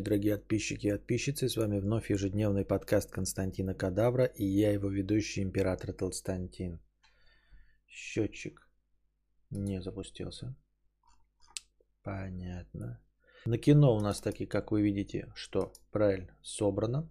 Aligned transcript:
Дорогие 0.00 0.36
подписчики 0.36 0.88
и 0.88 0.90
подписчицы, 0.90 1.48
с 1.48 1.56
вами 1.56 1.78
вновь 1.78 2.10
ежедневный 2.10 2.64
подкаст 2.64 3.12
Константина 3.12 3.74
Кадавра 3.74 4.24
и 4.24 4.44
я 4.44 4.72
его 4.72 4.88
ведущий 4.88 5.42
император 5.42 5.92
Толстантин. 5.92 6.80
Счетчик 7.86 8.68
не 9.50 9.80
запустился. 9.80 10.56
Понятно. 12.02 13.00
На 13.46 13.56
кино 13.56 13.94
у 13.94 14.00
нас 14.00 14.20
таки, 14.20 14.46
как 14.46 14.72
вы 14.72 14.82
видите, 14.82 15.32
что 15.36 15.72
правильно 15.92 16.36
собрано. 16.42 17.08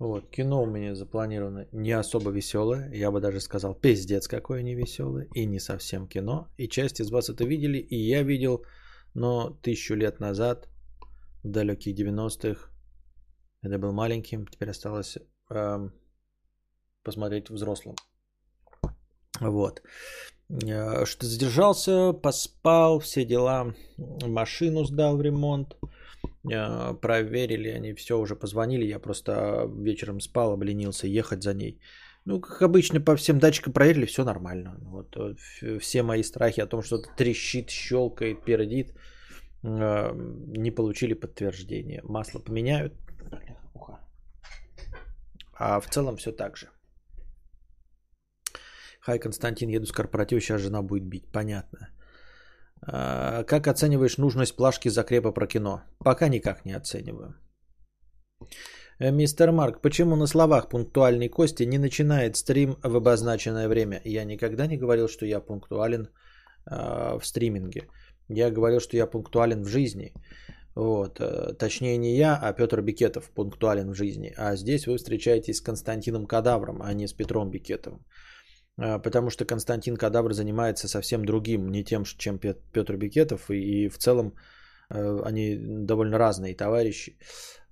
Вот, 0.00 0.30
кино 0.30 0.62
у 0.62 0.66
меня 0.66 0.94
запланировано 0.94 1.68
не 1.72 1.92
особо 1.92 2.30
веселое, 2.32 2.90
я 2.92 3.10
бы 3.10 3.20
даже 3.20 3.40
сказал, 3.40 3.74
пиздец 3.74 4.26
какое 4.26 4.62
не 4.62 4.74
веселое, 4.74 5.28
и 5.34 5.46
не 5.46 5.60
совсем 5.60 6.08
кино. 6.08 6.48
И 6.56 6.68
часть 6.68 7.00
из 7.00 7.10
вас 7.10 7.30
это 7.30 7.44
видели, 7.44 7.78
и 7.78 7.96
я 7.96 8.22
видел, 8.22 8.64
но 9.14 9.50
тысячу 9.62 9.94
лет 9.94 10.20
назад, 10.20 10.68
в 11.48 11.52
далеких 11.52 11.96
90-х, 11.96 12.70
это 13.62 13.78
был 13.78 13.92
маленьким, 13.92 14.46
теперь 14.46 14.70
осталось 14.70 15.18
эм, 15.50 15.92
посмотреть 17.02 17.50
взрослым. 17.50 17.96
Вот. 19.40 19.82
Э, 20.50 21.06
что 21.06 21.26
задержался, 21.26 22.12
поспал, 22.12 23.00
все 23.00 23.24
дела, 23.24 23.74
машину 24.26 24.84
сдал 24.84 25.16
в 25.16 25.22
ремонт. 25.22 25.76
Э, 26.52 26.94
проверили, 26.94 27.68
они 27.68 27.94
все 27.94 28.18
уже 28.18 28.36
позвонили, 28.36 28.84
я 28.84 28.98
просто 29.00 29.68
вечером 29.84 30.20
спал, 30.20 30.52
обленился 30.52 31.06
ехать 31.06 31.42
за 31.42 31.54
ней. 31.54 31.80
Ну, 32.24 32.40
как 32.40 32.62
обычно, 32.62 33.00
по 33.00 33.16
всем 33.16 33.38
датчикам 33.38 33.72
проверили, 33.72 34.06
все 34.06 34.24
нормально. 34.24 34.76
Вот 34.82 35.16
э, 35.16 35.78
все 35.78 36.02
мои 36.02 36.22
страхи 36.22 36.60
о 36.60 36.66
том, 36.66 36.82
что 36.82 36.98
трещит, 37.16 37.70
щелкает, 37.70 38.44
пердит, 38.44 38.90
э, 38.90 39.17
не 39.62 40.70
получили 40.70 41.14
подтверждения. 41.14 42.00
Масло 42.04 42.38
поменяют, 42.38 42.94
а 45.58 45.80
в 45.80 45.88
целом 45.88 46.16
все 46.16 46.32
так 46.32 46.56
же. 46.56 46.68
Хай, 49.00 49.18
Константин, 49.18 49.70
еду 49.70 49.86
с 49.86 49.92
корпоратива, 49.92 50.40
сейчас 50.40 50.60
жена 50.60 50.82
будет 50.82 51.04
бить. 51.04 51.32
Понятно. 51.32 51.88
А, 52.82 53.42
как 53.44 53.66
оцениваешь 53.66 54.18
нужность 54.18 54.56
плашки 54.56 54.90
закрепа 54.90 55.32
про 55.32 55.46
кино? 55.46 55.82
Пока 55.98 56.28
никак 56.28 56.64
не 56.64 56.76
оцениваю. 56.76 57.34
Э, 59.00 59.10
мистер 59.10 59.52
Марк, 59.52 59.80
почему 59.80 60.16
на 60.16 60.26
словах 60.26 60.68
пунктуальный 60.68 61.28
Кости 61.28 61.64
не 61.64 61.78
начинает 61.78 62.36
стрим 62.36 62.76
в 62.82 62.96
обозначенное 62.96 63.68
время? 63.68 64.00
Я 64.04 64.24
никогда 64.24 64.66
не 64.66 64.76
говорил, 64.76 65.08
что 65.08 65.26
я 65.26 65.40
пунктуален 65.40 66.08
э, 66.70 67.18
в 67.18 67.24
стриминге. 67.24 67.88
Я 68.28 68.50
говорил, 68.50 68.80
что 68.80 68.96
я 68.96 69.06
пунктуален 69.06 69.62
в 69.62 69.68
жизни. 69.68 70.12
Вот. 70.74 71.20
Э, 71.20 71.54
точнее 71.54 71.98
не 71.98 72.16
я, 72.16 72.36
а 72.36 72.52
Петр 72.52 72.80
Бикетов 72.82 73.30
пунктуален 73.30 73.90
в 73.90 73.94
жизни. 73.94 74.32
А 74.36 74.56
здесь 74.56 74.86
вы 74.86 74.96
встречаетесь 74.96 75.56
с 75.56 75.62
Константином 75.62 76.26
Кадавром, 76.26 76.82
а 76.82 76.92
не 76.94 77.08
с 77.08 77.12
Петром 77.12 77.50
Бикетовым. 77.50 78.00
А, 78.78 78.98
потому 78.98 79.30
что 79.30 79.44
Константин 79.44 79.96
Кадавр 79.96 80.32
занимается 80.32 80.88
совсем 80.88 81.24
другим, 81.24 81.70
не 81.70 81.84
тем, 81.84 82.04
чем 82.04 82.38
Петр 82.38 82.96
Бикетов, 82.96 83.50
и 83.50 83.88
в 83.88 83.98
целом 83.98 84.34
э, 84.90 85.20
они 85.24 85.58
довольно 85.86 86.18
разные 86.18 86.54
товарищи. 86.54 87.18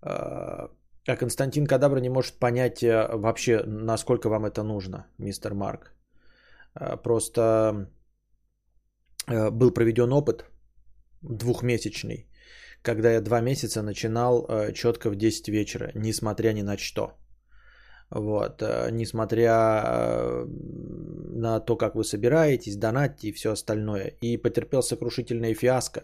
А, 0.02 0.70
Константин 1.04 1.66
Кадавр 1.66 2.00
не 2.00 2.08
может 2.08 2.38
понять 2.40 2.82
э, 2.82 3.08
вообще, 3.12 3.62
насколько 3.66 4.28
вам 4.28 4.44
это 4.46 4.62
нужно, 4.62 5.06
мистер 5.18 5.54
Марк. 5.54 5.92
Просто 7.02 7.40
э, 7.40 7.86
был 9.26 9.70
проведен 9.70 10.12
опыт 10.12 10.44
двухмесячный, 11.22 12.26
когда 12.82 13.12
я 13.12 13.20
два 13.20 13.40
месяца 13.40 13.82
начинал 13.82 14.46
четко 14.72 15.10
в 15.10 15.16
10 15.16 15.48
вечера, 15.48 15.90
несмотря 15.94 16.52
ни 16.52 16.62
на 16.62 16.76
что. 16.78 17.12
Вот, 18.10 18.62
э, 18.62 18.90
несмотря 18.92 19.82
э, 19.84 20.46
на 20.46 21.60
то, 21.60 21.76
как 21.76 21.94
вы 21.94 22.04
собираетесь, 22.04 22.76
донатите 22.76 23.28
и 23.28 23.32
все 23.32 23.50
остальное. 23.50 24.12
И 24.20 24.36
потерпел 24.36 24.82
сокрушительное 24.82 25.54
фиаско, 25.54 26.00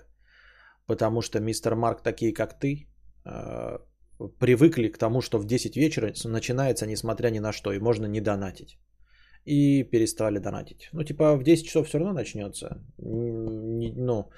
потому 0.87 1.23
что 1.23 1.41
мистер 1.41 1.77
Марк, 1.77 2.03
такие 2.03 2.33
как 2.35 2.59
ты, 2.59 2.89
э, 3.25 3.79
привыкли 4.41 4.89
к 4.89 4.99
тому, 4.99 5.21
что 5.21 5.39
в 5.39 5.47
10 5.47 5.77
вечера 5.77 6.13
начинается, 6.25 6.87
несмотря 6.87 7.31
ни 7.31 7.39
на 7.39 7.53
что, 7.53 7.73
и 7.73 7.79
можно 7.79 8.07
не 8.07 8.21
донатить. 8.21 8.79
И 9.45 9.83
перестали 9.85 10.39
донатить. 10.39 10.89
Ну, 10.93 11.03
типа, 11.03 11.37
в 11.37 11.43
10 11.43 11.67
часов 11.67 11.87
все 11.87 11.99
равно 11.99 12.13
начнется. 12.13 12.81
Ну, 12.99 14.31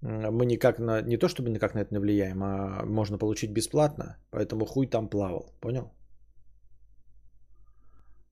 мы 0.00 0.46
никак 0.46 0.78
на, 0.78 1.02
не 1.02 1.16
то 1.18 1.28
чтобы 1.28 1.50
никак 1.50 1.74
на 1.74 1.80
это 1.80 1.94
не 1.94 1.98
влияем, 2.00 2.42
а 2.42 2.84
можно 2.84 3.18
получить 3.18 3.50
бесплатно, 3.50 4.16
поэтому 4.30 4.66
хуй 4.66 4.86
там 4.86 5.08
плавал, 5.08 5.52
понял? 5.60 5.90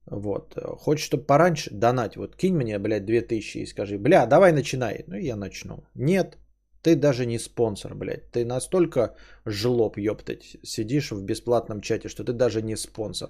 Вот. 0.07 0.55
Хочешь, 0.77 1.05
чтобы 1.05 1.25
пораньше 1.25 1.71
донать? 1.73 2.15
Вот 2.15 2.35
кинь 2.35 2.55
мне, 2.55 2.79
блядь, 2.79 3.05
2000 3.05 3.57
и 3.57 3.65
скажи, 3.65 3.97
бля, 3.97 4.25
давай 4.25 4.51
начинай. 4.51 5.03
Ну, 5.07 5.15
я 5.17 5.35
начну. 5.35 5.83
Нет, 5.95 6.37
ты 6.83 6.95
даже 6.95 7.25
не 7.25 7.39
спонсор, 7.39 7.95
блядь. 7.95 8.31
Ты 8.31 8.45
настолько 8.45 9.15
жлоб, 9.45 9.97
ёптать, 9.97 10.57
сидишь 10.63 11.11
в 11.11 11.23
бесплатном 11.23 11.81
чате, 11.81 12.09
что 12.09 12.23
ты 12.23 12.33
даже 12.33 12.61
не 12.61 12.77
спонсор. 12.77 13.29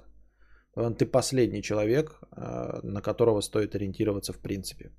Ты 0.76 1.06
последний 1.06 1.62
человек, 1.62 2.20
а, 2.32 2.80
на 2.84 3.02
которого 3.02 3.42
стоит 3.42 3.76
ориентироваться 3.76 4.34
в 4.34 4.40
принципе. 4.40 4.92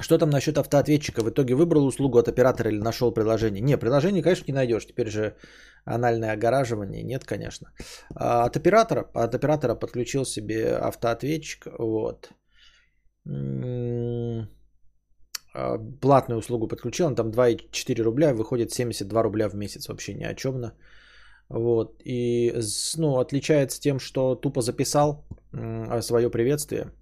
Что 0.00 0.18
там 0.18 0.30
насчет 0.30 0.58
автоответчика? 0.58 1.22
В 1.22 1.30
итоге 1.30 1.54
выбрал 1.54 1.86
услугу 1.86 2.18
от 2.18 2.28
оператора 2.28 2.70
или 2.70 2.78
нашел 2.78 3.12
приложение? 3.12 3.60
Не, 3.60 3.78
приложение, 3.78 4.22
конечно, 4.22 4.44
не 4.46 4.54
найдешь. 4.54 4.86
Теперь 4.86 5.10
же 5.10 5.36
анальное 5.84 6.32
огораживание. 6.32 7.02
Нет, 7.02 7.24
конечно. 7.24 7.72
А 8.14 8.44
от 8.44 8.56
оператора, 8.56 9.10
от 9.14 9.34
оператора 9.34 9.74
подключил 9.74 10.24
себе 10.24 10.76
автоответчик. 10.76 11.66
Вот. 11.78 12.30
А, 15.54 15.78
платную 16.00 16.38
услугу 16.38 16.68
подключил, 16.68 17.06
он 17.06 17.14
там 17.14 17.30
2,4 17.30 18.02
рубля, 18.02 18.34
выходит 18.34 18.72
72 18.72 19.22
рубля 19.22 19.48
в 19.48 19.54
месяц, 19.54 19.88
вообще 19.88 20.14
ни 20.14 20.24
о 20.24 20.34
чем. 20.34 20.72
Вот. 21.52 22.00
И 22.04 22.54
ну, 22.96 23.18
отличается 23.18 23.80
тем, 23.80 23.98
что 23.98 24.34
тупо 24.34 24.62
записал 24.62 25.24
свое 26.00 26.30
приветствие 26.30 26.92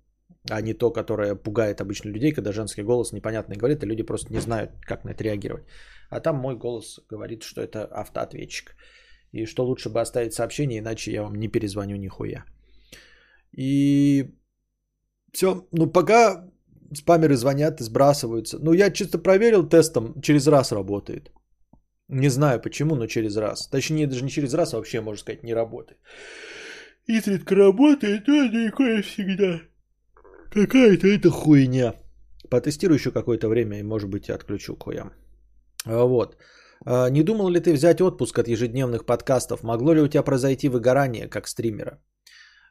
а 0.49 0.61
не 0.63 0.75
то, 0.75 0.91
которое 0.91 1.35
пугает 1.35 1.81
обычно 1.81 2.11
людей, 2.11 2.33
когда 2.33 2.53
женский 2.53 2.83
голос 2.83 3.13
непонятно 3.13 3.57
говорит, 3.57 3.83
и 3.83 3.87
люди 3.87 4.03
просто 4.03 4.33
не 4.33 4.41
знают, 4.41 4.71
как 4.81 5.05
на 5.05 5.11
это 5.11 5.25
реагировать. 5.25 5.65
А 6.11 6.21
там 6.21 6.37
мой 6.37 6.57
голос 6.57 7.01
говорит, 7.11 7.43
что 7.43 7.61
это 7.61 7.85
автоответчик. 7.85 8.75
И 9.33 9.47
что 9.47 9.65
лучше 9.65 9.91
бы 9.91 10.01
оставить 10.01 10.33
сообщение, 10.33 10.79
иначе 10.79 11.13
я 11.13 11.23
вам 11.23 11.35
не 11.35 11.49
перезвоню 11.49 11.97
нихуя. 11.97 12.45
И 13.53 14.35
все. 15.33 15.67
Ну, 15.73 15.93
пока 15.93 16.45
спамеры 16.95 17.37
звонят 17.37 17.81
и 17.81 17.85
сбрасываются. 17.85 18.59
Ну, 18.59 18.73
я 18.73 18.91
чисто 18.91 19.19
проверил 19.19 19.69
тестом, 19.69 20.21
через 20.23 20.49
раз 20.49 20.73
работает. 20.73 21.31
Не 22.13 22.29
знаю 22.29 22.61
почему, 22.61 22.97
но 22.97 23.07
через 23.07 23.37
раз. 23.37 23.69
Точнее, 23.69 24.07
даже 24.07 24.25
не 24.25 24.31
через 24.31 24.55
раз, 24.55 24.75
а 24.75 24.77
вообще, 24.77 25.01
можно 25.01 25.21
сказать, 25.21 25.45
не 25.45 25.55
работает. 25.55 25.99
Изредка 27.07 27.55
работает, 27.55 28.27
но 28.27 28.35
не 28.45 29.03
всегда. 29.03 29.61
Какая-то 30.51 31.07
это 31.07 31.31
хуйня. 31.31 31.95
Потестирую 32.51 32.97
еще 32.97 33.13
какое-то 33.13 33.49
время 33.49 33.79
и, 33.79 33.83
может 33.83 34.11
быть, 34.11 34.29
отключу 34.29 34.77
к 34.77 34.83
хуям. 34.83 35.13
А, 35.87 36.05
вот. 36.05 36.37
А, 36.85 37.11
не 37.11 37.23
думал 37.23 37.49
ли 37.49 37.61
ты 37.61 37.73
взять 37.73 38.01
отпуск 38.01 38.39
от 38.39 38.49
ежедневных 38.49 39.07
подкастов? 39.07 39.63
Могло 39.63 39.95
ли 39.95 40.01
у 40.01 40.09
тебя 40.09 40.25
произойти 40.25 40.69
выгорание 40.69 41.29
как 41.29 41.47
стримера? 41.47 42.03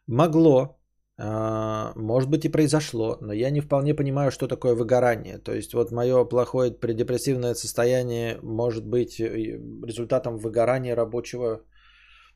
Могло. 0.06 0.79
А, 1.22 1.92
может 1.96 2.30
быть 2.30 2.46
и 2.46 2.52
произошло, 2.52 3.18
но 3.22 3.34
я 3.34 3.50
не 3.50 3.62
вполне 3.62 3.94
понимаю, 3.94 4.32
что 4.32 4.48
такое 4.48 4.74
выгорание. 4.74 5.38
То 5.38 5.54
есть 5.54 5.74
вот 5.74 5.92
мое 5.92 6.24
плохое 6.24 6.72
предепрессивное 6.72 7.56
состояние 7.56 8.40
может 8.42 8.86
быть 8.86 9.20
результатом 9.20 10.38
выгорания 10.38 10.96
рабочего 10.96 11.62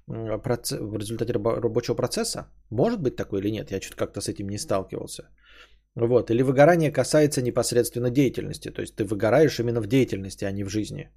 в 0.07 0.97
результате 0.97 1.31
рабочего 1.31 1.95
процесса? 1.95 2.47
Может 2.69 3.01
быть 3.01 3.15
такое 3.15 3.39
или 3.41 3.51
нет? 3.51 3.71
Я 3.71 3.79
что-то 3.79 3.95
как-то 3.95 4.21
с 4.21 4.27
этим 4.27 4.49
не 4.49 4.57
сталкивался. 4.57 5.29
Вот. 5.95 6.29
Или 6.29 6.41
выгорание 6.41 6.91
касается 6.91 7.41
непосредственно 7.41 8.09
деятельности. 8.09 8.69
То 8.69 8.81
есть 8.81 8.95
ты 8.95 9.05
выгораешь 9.05 9.59
именно 9.59 9.79
в 9.79 9.87
деятельности, 9.87 10.43
а 10.43 10.51
не 10.51 10.65
в 10.65 10.69
жизни. 10.69 11.09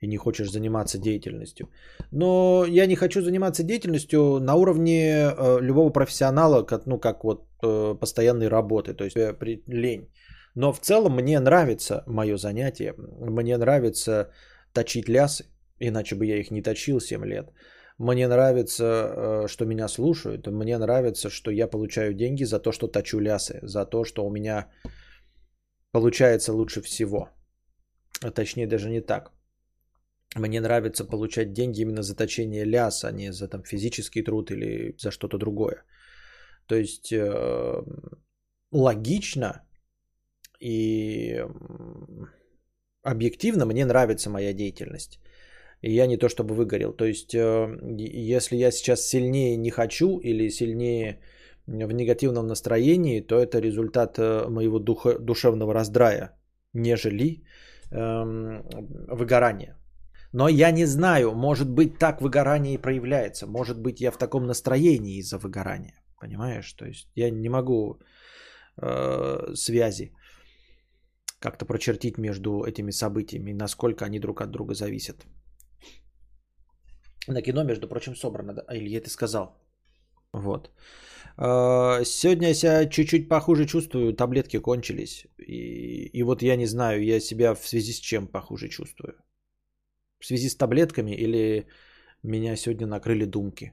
И 0.00 0.06
не 0.06 0.16
хочешь 0.16 0.50
заниматься 0.50 0.98
деятельностью. 0.98 1.68
Но 2.12 2.64
я 2.68 2.86
не 2.86 2.96
хочу 2.96 3.22
заниматься 3.22 3.62
деятельностью 3.62 4.40
на 4.40 4.54
уровне 4.54 5.30
э, 5.30 5.60
любого 5.60 5.90
профессионала, 5.90 6.62
как, 6.62 6.86
ну, 6.86 6.98
как 6.98 7.24
вот 7.24 7.46
э, 7.62 7.94
постоянной 8.00 8.48
работы. 8.48 8.94
То 8.94 9.04
есть 9.04 9.16
э, 9.16 9.34
лень. 9.66 10.08
Но 10.54 10.72
в 10.72 10.80
целом 10.80 11.16
мне 11.16 11.40
нравится 11.40 12.02
мое 12.06 12.36
занятие. 12.36 12.94
Мне 12.96 13.56
нравится 13.56 14.30
точить 14.72 15.08
лясы. 15.08 15.44
Иначе 15.80 16.14
бы 16.14 16.26
я 16.26 16.36
их 16.36 16.50
не 16.50 16.62
точил 16.62 17.00
7 17.00 17.24
лет. 17.24 17.50
Мне 17.98 18.28
нравится, 18.28 19.46
что 19.48 19.64
меня 19.64 19.88
слушают. 19.88 20.46
Мне 20.46 20.78
нравится, 20.78 21.30
что 21.30 21.50
я 21.50 21.66
получаю 21.68 22.14
деньги 22.14 22.44
за 22.44 22.58
то, 22.58 22.72
что 22.72 22.88
точу 22.88 23.20
лясы. 23.20 23.60
За 23.62 23.86
то, 23.86 24.04
что 24.04 24.26
у 24.26 24.30
меня 24.30 24.66
получается 25.92 26.52
лучше 26.52 26.82
всего. 26.82 27.28
а 28.22 28.30
точнее 28.30 28.66
даже 28.66 28.90
не 28.90 29.00
так. 29.00 29.35
Мне 30.34 30.60
нравится 30.60 31.04
получать 31.04 31.52
деньги 31.52 31.80
именно 31.80 32.02
за 32.02 32.16
точение 32.16 32.64
ляс, 32.64 33.04
а 33.04 33.12
не 33.12 33.32
за 33.32 33.48
там, 33.48 33.62
физический 33.64 34.22
труд 34.22 34.50
или 34.50 34.94
за 34.98 35.10
что-то 35.10 35.38
другое. 35.38 35.84
То 36.66 36.74
есть 36.74 37.12
э, 37.12 37.82
логично 38.72 39.62
и 40.60 41.44
объективно 43.02 43.66
мне 43.66 43.84
нравится 43.84 44.30
моя 44.30 44.52
деятельность. 44.52 45.20
И 45.82 45.94
я 45.94 46.06
не 46.06 46.16
то 46.16 46.28
чтобы 46.28 46.54
выгорел. 46.54 46.92
То 46.92 47.04
есть, 47.04 47.34
э, 47.34 47.68
если 47.98 48.56
я 48.56 48.70
сейчас 48.70 49.08
сильнее 49.08 49.56
не 49.56 49.70
хочу 49.70 50.18
или 50.18 50.50
сильнее 50.50 51.20
в 51.66 51.92
негативном 51.92 52.46
настроении, 52.46 53.20
то 53.20 53.38
это 53.38 53.60
результат 53.60 54.18
э, 54.18 54.48
моего 54.48 54.78
духа, 54.78 55.18
душевного 55.18 55.74
раздрая, 55.74 56.32
нежели 56.72 57.44
эм, 57.90 58.62
выгорания. 59.08 59.76
Но 60.32 60.48
я 60.48 60.70
не 60.70 60.86
знаю, 60.86 61.34
может 61.34 61.68
быть 61.68 61.98
так 61.98 62.20
выгорание 62.20 62.74
и 62.74 62.82
проявляется. 62.82 63.46
Может 63.46 63.78
быть 63.78 64.00
я 64.00 64.10
в 64.10 64.18
таком 64.18 64.46
настроении 64.46 65.18
из-за 65.18 65.38
выгорания. 65.38 65.94
Понимаешь? 66.20 66.72
То 66.72 66.86
есть 66.86 67.08
я 67.14 67.30
не 67.30 67.48
могу 67.48 68.00
э, 68.82 69.54
связи 69.54 70.12
как-то 71.40 71.66
прочертить 71.66 72.18
между 72.18 72.64
этими 72.64 72.92
событиями, 72.92 73.52
насколько 73.52 74.04
они 74.04 74.18
друг 74.18 74.40
от 74.40 74.50
друга 74.50 74.74
зависят. 74.74 75.26
На 77.28 77.42
кино, 77.42 77.64
между 77.64 77.88
прочим, 77.88 78.16
собрано. 78.16 78.54
Да? 78.54 78.74
Я 78.74 78.98
это 78.98 79.10
сказал. 79.10 79.56
Вот. 80.32 80.70
Э, 81.38 82.04
сегодня 82.04 82.48
я 82.48 82.54
себя 82.54 82.86
чуть-чуть 82.88 83.28
похуже 83.28 83.66
чувствую, 83.66 84.14
таблетки 84.14 84.58
кончились. 84.58 85.26
И, 85.38 86.10
и 86.12 86.22
вот 86.22 86.42
я 86.42 86.56
не 86.56 86.66
знаю, 86.66 87.04
я 87.04 87.20
себя 87.20 87.54
в 87.54 87.66
связи 87.66 87.92
с 87.92 88.00
чем 88.00 88.26
похуже 88.26 88.68
чувствую. 88.68 89.14
В 90.18 90.26
связи 90.26 90.48
с 90.48 90.56
таблетками 90.56 91.12
или 91.12 91.66
меня 92.22 92.56
сегодня 92.56 92.86
накрыли 92.86 93.24
думки. 93.24 93.72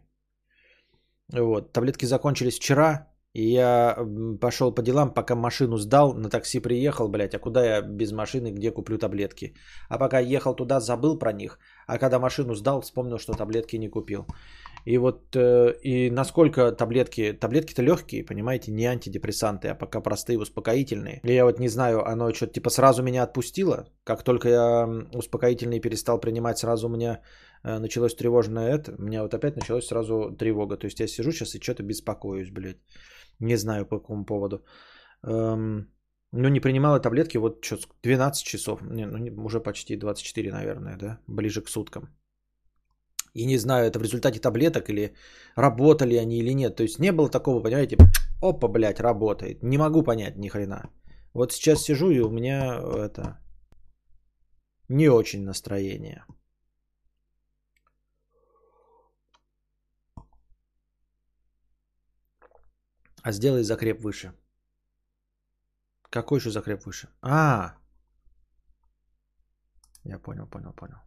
Вот. 1.34 1.74
Таблетки 1.74 2.06
закончились 2.06 2.56
вчера, 2.56 3.08
и 3.34 3.54
я 3.54 3.98
пошел 4.42 4.76
по 4.76 4.82
делам, 4.82 5.14
пока 5.14 5.36
машину 5.36 5.78
сдал, 5.78 6.14
на 6.14 6.30
такси 6.30 6.60
приехал, 6.60 7.10
блядь, 7.10 7.34
а 7.34 7.40
куда 7.40 7.66
я 7.66 7.82
без 7.82 8.12
машины, 8.12 8.52
где 8.52 8.72
куплю 8.72 8.98
таблетки? 8.98 9.56
А 9.90 9.98
пока 9.98 10.20
ехал 10.20 10.56
туда, 10.56 10.80
забыл 10.80 11.18
про 11.18 11.34
них, 11.34 11.60
а 11.88 11.98
когда 11.98 12.20
машину 12.20 12.54
сдал, 12.56 12.82
вспомнил, 12.82 13.18
что 13.18 13.34
таблетки 13.34 13.78
не 13.78 13.90
купил. 13.90 14.28
И 14.86 14.98
вот, 14.98 15.36
э, 15.36 15.74
и 15.82 16.12
насколько 16.12 16.72
таблетки, 16.72 17.34
таблетки-то 17.34 17.82
легкие, 17.82 18.24
понимаете, 18.24 18.72
не 18.72 18.86
антидепрессанты, 18.86 19.70
а 19.70 19.76
пока 19.76 20.02
простые, 20.02 20.40
успокоительные. 20.40 21.22
И 21.24 21.34
я 21.34 21.46
вот 21.46 21.60
не 21.60 21.70
знаю, 21.70 22.06
оно 22.06 22.34
что-то 22.34 22.54
типа 22.54 22.70
сразу 22.70 23.04
меня 23.04 23.24
отпустило, 23.24 23.88
как 24.04 24.24
только 24.24 24.50
я 24.50 24.88
успокоительные 25.14 25.80
перестал 25.80 26.20
принимать, 26.20 26.58
сразу 26.58 26.88
у 26.88 26.92
меня 26.92 27.22
э, 27.64 27.80
началось 27.80 28.16
тревожное 28.16 28.76
это, 28.76 28.96
у 28.98 29.02
меня 29.02 29.22
вот 29.24 29.34
опять 29.34 29.56
началась 29.56 29.88
сразу 29.88 30.36
тревога. 30.38 30.78
То 30.78 30.86
есть 30.86 31.00
я 31.00 31.08
сижу 31.08 31.32
сейчас 31.32 31.56
и 31.56 31.62
что-то 31.62 31.84
беспокоюсь, 31.84 32.52
блядь. 32.52 32.78
Не 33.40 33.58
знаю 33.58 33.86
по 33.86 34.00
какому 34.00 34.26
поводу. 34.26 34.66
Эм, 35.24 35.88
ну, 36.32 36.50
не 36.50 36.60
принимала 36.60 37.00
таблетки 37.00 37.38
вот 37.38 37.64
что, 37.64 37.78
12 38.04 38.46
часов, 38.46 38.82
не, 38.82 39.06
ну, 39.06 39.46
уже 39.46 39.60
почти 39.60 39.96
24, 39.96 40.52
наверное, 40.52 40.98
да, 40.98 41.20
ближе 41.28 41.62
к 41.62 41.70
суткам. 41.70 42.10
И 43.34 43.46
не 43.46 43.58
знаю, 43.58 43.86
это 43.86 44.00
в 44.00 44.04
результате 44.04 44.40
таблеток 44.40 44.90
или 44.90 45.16
работали 45.56 46.16
они 46.16 46.38
или 46.38 46.54
нет. 46.54 46.76
То 46.76 46.84
есть 46.84 47.00
не 47.00 47.12
было 47.12 47.30
такого, 47.30 47.64
понимаете, 47.64 47.98
опа, 48.42 48.68
блядь, 48.68 49.00
работает. 49.00 49.64
Не 49.64 49.78
могу 49.78 50.04
понять 50.04 50.38
ни 50.38 50.50
хрена. 50.50 50.90
Вот 51.34 51.52
сейчас 51.52 51.82
сижу 51.82 52.12
и 52.12 52.20
у 52.20 52.30
меня 52.30 52.80
это 53.06 53.40
не 54.88 55.10
очень 55.10 55.44
настроение. 55.44 56.26
А 63.24 63.32
сделай 63.32 63.64
закреп 63.64 64.02
выше. 64.02 64.34
Какой 66.10 66.40
еще 66.40 66.52
закреп 66.52 66.86
выше? 66.86 67.08
А, 67.22 67.78
я 70.04 70.20
понял, 70.20 70.46
понял, 70.46 70.74
понял. 70.74 70.98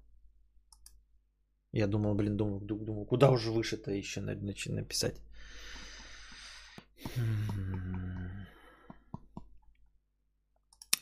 Я 1.77 1.87
думал, 1.87 2.15
блин, 2.15 2.39
думал, 2.39 2.61
думал, 2.61 3.05
куда 3.05 3.31
уже 3.31 3.51
выше-то 3.51 3.91
еще 3.91 4.23
написать. 4.73 5.21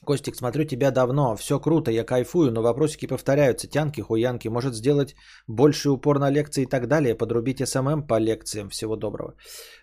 Костик, 0.05 0.37
смотрю 0.37 0.65
тебя 0.65 0.91
давно, 0.91 1.35
все 1.37 1.59
круто, 1.59 1.91
я 1.91 2.05
кайфую, 2.05 2.53
но 2.53 2.62
вопросики 2.62 3.06
повторяются, 3.06 3.67
тянки, 3.67 4.01
хуянки, 4.01 4.49
может 4.49 4.75
сделать 4.75 5.17
больший 5.49 5.93
упор 5.93 6.19
на 6.19 6.31
лекции 6.31 6.62
и 6.62 6.67
так 6.67 6.87
далее, 6.89 7.15
подрубить 7.15 7.67
SMM 7.67 8.06
по 8.06 8.19
лекциям, 8.19 8.69
всего 8.69 8.97
доброго. 8.97 9.35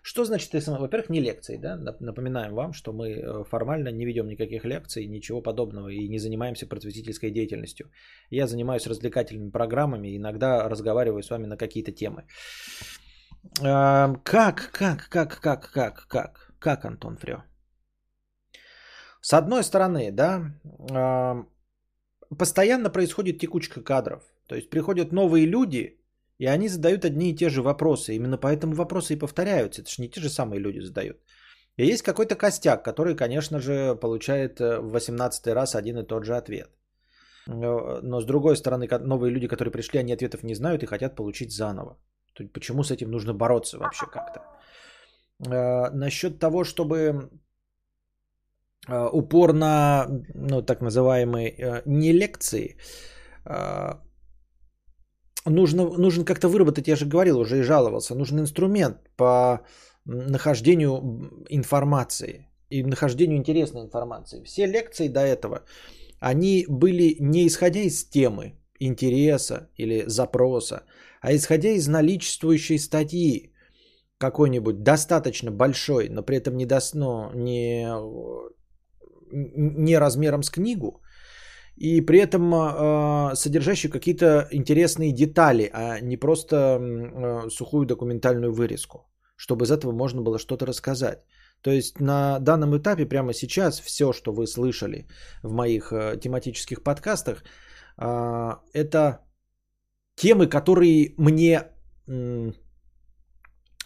Что 0.02 0.26
значит 0.26 0.64
SMM? 0.64 0.80
Во-первых, 0.80 1.10
не 1.10 1.20
лекции, 1.20 1.58
да, 1.58 1.76
напоминаем 2.00 2.54
вам, 2.54 2.74
что 2.74 2.94
мы 2.94 3.10
э, 3.10 3.44
формально 3.50 3.90
не 3.90 4.06
ведем 4.06 4.28
никаких 4.28 4.66
лекций, 4.66 5.08
ничего 5.08 5.42
подобного 5.42 5.90
и 5.90 6.08
не 6.08 6.20
занимаемся 6.20 6.68
просветительской 6.68 7.32
деятельностью. 7.32 7.88
Я 8.30 8.48
занимаюсь 8.48 8.88
развлекательными 8.88 9.52
программами, 9.52 10.16
иногда 10.16 10.70
разговариваю 10.70 11.24
с 11.24 11.30
вами 11.30 11.48
на 11.48 11.58
какие-то 11.58 11.92
темы. 11.92 12.24
Как, 13.60 14.72
как, 14.72 15.10
как, 15.10 15.40
как, 15.40 15.72
как, 15.72 16.08
как, 16.08 16.54
как, 16.60 16.86
Антон 16.86 17.18
Фрё? 17.18 17.44
С 19.22 19.34
одной 19.34 19.64
стороны, 19.64 20.12
да, 20.12 21.46
постоянно 22.38 22.90
происходит 22.90 23.40
текучка 23.40 23.82
кадров. 23.82 24.24
То 24.48 24.56
есть 24.56 24.70
приходят 24.70 25.12
новые 25.12 25.46
люди, 25.46 25.98
и 26.40 26.48
они 26.48 26.70
задают 26.70 27.06
одни 27.06 27.30
и 27.30 27.36
те 27.36 27.50
же 27.50 27.62
вопросы. 27.62 28.16
Именно 28.16 28.38
поэтому 28.38 28.74
вопросы 28.74 29.14
и 29.14 29.20
повторяются. 29.20 29.82
Это 29.82 29.92
же 29.92 30.02
не 30.02 30.10
те 30.10 30.22
же 30.22 30.30
самые 30.30 30.60
люди 30.60 30.80
задают. 30.80 31.18
И 31.78 31.86
есть 31.86 32.04
какой-то 32.04 32.36
костяк, 32.36 32.84
который, 32.84 33.16
конечно 33.16 33.60
же, 33.60 33.96
получает 33.96 34.60
э, 34.60 34.80
в 34.80 34.92
18 34.92 35.48
раз 35.48 35.76
один 35.76 36.00
и 36.00 36.04
тот 36.04 36.26
же 36.26 36.36
ответ. 36.36 36.70
Но 37.48 38.22
с 38.22 38.26
другой 38.26 38.56
стороны, 38.56 38.88
новые 39.00 39.32
люди, 39.32 39.48
которые 39.48 39.72
пришли, 39.72 40.00
они 40.00 40.14
ответов 40.14 40.44
не 40.44 40.56
знают 40.56 40.84
и 40.84 40.88
хотят 40.88 41.16
получить 41.16 41.52
заново. 41.52 41.98
Почему 42.54 42.84
с 42.84 42.92
этим 42.92 43.12
нужно 43.12 43.34
бороться 43.34 43.78
вообще 43.78 44.06
как-то? 44.06 44.42
Э, 45.40 45.90
насчет 45.92 46.40
того, 46.40 46.64
чтобы 46.64 47.30
упор 48.88 49.54
на 49.54 50.08
ну, 50.34 50.62
так 50.62 50.82
называемые 50.82 51.50
э, 51.50 51.82
не 51.86 52.14
лекции, 52.14 52.78
э, 53.46 53.94
нужно, 55.46 55.84
нужен 55.98 56.26
как-то 56.26 56.50
выработать, 56.50 56.88
я 56.88 56.96
же 56.96 57.06
говорил 57.06 57.40
уже 57.40 57.60
и 57.60 57.64
жаловался, 57.64 58.16
нужен 58.16 58.40
инструмент 58.40 58.98
по 59.16 59.62
нахождению 60.06 61.46
информации 61.50 62.48
и 62.70 62.84
нахождению 62.84 63.38
интересной 63.38 63.82
информации. 63.82 64.44
Все 64.44 64.66
лекции 64.66 65.10
до 65.10 65.20
этого, 65.20 65.64
они 66.20 66.66
были 66.68 67.18
не 67.20 67.48
исходя 67.48 67.82
из 67.82 68.04
темы, 68.06 68.54
интереса 68.80 69.70
или 69.78 70.04
запроса, 70.08 70.84
а 71.22 71.36
исходя 71.36 71.70
из 71.70 71.88
наличествующей 71.88 72.80
статьи 72.80 73.54
какой-нибудь 74.18 74.84
достаточно 74.84 75.52
большой, 75.52 76.10
но 76.10 76.24
при 76.24 76.38
этом 76.38 76.58
не, 76.58 76.66
до, 76.66 76.80
ну, 76.94 77.32
не 77.34 77.88
не 79.32 79.98
размером 79.98 80.44
с 80.44 80.50
книгу, 80.50 81.02
и 81.78 82.02
при 82.02 82.20
этом 82.20 82.54
э, 82.54 83.36
содержащий 83.36 83.90
какие-то 83.90 84.48
интересные 84.52 85.12
детали, 85.12 85.70
а 85.74 86.00
не 86.00 86.18
просто 86.18 86.56
э, 86.56 87.50
сухую 87.50 87.86
документальную 87.86 88.54
вырезку, 88.54 89.10
чтобы 89.36 89.66
из 89.66 89.72
этого 89.72 89.92
можно 89.92 90.22
было 90.22 90.38
что-то 90.38 90.66
рассказать. 90.66 91.26
То 91.62 91.72
есть 91.72 92.00
на 92.00 92.40
данном 92.40 92.78
этапе 92.78 93.06
прямо 93.06 93.34
сейчас 93.34 93.80
все, 93.80 94.14
что 94.14 94.34
вы 94.34 94.48
слышали 94.48 95.08
в 95.44 95.54
моих 95.54 95.92
э, 95.92 96.18
тематических 96.20 96.84
подкастах, 96.84 97.44
это 97.98 99.20
темы, 100.16 100.48
которые 100.48 101.14
мне 101.18 101.64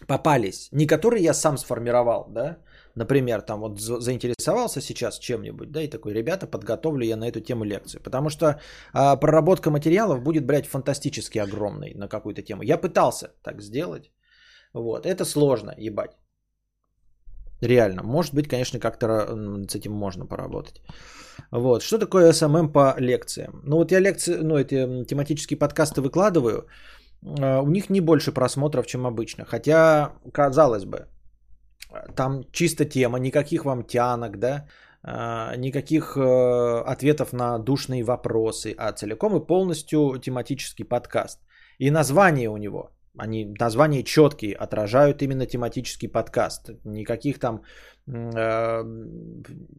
попались, 0.06 0.68
не 0.72 0.86
которые 0.86 1.22
я 1.22 1.34
сам 1.34 1.58
сформировал, 1.58 2.26
да, 2.30 2.58
например, 2.96 3.42
там 3.42 3.60
вот 3.60 3.80
заинтересовался 3.80 4.80
сейчас 4.80 5.18
чем-нибудь, 5.18 5.70
да, 5.70 5.82
и 5.82 5.88
такой, 5.88 6.14
ребята, 6.14 6.46
подготовлю 6.46 7.04
я 7.04 7.16
на 7.16 7.28
эту 7.28 7.40
тему 7.40 7.64
лекцию. 7.64 8.02
Потому 8.02 8.30
что 8.30 8.46
а, 8.92 9.16
проработка 9.16 9.70
материалов 9.70 10.22
будет, 10.22 10.46
брать 10.46 10.66
фантастически 10.66 11.38
огромной 11.38 11.94
на 11.94 12.08
какую-то 12.08 12.42
тему. 12.42 12.62
Я 12.62 12.78
пытался 12.78 13.28
так 13.42 13.62
сделать. 13.62 14.10
Вот, 14.74 15.06
это 15.06 15.24
сложно, 15.24 15.74
ебать. 15.78 16.16
Реально. 17.62 18.02
Может 18.02 18.34
быть, 18.34 18.48
конечно, 18.48 18.80
как-то 18.80 19.06
с 19.68 19.74
этим 19.74 19.92
можно 19.92 20.26
поработать. 20.26 20.82
Вот. 21.50 21.82
Что 21.82 21.98
такое 21.98 22.32
SMM 22.32 22.72
по 22.72 22.94
лекциям? 22.98 23.60
Ну, 23.64 23.76
вот 23.76 23.92
я 23.92 24.00
лекции, 24.00 24.36
ну, 24.42 24.56
эти 24.58 25.04
тематические 25.04 25.58
подкасты 25.58 26.00
выкладываю. 26.00 26.66
А, 27.40 27.60
у 27.60 27.68
них 27.68 27.90
не 27.90 28.00
больше 28.00 28.32
просмотров, 28.32 28.86
чем 28.86 29.06
обычно. 29.06 29.44
Хотя, 29.44 30.12
казалось 30.32 30.84
бы, 30.84 31.06
там 32.14 32.44
чисто 32.52 32.84
тема, 32.84 33.18
никаких 33.18 33.64
вам 33.64 33.84
тянок, 33.84 34.38
да, 34.38 34.66
а, 35.08 35.54
никаких 35.56 36.16
э, 36.16 36.82
ответов 36.84 37.32
на 37.32 37.58
душные 37.58 38.02
вопросы, 38.02 38.74
а 38.76 38.92
целиком 38.92 39.36
и 39.36 39.46
полностью 39.46 40.18
тематический 40.18 40.84
подкаст. 40.84 41.38
И 41.78 41.90
название 41.90 42.48
у 42.50 42.56
него, 42.56 42.90
они 43.18 43.54
названия 43.60 44.02
четкие, 44.02 44.56
отражают 44.56 45.22
именно 45.22 45.46
тематический 45.46 46.08
подкаст. 46.08 46.70
Никаких 46.84 47.38
там 47.38 47.62
э, 48.08 48.82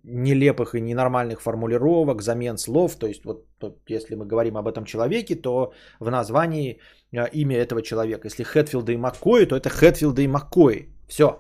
нелепых 0.03 0.75
и 0.75 0.81
ненормальных 0.81 1.41
формулировок, 1.41 2.21
замен 2.21 2.57
слов. 2.57 2.95
То 2.95 3.07
есть 3.07 3.25
вот 3.25 3.45
если 3.89 4.15
мы 4.15 4.25
говорим 4.25 4.55
об 4.55 4.67
этом 4.67 4.85
человеке, 4.85 5.35
то 5.35 5.73
в 5.99 6.09
названии 6.09 6.79
э, 7.11 7.27
имя 7.33 7.57
этого 7.57 7.81
человека. 7.81 8.27
Если 8.27 8.43
Хэтфилда 8.43 8.93
и 8.93 8.97
Маккой, 8.97 9.45
то 9.45 9.57
это 9.57 9.69
Хэтфилда 9.69 10.21
и 10.21 10.27
Маккой. 10.27 10.89
Все, 11.07 11.39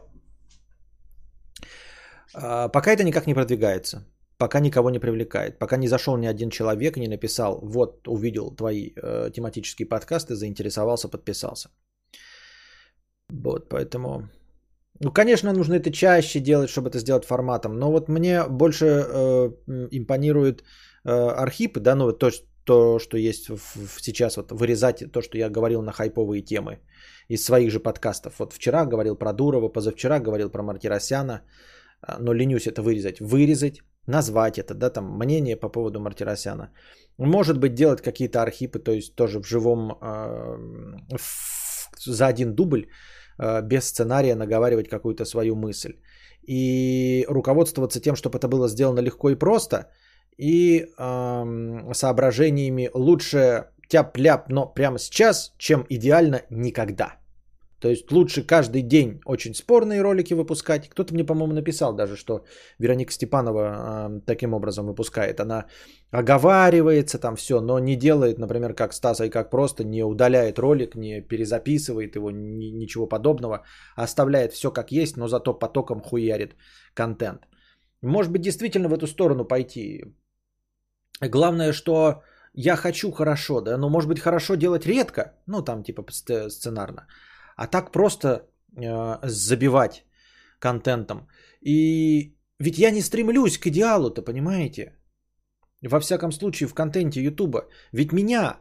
пока 2.33 2.91
это 2.91 3.03
никак 3.03 3.27
не 3.27 3.33
продвигается, 3.33 4.05
пока 4.37 4.59
никого 4.59 4.89
не 4.89 4.99
привлекает, 4.99 5.59
пока 5.59 5.77
не 5.77 5.87
зашел 5.87 6.17
ни 6.17 6.27
один 6.27 6.49
человек 6.49 6.97
и 6.97 6.99
не 6.99 7.07
написал, 7.07 7.59
вот 7.61 8.07
увидел 8.07 8.55
твои 8.55 8.91
э, 8.95 9.31
тематические 9.33 9.87
подкасты, 9.87 10.35
заинтересовался, 10.35 11.09
подписался. 11.09 11.69
Вот, 13.29 13.69
поэтому... 13.69 14.29
Ну, 14.99 15.11
конечно, 15.11 15.53
нужно 15.53 15.75
это 15.75 15.91
чаще 15.91 16.39
делать, 16.39 16.69
чтобы 16.69 16.89
это 16.89 16.99
сделать 16.99 17.25
форматом, 17.25 17.77
но 17.77 17.91
вот 17.91 18.09
мне 18.09 18.43
больше 18.47 18.85
э, 18.85 19.51
импонирует 19.91 20.63
э, 21.05 21.11
Архип, 21.11 21.77
да, 21.77 21.95
ну, 21.95 22.11
то, 22.11 22.31
то, 22.67 22.99
что 22.99 23.17
есть 23.17 23.49
в, 23.49 24.01
сейчас, 24.01 24.37
вот 24.37 24.51
вырезать 24.51 25.11
то, 25.11 25.21
что 25.21 25.37
я 25.37 25.49
говорил 25.49 25.81
на 25.81 25.91
хайповые 25.91 26.41
темы 26.41 26.79
из 27.29 27.45
своих 27.45 27.71
же 27.71 27.79
подкастов. 27.79 28.39
Вот 28.39 28.53
вчера 28.53 28.85
говорил 28.85 29.15
про 29.15 29.33
Дурова, 29.33 29.69
позавчера 29.69 30.19
говорил 30.19 30.49
про 30.49 30.63
Мартиросяна, 30.63 31.41
а, 32.01 32.17
но 32.19 32.33
ленюсь 32.33 32.67
это 32.67 32.81
вырезать. 32.81 33.19
Вырезать, 33.21 33.81
назвать 34.07 34.57
это, 34.57 34.73
да, 34.73 34.89
там 34.89 35.05
мнение 35.17 35.55
по 35.55 35.69
поводу 35.69 35.99
Мартиросяна. 35.99 36.69
Может 37.17 37.57
быть, 37.57 37.73
делать 37.73 38.01
какие-то 38.01 38.41
архипы, 38.41 38.79
то 38.79 38.91
есть 38.91 39.15
тоже 39.15 39.39
в 39.39 39.47
живом, 39.47 39.91
э, 39.91 41.17
в, 41.17 41.89
за 42.05 42.27
один 42.27 42.53
дубль, 42.53 42.87
э, 43.39 43.61
без 43.61 43.85
сценария 43.85 44.35
наговаривать 44.35 44.89
какую-то 44.89 45.25
свою 45.25 45.55
мысль. 45.55 45.93
И 46.49 47.25
руководствоваться 47.29 48.01
тем, 48.01 48.15
чтобы 48.15 48.37
это 48.37 48.47
было 48.47 48.67
сделано 48.67 48.99
легко 49.01 49.29
и 49.29 49.35
просто, 49.35 49.89
и 50.37 50.85
э, 50.97 51.93
соображениями 51.93 52.89
лучше 52.93 53.65
тяп-ляп, 53.89 54.49
но 54.49 54.73
прямо 54.73 54.99
сейчас, 54.99 55.53
чем 55.57 55.85
идеально 55.89 56.41
никогда. 56.49 57.17
То 57.79 57.89
есть 57.89 58.11
лучше 58.11 58.43
каждый 58.43 58.81
день 58.81 59.21
очень 59.25 59.53
спорные 59.53 60.01
ролики 60.01 60.33
выпускать. 60.33 60.89
Кто-то 60.89 61.13
мне, 61.13 61.23
по-моему, 61.23 61.53
написал 61.53 61.93
даже, 61.93 62.15
что 62.15 62.43
Вероника 62.79 63.13
Степанова 63.13 63.61
э, 63.61 64.21
таким 64.25 64.53
образом 64.53 64.87
выпускает. 64.87 65.39
Она 65.39 65.65
оговаривается 66.11 67.19
там 67.19 67.35
все, 67.35 67.61
но 67.61 67.79
не 67.79 67.95
делает, 67.95 68.39
например, 68.39 68.73
как 68.73 68.93
Стаса 68.93 69.25
и 69.25 69.29
как 69.29 69.51
просто, 69.51 69.83
не 69.83 70.03
удаляет 70.03 70.57
ролик, 70.57 70.95
не 70.95 71.21
перезаписывает 71.21 72.15
его, 72.15 72.31
ни, 72.31 72.71
ничего 72.71 73.07
подобного. 73.07 73.63
Оставляет 73.95 74.53
все 74.53 74.71
как 74.71 74.91
есть, 74.91 75.17
но 75.17 75.27
зато 75.27 75.53
потоком 75.53 76.01
хуярит 76.01 76.55
контент. 76.95 77.41
Может 78.01 78.31
быть, 78.31 78.41
действительно 78.41 78.89
в 78.89 78.93
эту 78.93 79.05
сторону 79.05 79.45
пойти. 79.45 80.03
Главное, 81.21 81.73
что 81.73 82.23
я 82.53 82.75
хочу 82.75 83.11
хорошо, 83.11 83.61
да, 83.61 83.77
но 83.77 83.89
может 83.89 84.09
быть 84.09 84.19
хорошо 84.19 84.55
делать 84.55 84.85
редко, 84.85 85.33
ну 85.47 85.61
там 85.61 85.83
типа 85.83 86.03
сценарно. 86.49 87.07
А 87.55 87.67
так 87.67 87.91
просто 87.91 88.27
э, 88.75 89.19
забивать 89.23 90.05
контентом. 90.59 91.27
И 91.61 92.35
ведь 92.59 92.77
я 92.77 92.91
не 92.91 93.01
стремлюсь 93.01 93.57
к 93.57 93.67
идеалу-то, 93.67 94.21
понимаете? 94.21 94.93
Во 95.81 95.99
всяком 95.99 96.31
случае, 96.31 96.67
в 96.67 96.73
контенте 96.73 97.21
Ютуба. 97.21 97.67
Ведь 97.91 98.11
меня, 98.11 98.59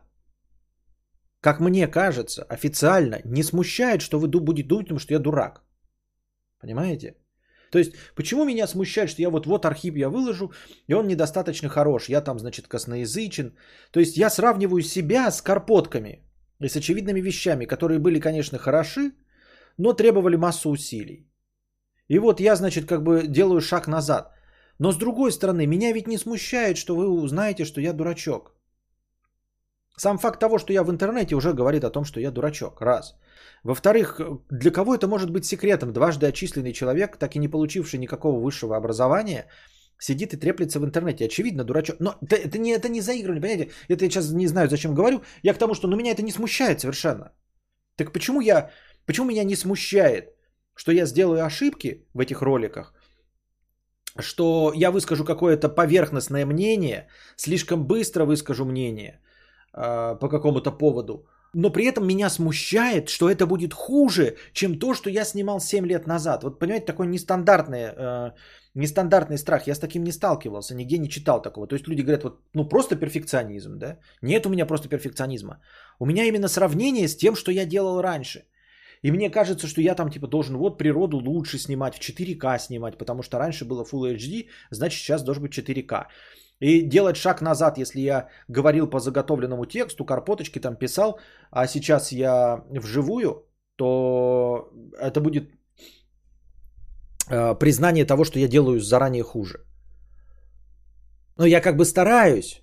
как 1.41 1.61
мне 1.61 1.89
кажется, 1.89 2.43
официально 2.43 3.21
не 3.25 3.43
смущает, 3.43 4.03
что 4.03 4.19
вы 4.19 4.29
будете 4.29 4.69
думать, 4.69 5.01
что 5.01 5.15
я 5.15 5.21
дурак. 5.21 5.63
Понимаете? 6.61 7.17
То 7.71 7.79
есть, 7.79 7.93
почему 8.15 8.45
меня 8.45 8.67
смущает, 8.67 9.11
что 9.11 9.23
я 9.23 9.31
вот, 9.31 9.47
вот 9.47 9.65
архив 9.67 9.97
я 9.97 10.09
выложу, 10.09 10.53
и 10.89 10.95
он 10.95 11.07
недостаточно 11.07 11.69
хорош, 11.69 12.09
я 12.09 12.21
там, 12.21 12.39
значит, 12.39 12.69
косноязычен. 12.69 13.53
То 13.91 14.01
есть, 14.01 14.17
я 14.17 14.31
сравниваю 14.31 14.83
себя 14.83 15.31
с 15.31 15.43
карпотками 15.43 16.23
и 16.61 16.69
с 16.69 16.77
очевидными 16.77 17.21
вещами, 17.21 17.67
которые 17.67 17.99
были, 17.99 18.21
конечно, 18.21 18.59
хороши, 18.59 19.13
но 19.79 19.93
требовали 19.93 20.37
массу 20.37 20.71
усилий. 20.71 21.27
И 22.09 22.19
вот 22.19 22.41
я, 22.41 22.57
значит, 22.57 22.87
как 22.87 23.03
бы 23.03 23.27
делаю 23.27 23.61
шаг 23.61 23.89
назад. 23.89 24.33
Но 24.79 24.93
с 24.93 24.97
другой 24.97 25.33
стороны, 25.33 25.67
меня 25.67 25.93
ведь 25.93 26.07
не 26.07 26.19
смущает, 26.19 26.77
что 26.77 26.95
вы 26.95 27.09
узнаете, 27.09 27.65
что 27.65 27.81
я 27.81 27.93
дурачок. 27.93 28.56
Сам 29.99 30.19
факт 30.19 30.41
того, 30.41 30.59
что 30.59 30.73
я 30.73 30.85
в 30.85 30.91
интернете, 30.91 31.35
уже 31.35 31.55
говорит 31.55 31.85
о 31.85 31.91
том, 31.91 32.05
что 32.05 32.21
я 32.21 32.31
дурачок. 32.31 32.83
Раз. 32.83 33.17
Во-вторых, 33.65 34.21
для 34.51 34.71
кого 34.71 34.95
это 34.95 35.09
может 35.09 35.31
быть 35.31 35.47
секретом? 35.47 35.93
Дважды 35.93 36.27
отчисленный 36.27 36.75
человек, 36.75 37.17
так 37.17 37.35
и 37.35 37.39
не 37.39 37.49
получивший 37.49 37.99
никакого 37.99 38.39
высшего 38.39 38.77
образования, 38.77 39.47
сидит 39.99 40.35
и 40.35 40.37
треплется 40.37 40.81
в 40.81 40.85
интернете. 40.85 41.25
Очевидно, 41.25 41.65
дурачок. 41.65 41.97
Но 42.01 42.11
это, 42.21 42.37
это, 42.37 42.59
не, 42.59 42.73
это 42.73 42.91
не 42.91 43.01
заигрывание, 43.01 43.41
понимаете? 43.41 43.73
Это 43.89 44.05
я 44.05 44.11
сейчас 44.11 44.31
не 44.33 44.47
знаю, 44.47 44.69
зачем 44.69 44.95
говорю. 44.95 45.23
Я 45.43 45.55
к 45.55 45.59
тому, 45.59 45.75
что 45.75 45.89
ну, 45.89 45.97
меня 45.97 46.11
это 46.11 46.23
не 46.23 46.33
смущает 46.33 46.81
совершенно. 46.81 47.33
Так 47.97 48.13
почему, 48.13 48.43
я, 48.43 48.71
почему 49.07 49.29
меня 49.29 49.45
не 49.45 49.57
смущает, 49.57 50.35
что 50.75 50.93
я 50.93 51.07
сделаю 51.07 51.43
ошибки 51.43 52.07
в 52.13 52.21
этих 52.21 52.43
роликах, 52.43 52.93
что 54.19 54.73
я 54.75 54.91
выскажу 54.91 55.25
какое-то 55.25 55.71
поверхностное 55.71 56.45
мнение, 56.45 57.09
слишком 57.37 57.87
быстро 57.87 58.27
выскажу 58.27 58.67
мнение 58.67 59.21
э, 59.77 60.17
по 60.21 60.29
какому-то 60.29 60.73
поводу, 60.73 61.27
но 61.55 61.71
при 61.71 61.85
этом 61.85 62.07
меня 62.07 62.31
смущает, 62.31 63.09
что 63.09 63.31
это 63.31 63.47
будет 63.47 63.73
хуже, 63.73 64.37
чем 64.53 64.79
то, 64.79 64.95
что 64.95 65.11
я 65.11 65.25
снимал 65.25 65.61
7 65.61 65.87
лет 65.87 66.07
назад. 66.07 66.43
Вот 66.43 66.59
понимаете, 66.59 66.87
такой 66.87 67.07
нестандартный, 67.07 67.93
э, 67.97 68.33
нестандартный 68.75 69.39
страх. 69.39 69.67
Я 69.67 69.75
с 69.75 69.79
таким 69.79 70.05
не 70.05 70.13
сталкивался, 70.13 70.75
нигде 70.75 70.99
не 70.99 71.09
читал 71.09 71.43
такого. 71.43 71.67
То 71.67 71.75
есть 71.75 71.89
люди 71.89 72.03
говорят, 72.03 72.25
вот, 72.25 72.41
ну 72.55 72.69
просто 72.69 72.97
перфекционизм, 72.97 73.79
да? 73.79 73.99
Нет 74.23 74.47
у 74.47 74.51
меня 74.51 74.67
просто 74.67 74.89
перфекционизма. 74.89 75.61
У 75.99 76.07
меня 76.07 76.25
именно 76.25 76.49
сравнение 76.49 77.09
с 77.09 77.17
тем, 77.17 77.35
что 77.37 77.51
я 77.51 77.67
делал 77.67 78.03
раньше. 78.03 78.45
И 79.03 79.11
мне 79.13 79.31
кажется, 79.31 79.67
что 79.67 79.81
я 79.81 79.95
там 79.95 80.11
типа 80.11 80.27
должен 80.27 80.57
вот 80.57 80.79
природу 80.79 81.19
лучше 81.19 81.59
снимать, 81.59 81.95
в 81.95 82.01
4К 82.01 82.59
снимать, 82.59 82.99
потому 82.99 83.23
что 83.23 83.39
раньше 83.39 83.65
было 83.65 83.85
Full 83.85 84.17
HD, 84.17 84.49
значит 84.71 85.01
сейчас 85.01 85.23
должен 85.23 85.43
быть 85.43 85.59
4К. 85.59 86.07
И 86.61 86.83
делать 86.83 87.17
шаг 87.17 87.43
назад, 87.43 87.79
если 87.79 88.01
я 88.01 88.29
говорил 88.49 88.91
по 88.91 88.99
заготовленному 88.99 89.67
тексту, 89.67 90.05
карпоточки 90.05 90.61
там 90.61 90.77
писал, 90.77 91.19
а 91.51 91.67
сейчас 91.67 92.13
я 92.13 92.65
вживую, 92.71 93.47
то 93.77 94.71
это 94.99 95.21
будет 95.21 95.51
э, 97.29 97.55
признание 97.59 98.07
того, 98.07 98.25
что 98.25 98.39
я 98.39 98.49
делаю 98.49 98.81
заранее 98.81 99.23
хуже. 99.23 99.59
Но 101.39 101.47
я 101.47 101.61
как 101.61 101.77
бы 101.77 101.85
стараюсь 101.85 102.63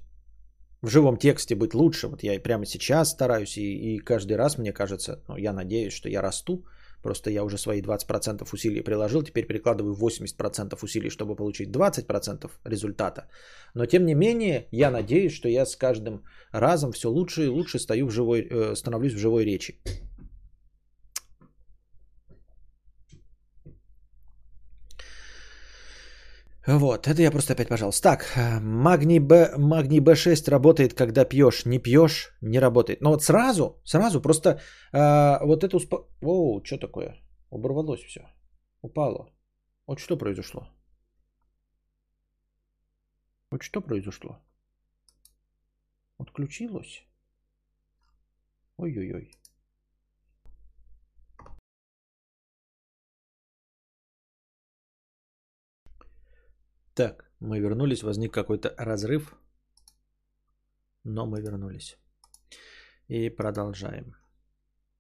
в 0.82 0.90
живом 0.90 1.18
тексте 1.18 1.56
быть 1.56 1.74
лучше. 1.76 2.08
Вот 2.08 2.24
я 2.24 2.40
прямо 2.40 2.66
сейчас 2.66 3.12
стараюсь, 3.12 3.58
и, 3.58 3.96
и 3.96 4.00
каждый 4.00 4.38
раз, 4.38 4.58
мне 4.58 4.74
кажется, 4.74 5.24
ну, 5.28 5.38
я 5.38 5.54
надеюсь, 5.54 5.94
что 5.94 6.10
я 6.10 6.22
расту. 6.22 6.66
Просто 7.04 7.30
я 7.30 7.44
уже 7.44 7.58
свои 7.58 7.82
20% 7.82 8.48
усилий 8.54 8.82
приложил, 8.82 9.24
теперь 9.24 9.46
перекладываю 9.46 9.96
80% 9.96 10.84
усилий, 10.84 11.10
чтобы 11.10 11.36
получить 11.36 11.70
20% 11.70 12.50
результата. 12.66 13.28
Но 13.74 13.86
тем 13.86 14.06
не 14.06 14.16
менее, 14.16 14.68
я 14.72 14.90
надеюсь, 14.90 15.34
что 15.34 15.50
я 15.50 15.66
с 15.66 15.76
каждым 15.76 16.24
разом 16.52 16.92
все 16.92 17.10
лучше 17.10 17.44
и 17.44 17.50
лучше 17.50 17.80
стою 17.80 18.08
в 18.08 18.12
живой, 18.12 18.48
э, 18.50 18.76
становлюсь 18.76 19.14
в 19.14 19.18
живой 19.18 19.46
речи. 19.46 19.76
Вот, 26.68 27.08
это 27.08 27.22
я 27.22 27.32
просто 27.32 27.54
опять, 27.54 27.68
пожалуйста. 27.68 28.10
Так, 28.10 28.26
магний, 28.62 29.20
Б, 29.20 29.58
магний 29.58 30.00
B6 30.00 30.50
работает, 30.50 30.94
когда 30.94 31.26
пьешь. 31.26 31.66
Не 31.66 31.80
пьешь, 31.80 32.32
не 32.42 32.60
работает. 32.60 33.02
Но 33.02 33.10
вот 33.10 33.24
сразу, 33.24 33.82
сразу 33.84 34.22
просто 34.22 34.62
э, 34.94 35.46
вот 35.46 35.64
это 35.64 35.76
успо... 35.76 36.08
О, 36.22 36.62
что 36.64 36.78
такое? 36.78 37.18
Оборвалось 37.52 38.04
все. 38.04 38.22
Упало. 38.82 39.30
Вот 39.88 40.00
что 40.00 40.18
произошло? 40.18 40.70
Вот 43.52 43.62
что 43.64 43.82
произошло? 43.82 44.40
Отключилось? 46.18 47.06
Ой-ой-ой. 48.78 49.32
Так, 56.96 57.26
мы 57.40 57.60
вернулись, 57.60 58.04
возник 58.04 58.34
какой-то 58.34 58.74
разрыв, 58.78 59.36
но 61.04 61.26
мы 61.26 61.42
вернулись. 61.42 61.98
И 63.08 63.30
продолжаем. 63.30 64.16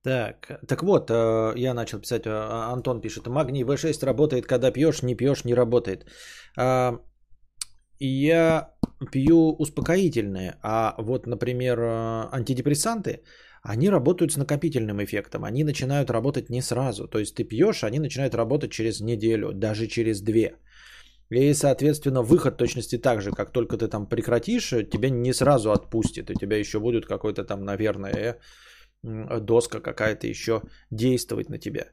Так, 0.03 0.59
так 0.67 0.83
вот, 0.83 1.09
э, 1.09 1.53
я 1.55 1.73
начал 1.73 1.99
писать, 1.99 2.25
э, 2.25 2.29
Антон 2.73 3.01
пишет, 3.01 3.27
магний 3.27 3.63
В6 3.63 4.03
работает, 4.05 4.45
когда 4.45 4.71
пьешь, 4.71 5.01
не 5.01 5.15
пьешь, 5.15 5.45
не 5.45 5.53
работает. 5.55 6.05
А, 6.57 6.99
я 7.99 8.73
пью 9.11 9.55
успокоительные, 9.59 10.57
а 10.61 10.95
вот, 10.99 11.25
например, 11.27 11.79
э, 11.79 12.29
антидепрессанты, 12.33 13.23
они 13.61 13.89
работают 13.89 14.31
с 14.33 14.37
накопительным 14.37 15.01
эффектом. 15.01 15.45
Они 15.45 15.63
начинают 15.63 16.09
работать 16.09 16.49
не 16.49 16.61
сразу. 16.61 17.07
То 17.07 17.19
есть 17.19 17.35
ты 17.35 17.45
пьешь, 17.45 17.83
они 17.83 17.99
начинают 17.99 18.35
работать 18.35 18.71
через 18.71 18.99
неделю, 18.99 19.53
даже 19.53 19.87
через 19.87 20.21
две. 20.21 20.57
И, 21.33 21.53
соответственно, 21.53 22.21
выход 22.21 22.57
точности 22.57 22.97
так 22.97 23.21
же, 23.21 23.31
как 23.31 23.51
только 23.51 23.77
ты 23.77 23.87
там 23.87 24.07
прекратишь, 24.07 24.69
тебя 24.69 25.09
не 25.09 25.33
сразу 25.33 25.71
отпустит. 25.71 26.29
У 26.29 26.33
тебя 26.33 26.57
еще 26.57 26.79
будет 26.79 27.05
какой-то 27.05 27.43
там, 27.43 27.63
наверное, 27.63 28.39
доска 29.03 29.79
какая-то 29.79 30.27
еще 30.27 30.61
действовать 30.91 31.49
на 31.49 31.57
тебя. 31.59 31.85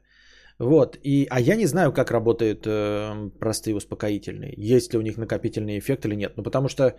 Вот. 0.59 0.97
И, 1.03 1.27
а 1.29 1.39
я 1.39 1.55
не 1.55 1.65
знаю, 1.65 1.91
как 1.91 2.11
работают 2.11 2.67
э, 2.67 3.31
простые 3.39 3.75
успокоительные. 3.75 4.53
Есть 4.57 4.93
ли 4.93 4.99
у 4.99 5.01
них 5.01 5.17
накопительный 5.17 5.79
эффект 5.79 6.05
или 6.05 6.15
нет. 6.15 6.33
Ну, 6.37 6.43
потому 6.43 6.67
что 6.67 6.95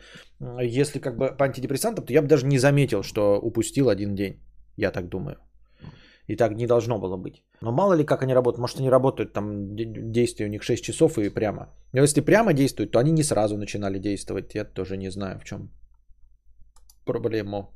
если 0.60 0.98
как 0.98 1.16
бы 1.16 1.36
по 1.38 1.44
антидепрессантам, 1.44 2.04
то 2.04 2.12
я 2.12 2.22
бы 2.22 2.28
даже 2.28 2.46
не 2.46 2.58
заметил, 2.58 3.02
что 3.02 3.38
упустил 3.38 3.88
один 3.88 4.16
день. 4.16 4.40
Я 4.76 4.90
так 4.90 5.08
думаю. 5.08 5.36
И 6.28 6.36
так 6.36 6.52
не 6.52 6.66
должно 6.66 6.98
было 6.98 7.16
быть. 7.16 7.44
Но 7.60 7.72
мало 7.72 7.94
ли 7.94 8.04
как 8.04 8.22
они 8.22 8.34
работают. 8.34 8.60
Может 8.60 8.78
они 8.78 8.90
работают, 8.90 9.32
там 9.32 9.76
действие 10.12 10.48
у 10.48 10.50
них 10.50 10.62
6 10.62 10.84
часов 10.84 11.18
и 11.18 11.30
прямо. 11.30 11.68
Но 11.92 12.02
если 12.02 12.20
прямо 12.20 12.52
действуют, 12.52 12.92
то 12.92 12.98
они 12.98 13.12
не 13.12 13.22
сразу 13.22 13.56
начинали 13.56 13.98
действовать. 13.98 14.54
Я 14.54 14.64
тоже 14.64 14.96
не 14.96 15.10
знаю 15.10 15.38
в 15.38 15.44
чем 15.44 15.70
проблема. 17.04 17.68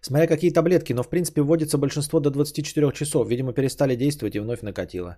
Смотря 0.00 0.26
какие 0.26 0.52
таблетки, 0.52 0.92
но 0.92 1.02
в 1.02 1.08
принципе 1.08 1.40
вводится 1.40 1.78
большинство 1.78 2.20
до 2.20 2.30
24 2.30 2.92
часов. 2.92 3.28
Видимо, 3.28 3.52
перестали 3.52 3.96
действовать 3.96 4.36
и 4.36 4.40
вновь 4.40 4.62
накатило. 4.62 5.16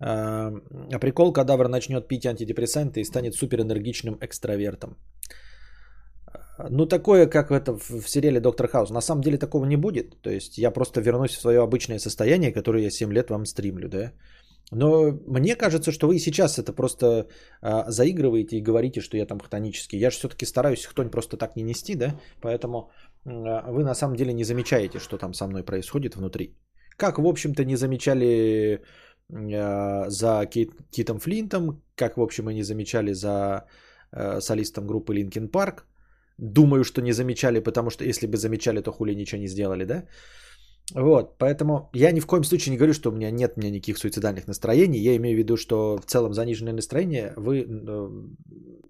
А, 0.00 0.52
а 0.92 0.98
прикол, 0.98 1.32
кадавр 1.32 1.68
начнет 1.68 2.08
пить 2.08 2.26
антидепрессанты 2.26 3.00
и 3.00 3.04
станет 3.04 3.34
суперэнергичным 3.34 4.18
экстравертом. 4.20 4.96
Ну, 6.58 6.86
такое, 6.86 7.26
как 7.26 7.50
это 7.50 7.72
в 7.72 8.08
сериале 8.08 8.40
Доктор 8.40 8.68
Хаус. 8.68 8.90
На 8.90 9.00
самом 9.00 9.22
деле 9.22 9.38
такого 9.38 9.66
не 9.66 9.76
будет. 9.76 10.20
То 10.22 10.30
есть 10.30 10.58
я 10.58 10.70
просто 10.70 11.00
вернусь 11.00 11.36
в 11.36 11.40
свое 11.40 11.60
обычное 11.60 11.98
состояние, 11.98 12.52
которое 12.52 12.82
я 12.82 12.90
7 12.90 13.12
лет 13.12 13.30
вам 13.30 13.46
стримлю, 13.46 13.88
да. 13.88 14.12
Но 14.70 15.12
мне 15.26 15.56
кажется, 15.56 15.92
что 15.92 16.06
вы 16.06 16.18
сейчас 16.18 16.58
это 16.58 16.72
просто 16.72 17.26
а, 17.60 17.90
заигрываете 17.90 18.56
и 18.56 18.62
говорите, 18.62 19.00
что 19.00 19.16
я 19.16 19.26
там 19.26 19.40
хтонический. 19.40 19.98
Я 19.98 20.10
же 20.10 20.16
все-таки 20.16 20.46
стараюсь 20.46 20.86
хтонь 20.86 21.10
просто 21.10 21.36
так 21.36 21.56
не 21.56 21.62
нести, 21.62 21.96
да. 21.96 22.20
Поэтому 22.40 22.90
а, 23.26 23.70
вы 23.70 23.84
на 23.84 23.94
самом 23.94 24.16
деле 24.16 24.32
не 24.32 24.44
замечаете, 24.44 25.00
что 25.00 25.18
там 25.18 25.34
со 25.34 25.46
мной 25.46 25.64
происходит 25.64 26.16
внутри. 26.16 26.56
Как, 26.96 27.18
в 27.18 27.26
общем-то, 27.26 27.64
не 27.64 27.76
замечали 27.76 28.80
а, 29.32 30.04
за 30.08 30.46
Кит, 30.46 30.70
Китом 30.90 31.18
Флинтом, 31.18 31.82
как, 31.96 32.16
в 32.16 32.22
общем, 32.22 32.48
и 32.48 32.54
не 32.54 32.62
замечали 32.62 33.12
за 33.12 33.66
а, 34.12 34.40
солистом 34.40 34.86
группы 34.86 35.14
Linkin 35.14 35.50
Park– 35.50 35.82
Думаю, 36.38 36.84
что 36.84 37.00
не 37.00 37.12
замечали, 37.12 37.60
потому 37.60 37.90
что 37.90 38.04
если 38.04 38.26
бы 38.26 38.36
замечали, 38.36 38.80
то 38.80 38.92
хули 38.92 39.14
ничего 39.14 39.40
не 39.40 39.48
сделали, 39.48 39.84
да? 39.84 40.04
Вот, 40.94 41.38
поэтому 41.38 41.90
я 41.94 42.12
ни 42.12 42.20
в 42.20 42.26
коем 42.26 42.44
случае 42.44 42.72
не 42.72 42.76
говорю, 42.76 42.92
что 42.92 43.10
у 43.10 43.12
меня 43.12 43.30
нет 43.30 43.52
у 43.56 43.60
меня 43.60 43.70
никаких 43.70 43.98
суицидальных 43.98 44.46
настроений. 44.46 44.98
Я 44.98 45.16
имею 45.16 45.36
в 45.36 45.38
виду, 45.38 45.56
что 45.56 45.96
в 45.96 46.04
целом 46.06 46.34
заниженное 46.34 46.74
настроение 46.74 47.32
вы 47.36 47.62
э, 47.62 48.08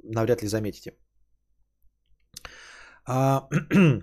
навряд 0.03 0.43
ли 0.43 0.49
заметите. 0.49 0.93
А, 3.07 3.49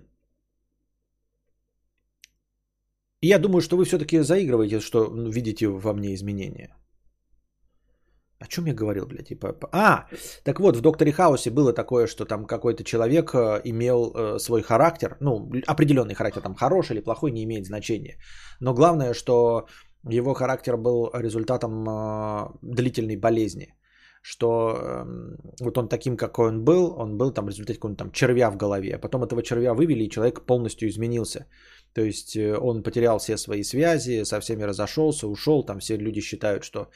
я 3.21 3.39
думаю, 3.39 3.61
что 3.61 3.77
вы 3.77 3.85
все-таки 3.85 4.23
заигрываете, 4.23 4.79
что 4.79 5.05
видите 5.29 5.67
во 5.67 5.93
мне 5.93 6.13
изменения. 6.13 6.80
О 8.41 8.47
чем 8.47 8.65
я 8.65 8.73
говорил, 8.73 9.05
блядь? 9.05 9.27
Типа... 9.27 9.55
А, 9.71 10.07
так 10.43 10.59
вот, 10.59 10.75
в 10.75 10.81
Докторе 10.81 11.11
Хаусе 11.11 11.51
было 11.51 11.73
такое, 11.73 12.07
что 12.07 12.25
там 12.25 12.45
какой-то 12.45 12.83
человек 12.83 13.35
э, 13.35 13.61
имел 13.65 14.11
э, 14.15 14.39
свой 14.39 14.61
характер, 14.63 15.15
ну, 15.19 15.51
определенный 15.67 16.15
характер, 16.15 16.41
там, 16.41 16.55
хороший 16.55 16.93
или 16.93 17.03
плохой, 17.03 17.31
не 17.31 17.43
имеет 17.43 17.65
значения. 17.65 18.17
Но 18.59 18.73
главное, 18.73 19.13
что 19.13 19.67
его 20.09 20.33
характер 20.33 20.75
был 20.77 21.11
результатом 21.13 21.87
э, 21.87 22.47
длительной 22.63 23.15
болезни. 23.15 23.75
Что 24.23 24.47
э, 24.49 25.05
вот 25.59 25.77
он 25.77 25.87
таким, 25.87 26.17
какой 26.17 26.47
он 26.47 26.63
был, 26.63 26.95
он 26.97 27.17
был 27.17 27.31
там 27.31 27.45
в 27.45 27.49
результате 27.49 27.77
какого-то 27.77 27.97
там 28.03 28.11
червя 28.11 28.49
в 28.49 28.57
голове. 28.57 28.95
А 28.95 28.99
потом 28.99 29.23
этого 29.23 29.43
червя 29.43 29.73
вывели, 29.73 30.03
и 30.03 30.09
человек 30.09 30.45
полностью 30.47 30.89
изменился. 30.89 31.45
То 31.93 32.01
есть 32.01 32.37
он 32.37 32.81
потерял 32.83 33.19
все 33.19 33.37
свои 33.37 33.63
связи, 33.63 34.23
со 34.23 34.39
всеми 34.39 34.63
разошелся, 34.63 35.27
ушел. 35.27 35.63
Там 35.63 35.79
все 35.79 35.97
люди 35.97 36.21
считают, 36.21 36.63
что 36.63 36.87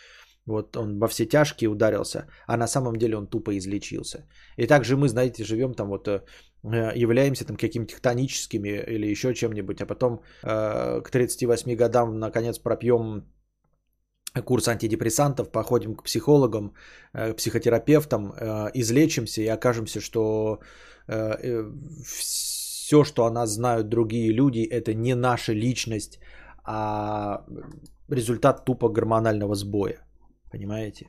вот 0.45 0.77
он 0.77 0.99
во 0.99 1.07
все 1.07 1.25
тяжкие 1.25 1.69
ударился, 1.69 2.27
а 2.47 2.57
на 2.57 2.67
самом 2.67 2.95
деле 2.95 3.17
он 3.17 3.27
тупо 3.27 3.57
излечился. 3.57 4.27
И 4.57 4.67
также 4.67 4.95
мы, 4.95 5.07
знаете, 5.07 5.43
живем 5.43 5.73
там 5.73 5.89
вот, 5.89 6.07
э, 6.07 6.21
являемся 6.95 7.45
там 7.45 7.57
какими-то 7.57 7.93
тектоническими 7.93 8.83
или 8.87 9.07
еще 9.07 9.33
чем-нибудь, 9.33 9.81
а 9.81 9.85
потом 9.85 10.21
э, 10.43 11.01
к 11.01 11.09
38 11.09 11.75
годам 11.75 12.19
наконец 12.19 12.59
пропьем 12.59 13.23
курс 14.43 14.67
антидепрессантов, 14.67 15.51
походим 15.51 15.95
к 15.95 16.03
психологам, 16.03 16.73
э, 17.13 17.33
психотерапевтам, 17.33 18.33
э, 18.33 18.71
излечимся 18.73 19.41
и 19.41 19.47
окажемся, 19.47 19.99
что 19.99 20.59
э, 21.07 21.35
э, 21.43 21.71
все, 22.05 23.03
что 23.03 23.25
о 23.25 23.31
нас 23.31 23.49
знают 23.49 23.89
другие 23.89 24.31
люди, 24.31 24.59
это 24.59 24.93
не 24.93 25.15
наша 25.15 25.53
личность, 25.53 26.19
а 26.63 27.45
результат 28.09 28.65
тупо 28.65 28.89
гормонального 28.89 29.55
сбоя. 29.55 30.04
Понимаете? 30.55 31.05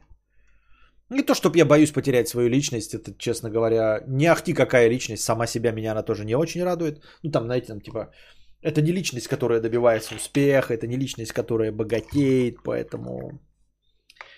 Не 1.11 1.23
то, 1.23 1.35
чтобы 1.35 1.59
я 1.59 1.65
боюсь 1.65 1.93
потерять 1.93 2.29
свою 2.29 2.49
личность, 2.49 2.95
это, 2.95 3.15
честно 3.17 3.51
говоря, 3.51 4.03
не 4.09 4.27
ахти 4.27 4.55
какая 4.55 4.91
личность, 4.91 5.23
сама 5.23 5.47
себя 5.47 5.73
меня 5.73 5.93
она 5.93 6.03
тоже 6.03 6.25
не 6.25 6.37
очень 6.37 6.65
радует. 6.65 7.01
Ну, 7.23 7.31
там, 7.31 7.45
знаете, 7.45 7.67
там, 7.69 7.81
типа, 7.81 8.11
это 8.61 8.83
не 8.83 8.93
личность, 8.93 9.29
которая 9.29 9.61
добивается 9.61 10.17
успеха, 10.17 10.75
это 10.75 10.89
не 10.89 10.97
личность, 10.97 11.33
которая 11.33 11.71
богатеет, 11.71 12.57
поэтому 12.65 13.41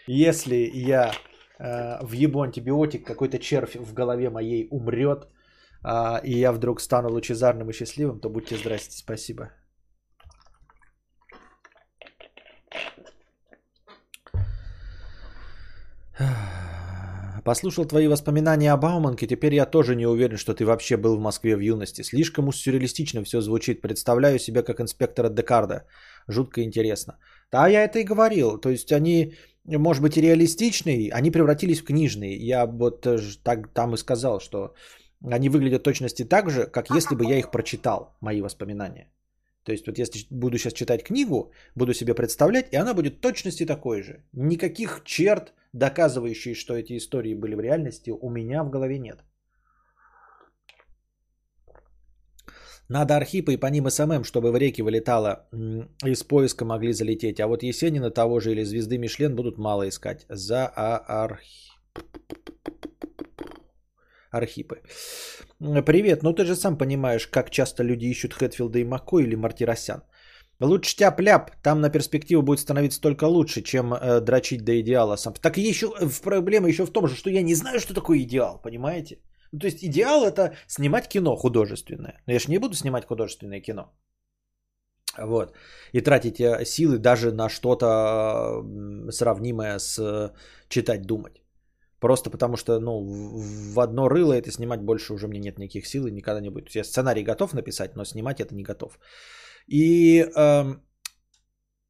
если 0.06 0.70
я 0.74 1.12
э, 1.58 2.04
въебу 2.04 2.42
антибиотик, 2.42 3.06
какой-то 3.06 3.38
червь 3.38 3.76
в 3.76 3.94
голове 3.94 4.28
моей 4.28 4.68
умрет, 4.70 5.26
э, 5.84 6.20
и 6.22 6.38
я 6.38 6.52
вдруг 6.52 6.82
стану 6.82 7.08
лучезарным 7.08 7.70
и 7.70 7.72
счастливым, 7.72 8.20
то 8.20 8.28
будьте 8.28 8.56
здрасте, 8.56 8.98
спасибо. 8.98 9.52
Послушал 17.44 17.84
твои 17.84 18.08
воспоминания 18.08 18.72
о 18.72 18.76
Бауманке, 18.76 19.26
теперь 19.26 19.54
я 19.54 19.66
тоже 19.66 19.96
не 19.96 20.06
уверен, 20.06 20.36
что 20.36 20.54
ты 20.54 20.64
вообще 20.64 20.96
был 20.96 21.16
в 21.16 21.20
Москве 21.20 21.56
в 21.56 21.60
юности. 21.60 22.02
Слишком 22.02 22.48
уж 22.48 22.56
сюрреалистично 22.56 23.24
все 23.24 23.40
звучит. 23.40 23.80
Представляю 23.80 24.38
себя 24.38 24.62
как 24.62 24.80
инспектора 24.80 25.28
Декарда. 25.28 25.84
Жутко 26.28 26.62
интересно. 26.62 27.18
Да, 27.52 27.68
я 27.68 27.84
это 27.84 27.98
и 27.98 28.04
говорил. 28.04 28.58
То 28.58 28.70
есть 28.70 28.92
они, 28.92 29.34
может 29.64 30.02
быть, 30.02 30.16
и 30.16 30.20
реалистичные, 30.20 31.10
они 31.12 31.30
превратились 31.30 31.80
в 31.80 31.84
книжные. 31.84 32.36
Я 32.36 32.66
вот 32.66 33.06
так 33.42 33.72
там 33.74 33.94
и 33.94 33.98
сказал, 33.98 34.40
что 34.40 34.74
они 35.24 35.48
выглядят 35.48 35.82
точности 35.82 36.24
так 36.24 36.50
же, 36.50 36.66
как 36.66 36.90
если 36.90 37.14
бы 37.14 37.24
я 37.24 37.38
их 37.38 37.50
прочитал, 37.50 38.16
мои 38.20 38.42
воспоминания. 38.42 39.10
То 39.68 39.72
есть 39.72 39.86
вот 39.86 39.98
если 39.98 40.26
буду 40.30 40.56
сейчас 40.56 40.72
читать 40.72 41.02
книгу, 41.02 41.52
буду 41.76 41.92
себе 41.92 42.14
представлять, 42.14 42.72
и 42.72 42.76
она 42.76 42.94
будет 42.94 43.20
точности 43.20 43.66
такой 43.66 44.02
же. 44.02 44.24
Никаких 44.32 45.02
черт, 45.04 45.52
доказывающих, 45.74 46.56
что 46.56 46.74
эти 46.74 46.96
истории 46.96 47.34
были 47.34 47.54
в 47.54 47.60
реальности, 47.60 48.10
у 48.10 48.30
меня 48.30 48.64
в 48.64 48.70
голове 48.70 48.98
нет. 48.98 49.18
Надо 52.88 53.16
Архипа 53.16 53.50
и 53.50 53.58
по 53.58 53.66
ним 53.66 53.90
SMM, 53.90 54.24
чтобы 54.24 54.52
в 54.52 54.56
реки 54.56 54.80
вылетало, 54.80 55.46
из 56.06 56.22
поиска 56.22 56.64
могли 56.64 56.94
залететь. 56.94 57.38
А 57.38 57.46
вот 57.46 57.62
Есенина 57.62 58.10
того 58.10 58.40
же 58.40 58.52
или 58.52 58.64
звезды 58.64 58.96
Мишлен 58.96 59.36
будут 59.36 59.58
мало 59.58 59.86
искать. 59.86 60.24
За 60.30 60.66
Архип. 60.66 61.74
Архипы. 64.30 64.82
Привет, 65.86 66.22
ну 66.22 66.32
ты 66.32 66.44
же 66.44 66.56
сам 66.56 66.78
понимаешь, 66.78 67.26
как 67.26 67.50
часто 67.50 67.82
люди 67.82 68.06
ищут 68.06 68.34
Хэтфилда 68.34 68.78
и 68.78 68.84
Мако 68.84 69.18
или 69.18 69.36
Мартиросян. 69.36 70.02
Лучше 70.60 70.96
тяп-ляп, 70.96 71.50
там 71.62 71.80
на 71.80 71.90
перспективу 71.90 72.42
будет 72.42 72.60
становиться 72.60 73.00
только 73.00 73.24
лучше, 73.24 73.62
чем 73.62 73.94
э, 73.94 74.20
дрочить 74.20 74.64
до 74.64 74.72
идеала 74.80 75.16
сам. 75.16 75.34
Так 75.34 75.56
и 75.56 75.60
еще 75.60 75.86
в 75.86 76.20
проблема 76.20 76.68
еще 76.68 76.84
в 76.84 76.92
том 76.92 77.06
же, 77.06 77.14
что 77.14 77.30
я 77.30 77.42
не 77.42 77.54
знаю, 77.54 77.78
что 77.78 77.94
такое 77.94 78.18
идеал, 78.18 78.60
понимаете? 78.62 79.18
Ну, 79.52 79.60
то 79.60 79.66
есть 79.66 79.84
идеал 79.84 80.24
это 80.24 80.56
снимать 80.66 81.08
кино 81.08 81.36
художественное. 81.36 82.20
Но 82.26 82.32
я 82.32 82.38
же 82.38 82.50
не 82.50 82.58
буду 82.58 82.74
снимать 82.74 83.06
художественное 83.06 83.60
кино. 83.60 83.92
Вот. 85.16 85.52
И 85.92 86.00
тратить 86.00 86.40
э, 86.40 86.64
силы 86.64 86.98
даже 86.98 87.32
на 87.32 87.48
что-то 87.48 88.64
сравнимое 89.10 89.78
с 89.78 89.98
э, 89.98 90.30
читать, 90.68 91.02
думать. 91.02 91.37
Просто 92.00 92.30
потому 92.30 92.56
что, 92.56 92.80
ну, 92.80 93.04
в 93.74 93.80
одно 93.80 94.08
рыло 94.08 94.32
это 94.32 94.50
снимать 94.50 94.80
больше 94.80 95.12
уже 95.12 95.26
мне 95.26 95.40
нет 95.40 95.58
никаких 95.58 95.86
сил 95.86 96.06
и 96.06 96.12
никогда 96.12 96.40
не 96.40 96.50
будет. 96.50 96.74
Я 96.74 96.84
сценарий 96.84 97.24
готов 97.24 97.54
написать, 97.54 97.96
но 97.96 98.04
снимать 98.04 98.40
это 98.40 98.54
не 98.54 98.62
готов. 98.62 98.98
И 99.66 100.24
э, 100.36 100.74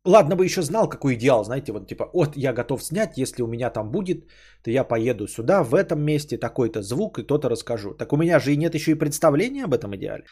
Ладно 0.09 0.37
бы 0.37 0.45
еще 0.45 0.63
знал, 0.63 0.89
какой 0.89 1.15
идеал, 1.15 1.45
знаете, 1.45 1.73
вот 1.73 1.87
типа, 1.87 2.09
вот 2.15 2.37
я 2.37 2.53
готов 2.53 2.83
снять, 2.83 3.19
если 3.19 3.43
у 3.43 3.47
меня 3.47 3.71
там 3.71 3.91
будет, 3.91 4.25
то 4.63 4.71
я 4.71 4.85
поеду 4.85 5.27
сюда, 5.27 5.63
в 5.63 5.75
этом 5.75 6.01
месте, 6.01 6.39
такой-то 6.39 6.83
звук, 6.83 7.19
и 7.19 7.27
то-то 7.27 7.51
расскажу. 7.51 7.95
Так 7.95 8.13
у 8.13 8.17
меня 8.17 8.41
же 8.41 8.53
и 8.53 8.57
нет 8.57 8.75
еще 8.75 8.93
и 8.93 8.99
представления 8.99 9.65
об 9.65 9.75
этом 9.75 9.95
идеале. 9.97 10.25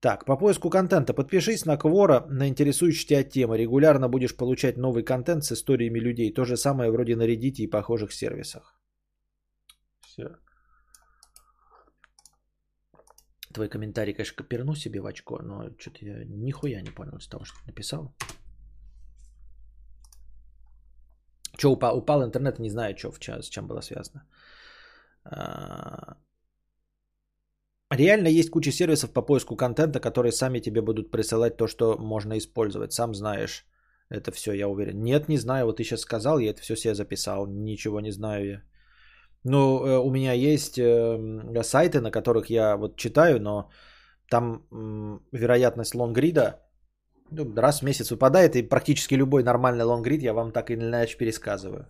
Так, 0.00 0.24
по 0.24 0.36
поиску 0.36 0.70
контента 0.70 1.14
подпишись 1.14 1.66
на 1.66 1.76
Квора 1.76 2.26
на 2.30 2.46
интересующие 2.46 3.06
тебя 3.06 3.24
темы. 3.24 3.58
Регулярно 3.58 4.08
будешь 4.08 4.36
получать 4.36 4.76
новый 4.76 5.02
контент 5.02 5.42
с 5.44 5.52
историями 5.52 5.98
людей. 5.98 6.32
То 6.32 6.44
же 6.44 6.56
самое 6.56 6.90
вроде 6.92 7.16
на 7.16 7.26
Reddit 7.26 7.56
и 7.56 7.66
похожих 7.66 8.12
сервисах. 8.12 8.77
Все. 10.18 10.36
Твой 13.54 13.68
комментарий, 13.68 14.14
конечно, 14.14 14.36
коперну 14.36 14.74
себе 14.74 15.00
в 15.00 15.06
очко, 15.06 15.38
но 15.42 15.70
что-то 15.78 16.04
я 16.04 16.24
нихуя 16.24 16.82
не 16.82 16.90
понял 16.90 17.16
из 17.16 17.28
того, 17.28 17.44
что 17.44 17.58
ты 17.60 17.66
написал. 17.66 18.14
Что 21.58 21.72
упал? 21.72 21.96
Упал 21.98 22.22
интернет, 22.22 22.58
не 22.58 22.70
знаю, 22.70 22.96
что, 22.96 23.12
с 23.42 23.48
чем 23.48 23.68
было 23.68 23.80
связано. 23.80 24.26
А, 25.24 26.16
реально 27.90 28.28
есть 28.28 28.50
куча 28.50 28.72
сервисов 28.72 29.12
по 29.12 29.22
поиску 29.22 29.56
контента, 29.56 30.00
которые 30.00 30.32
сами 30.32 30.60
тебе 30.60 30.82
будут 30.82 31.10
присылать 31.10 31.56
то, 31.56 31.66
что 31.66 31.96
можно 31.98 32.36
использовать. 32.38 32.92
Сам 32.92 33.14
знаешь 33.14 33.66
это 34.10 34.30
все, 34.32 34.52
я 34.52 34.68
уверен. 34.68 35.02
Нет, 35.02 35.28
не 35.28 35.38
знаю. 35.38 35.66
Вот 35.66 35.76
ты 35.76 35.84
сейчас 35.84 36.00
сказал, 36.00 36.38
я 36.38 36.50
это 36.50 36.60
все 36.60 36.76
себе 36.76 36.94
записал. 36.94 37.46
Ничего 37.46 38.00
не 38.00 38.12
знаю 38.12 38.46
я. 38.46 38.62
Ну, 39.44 39.86
э, 39.86 39.98
у 39.98 40.10
меня 40.10 40.32
есть 40.32 40.78
э, 40.78 41.62
сайты, 41.62 42.00
на 42.00 42.10
которых 42.10 42.50
я 42.50 42.76
вот 42.76 42.96
читаю, 42.96 43.40
но 43.40 43.70
там 44.30 44.62
вероятность 45.32 45.94
лонгрида 45.94 46.60
ну, 47.30 47.54
раз 47.56 47.80
в 47.80 47.84
месяц 47.84 48.10
выпадает, 48.10 48.56
и 48.56 48.62
практически 48.62 49.14
любой 49.14 49.42
нормальный 49.42 49.84
лонгрид 49.84 50.22
я 50.22 50.32
вам 50.32 50.52
так 50.52 50.70
или 50.70 50.80
иначе 50.80 51.16
пересказываю. 51.18 51.86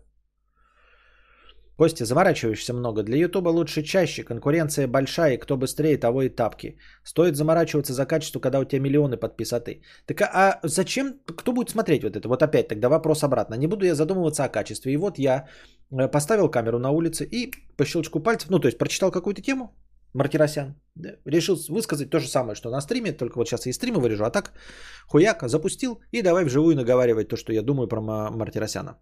Костя, 1.78 2.04
заморачиваешься 2.04 2.74
много. 2.74 3.02
Для 3.02 3.16
Ютуба 3.16 3.50
лучше 3.50 3.82
чаще. 3.82 4.24
Конкуренция 4.24 4.88
большая, 4.88 5.34
и 5.34 5.38
кто 5.38 5.56
быстрее, 5.56 5.96
того 5.96 6.22
и 6.22 6.28
тапки. 6.28 6.76
Стоит 7.04 7.36
заморачиваться 7.36 7.92
за 7.92 8.04
качество, 8.04 8.40
когда 8.40 8.58
у 8.58 8.64
тебя 8.64 8.80
миллионы 8.80 9.16
подписоты. 9.16 9.82
Так 10.06 10.20
а 10.22 10.58
зачем, 10.64 11.14
кто 11.24 11.52
будет 11.52 11.70
смотреть 11.70 12.02
вот 12.02 12.16
это? 12.16 12.28
Вот 12.28 12.42
опять 12.42 12.68
тогда 12.68 12.88
вопрос 12.88 13.22
обратно. 13.22 13.54
Не 13.54 13.68
буду 13.68 13.84
я 13.84 13.94
задумываться 13.94 14.44
о 14.44 14.48
качестве. 14.48 14.92
И 14.92 14.96
вот 14.96 15.18
я 15.18 15.46
э, 15.92 16.08
поставил 16.08 16.50
камеру 16.50 16.78
на 16.78 16.90
улице 16.90 17.24
и 17.24 17.52
по 17.76 17.84
щелчку 17.84 18.20
пальцев, 18.20 18.50
ну 18.50 18.58
то 18.58 18.66
есть 18.66 18.78
прочитал 18.78 19.12
какую-то 19.12 19.42
тему, 19.42 19.72
Мартиросян. 20.14 20.74
Да, 20.96 21.10
решил 21.24 21.56
высказать 21.68 22.10
то 22.10 22.18
же 22.18 22.26
самое, 22.26 22.56
что 22.56 22.70
на 22.70 22.80
стриме, 22.80 23.12
только 23.12 23.38
вот 23.38 23.46
сейчас 23.46 23.66
и 23.66 23.72
стримы 23.72 24.00
вырежу, 24.00 24.24
а 24.24 24.30
так 24.30 24.52
хуяк 25.06 25.48
запустил 25.48 26.00
и 26.10 26.22
давай 26.22 26.44
вживую 26.44 26.74
наговаривать 26.74 27.28
то, 27.28 27.36
что 27.36 27.52
я 27.52 27.62
думаю 27.62 27.86
про 27.86 28.00
Мартиросяна. 28.00 28.96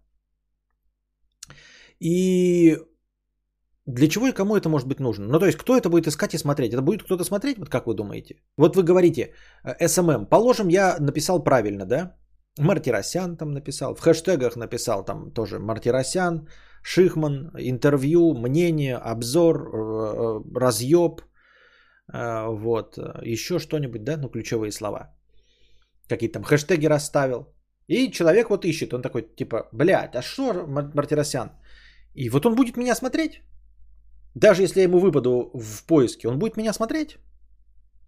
И 1.99 2.77
для 3.87 4.07
чего 4.07 4.27
и 4.27 4.33
кому 4.33 4.55
это 4.55 4.69
может 4.69 4.87
быть 4.87 4.99
нужно? 4.99 5.25
Ну, 5.27 5.39
то 5.39 5.45
есть, 5.45 5.57
кто 5.57 5.77
это 5.77 5.89
будет 5.89 6.07
искать 6.07 6.33
и 6.33 6.37
смотреть? 6.37 6.73
Это 6.73 6.81
будет 6.81 7.03
кто-то 7.03 7.23
смотреть, 7.23 7.57
вот 7.57 7.69
как 7.69 7.87
вы 7.87 7.95
думаете? 7.95 8.35
Вот 8.57 8.75
вы 8.75 8.83
говорите, 8.83 9.33
э, 9.63 10.25
положим, 10.29 10.67
я 10.67 10.97
написал 10.99 11.43
правильно, 11.43 11.85
да? 11.85 12.17
Мартиросян 12.59 13.37
там 13.37 13.51
написал, 13.53 13.95
в 13.95 14.01
хэштегах 14.01 14.57
написал 14.57 15.05
там 15.05 15.31
тоже 15.31 15.59
Мартиросян, 15.59 16.47
Шихман, 16.83 17.51
интервью, 17.57 18.33
мнение, 18.33 18.97
обзор, 18.97 19.55
э, 19.55 19.69
э, 19.73 20.59
разъеб, 20.59 21.21
вот, 22.09 22.97
еще 23.21 23.59
что-нибудь, 23.59 24.03
да, 24.03 24.17
ну, 24.17 24.29
ключевые 24.29 24.71
слова. 24.71 25.13
Какие 26.07 26.31
там 26.31 26.43
хэштеги 26.43 26.87
расставил. 26.87 27.53
И 27.87 28.11
человек 28.11 28.49
вот 28.49 28.63
ищет, 28.65 28.93
он 28.93 29.01
такой, 29.01 29.23
типа, 29.35 29.67
блядь, 29.73 30.15
а 30.15 30.21
что 30.21 30.53
Мартиросян? 30.67 31.49
И 32.17 32.29
вот 32.29 32.45
он 32.45 32.55
будет 32.55 32.77
меня 32.77 32.95
смотреть. 32.95 33.41
Даже 34.35 34.63
если 34.63 34.79
я 34.79 34.85
ему 34.85 34.99
выпаду 34.99 35.51
в 35.53 35.85
поиске, 35.85 36.27
он 36.27 36.39
будет 36.39 36.57
меня 36.57 36.73
смотреть. 36.73 37.17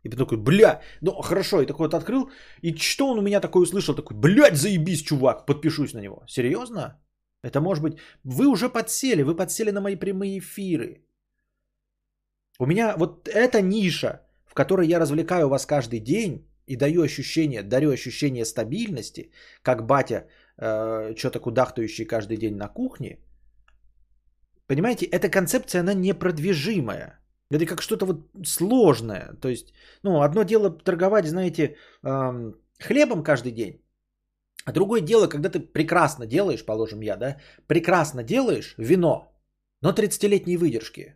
И 0.04 0.10
потом 0.10 0.26
такой, 0.26 0.38
бля, 0.38 0.82
ну 1.02 1.22
хорошо, 1.22 1.62
и 1.62 1.68
такой 1.68 1.88
вот 1.88 1.94
открыл. 1.94 2.30
И 2.64 2.76
что 2.76 3.08
он 3.08 3.20
у 3.20 3.22
меня 3.22 3.42
такой 3.42 3.64
услышал? 3.64 3.96
Такой, 3.96 4.18
блядь, 4.18 4.58
заебись, 4.58 5.04
чувак, 5.04 5.46
подпишусь 5.46 5.94
на 5.94 6.02
него. 6.02 6.24
Серьезно? 6.28 6.98
Это 7.44 7.62
может 7.62 7.84
быть... 7.84 7.98
Вы 8.24 8.48
уже 8.48 8.70
подсели, 8.70 9.24
вы 9.24 9.36
подсели 9.36 9.72
на 9.72 9.82
мои 9.82 9.96
прямые 9.96 10.40
эфиры. 10.40 11.04
У 12.60 12.66
меня 12.66 12.96
вот 12.98 13.28
эта 13.28 13.62
ниша, 13.62 14.22
в 14.46 14.54
которой 14.54 14.88
я 14.88 15.00
развлекаю 15.00 15.50
вас 15.50 15.66
каждый 15.66 16.00
день 16.00 16.48
и 16.68 16.76
даю 16.76 17.04
ощущение, 17.04 17.64
дарю 17.64 17.92
ощущение 17.92 18.46
стабильности, 18.46 19.32
как 19.62 19.86
батя, 19.86 20.28
э, 20.58 21.16
что-то 21.16 21.40
кудахтающий 21.40 22.06
каждый 22.06 22.38
день 22.38 22.56
на 22.56 22.68
кухне– 22.68 23.20
Понимаете, 24.70 25.06
эта 25.08 25.30
концепция, 25.30 25.82
она 25.82 25.96
непродвижимая. 25.96 27.20
Это 27.52 27.66
как 27.66 27.82
что-то 27.82 28.06
вот 28.06 28.30
сложное. 28.46 29.34
То 29.42 29.50
есть, 29.50 29.74
ну, 30.04 30.22
одно 30.22 30.44
дело 30.44 30.70
торговать, 30.70 31.26
знаете, 31.26 31.76
эм, 32.04 32.54
хлебом 32.80 33.24
каждый 33.24 33.52
день, 33.52 33.82
а 34.66 34.72
другое 34.72 35.02
дело, 35.02 35.28
когда 35.28 35.50
ты 35.50 35.60
прекрасно 35.60 36.28
делаешь, 36.28 36.66
положим 36.66 37.02
я, 37.02 37.18
да, 37.18 37.38
прекрасно 37.68 38.24
делаешь 38.24 38.76
вино, 38.78 39.34
но 39.82 39.92
30-летней 39.92 40.58
выдержки. 40.58 41.16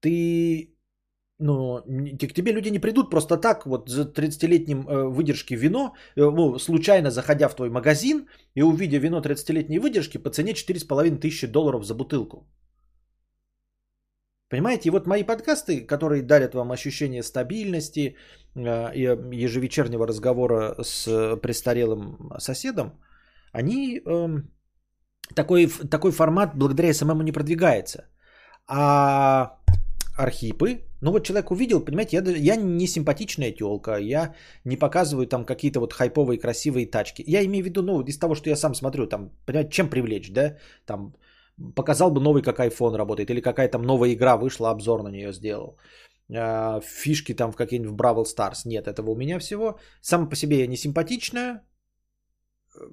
Ты 0.00 0.71
ну, 1.42 1.82
к 2.28 2.34
тебе 2.34 2.52
люди 2.52 2.70
не 2.70 2.78
придут 2.78 3.10
просто 3.10 3.36
так, 3.36 3.66
вот 3.66 3.88
за 3.88 4.02
30-летним 4.02 4.86
э, 4.88 5.08
выдержки 5.08 5.54
вино, 5.54 5.94
э, 6.16 6.30
ну, 6.30 6.58
случайно 6.58 7.10
заходя 7.10 7.48
в 7.48 7.56
твой 7.56 7.70
магазин 7.70 8.26
и 8.54 8.62
увидя 8.62 8.98
вино 8.98 9.20
30-летней 9.20 9.78
выдержки 9.78 10.18
по 10.18 10.30
цене 10.30 10.52
4,5 10.52 11.18
тысячи 11.18 11.46
долларов 11.46 11.84
за 11.84 11.94
бутылку. 11.94 12.46
Понимаете, 14.48 14.88
и 14.88 14.90
вот 14.90 15.06
мои 15.06 15.24
подкасты, 15.24 15.86
которые 15.86 16.22
дарят 16.22 16.54
вам 16.54 16.72
ощущение 16.72 17.22
стабильности 17.22 18.16
э, 18.54 18.94
и 18.94 19.44
ежевечернего 19.44 20.06
разговора 20.06 20.76
с 20.82 21.36
престарелым 21.42 22.32
соседом, 22.38 22.92
они 23.52 24.00
э, 24.06 24.42
такой, 25.34 25.68
такой 25.90 26.12
формат 26.12 26.54
благодаря 26.54 26.94
СММу 26.94 27.22
не 27.22 27.32
продвигается. 27.32 28.04
А 28.68 29.58
архипы. 30.16 30.84
Ну 31.00 31.10
вот 31.10 31.24
человек 31.24 31.50
увидел, 31.50 31.84
понимаете, 31.84 32.16
я, 32.16 32.54
я 32.54 32.56
не 32.56 32.86
симпатичная 32.86 33.52
телка, 33.52 33.96
я 33.96 34.34
не 34.64 34.76
показываю 34.76 35.26
там 35.26 35.44
какие-то 35.44 35.80
вот 35.80 35.92
хайповые 35.92 36.38
красивые 36.38 36.86
тачки. 36.86 37.24
Я 37.26 37.44
имею 37.44 37.64
в 37.64 37.66
виду, 37.66 37.82
ну, 37.82 38.00
из 38.00 38.18
того, 38.18 38.34
что 38.34 38.50
я 38.50 38.56
сам 38.56 38.74
смотрю, 38.74 39.06
там, 39.06 39.30
понимаете, 39.46 39.70
чем 39.70 39.90
привлечь, 39.90 40.30
да? 40.32 40.56
Там, 40.86 41.14
показал 41.74 42.10
бы 42.10 42.20
новый, 42.20 42.42
как 42.42 42.60
iPhone 42.60 42.96
работает, 42.96 43.30
или 43.30 43.40
какая 43.40 43.68
там 43.68 43.82
новая 43.82 44.12
игра 44.12 44.36
вышла, 44.36 44.70
обзор 44.70 45.02
на 45.02 45.08
нее 45.08 45.32
сделал. 45.32 45.76
А, 46.34 46.80
фишки 46.80 47.34
там 47.34 47.52
в 47.52 47.56
какие-нибудь 47.56 47.92
в 47.92 47.96
Бравл 47.96 48.24
Старс. 48.24 48.64
Нет, 48.64 48.86
этого 48.86 49.10
у 49.10 49.16
меня 49.16 49.38
всего. 49.38 49.78
Сам 50.00 50.28
по 50.28 50.36
себе 50.36 50.58
я 50.58 50.66
не 50.66 50.76
симпатичная, 50.76 51.62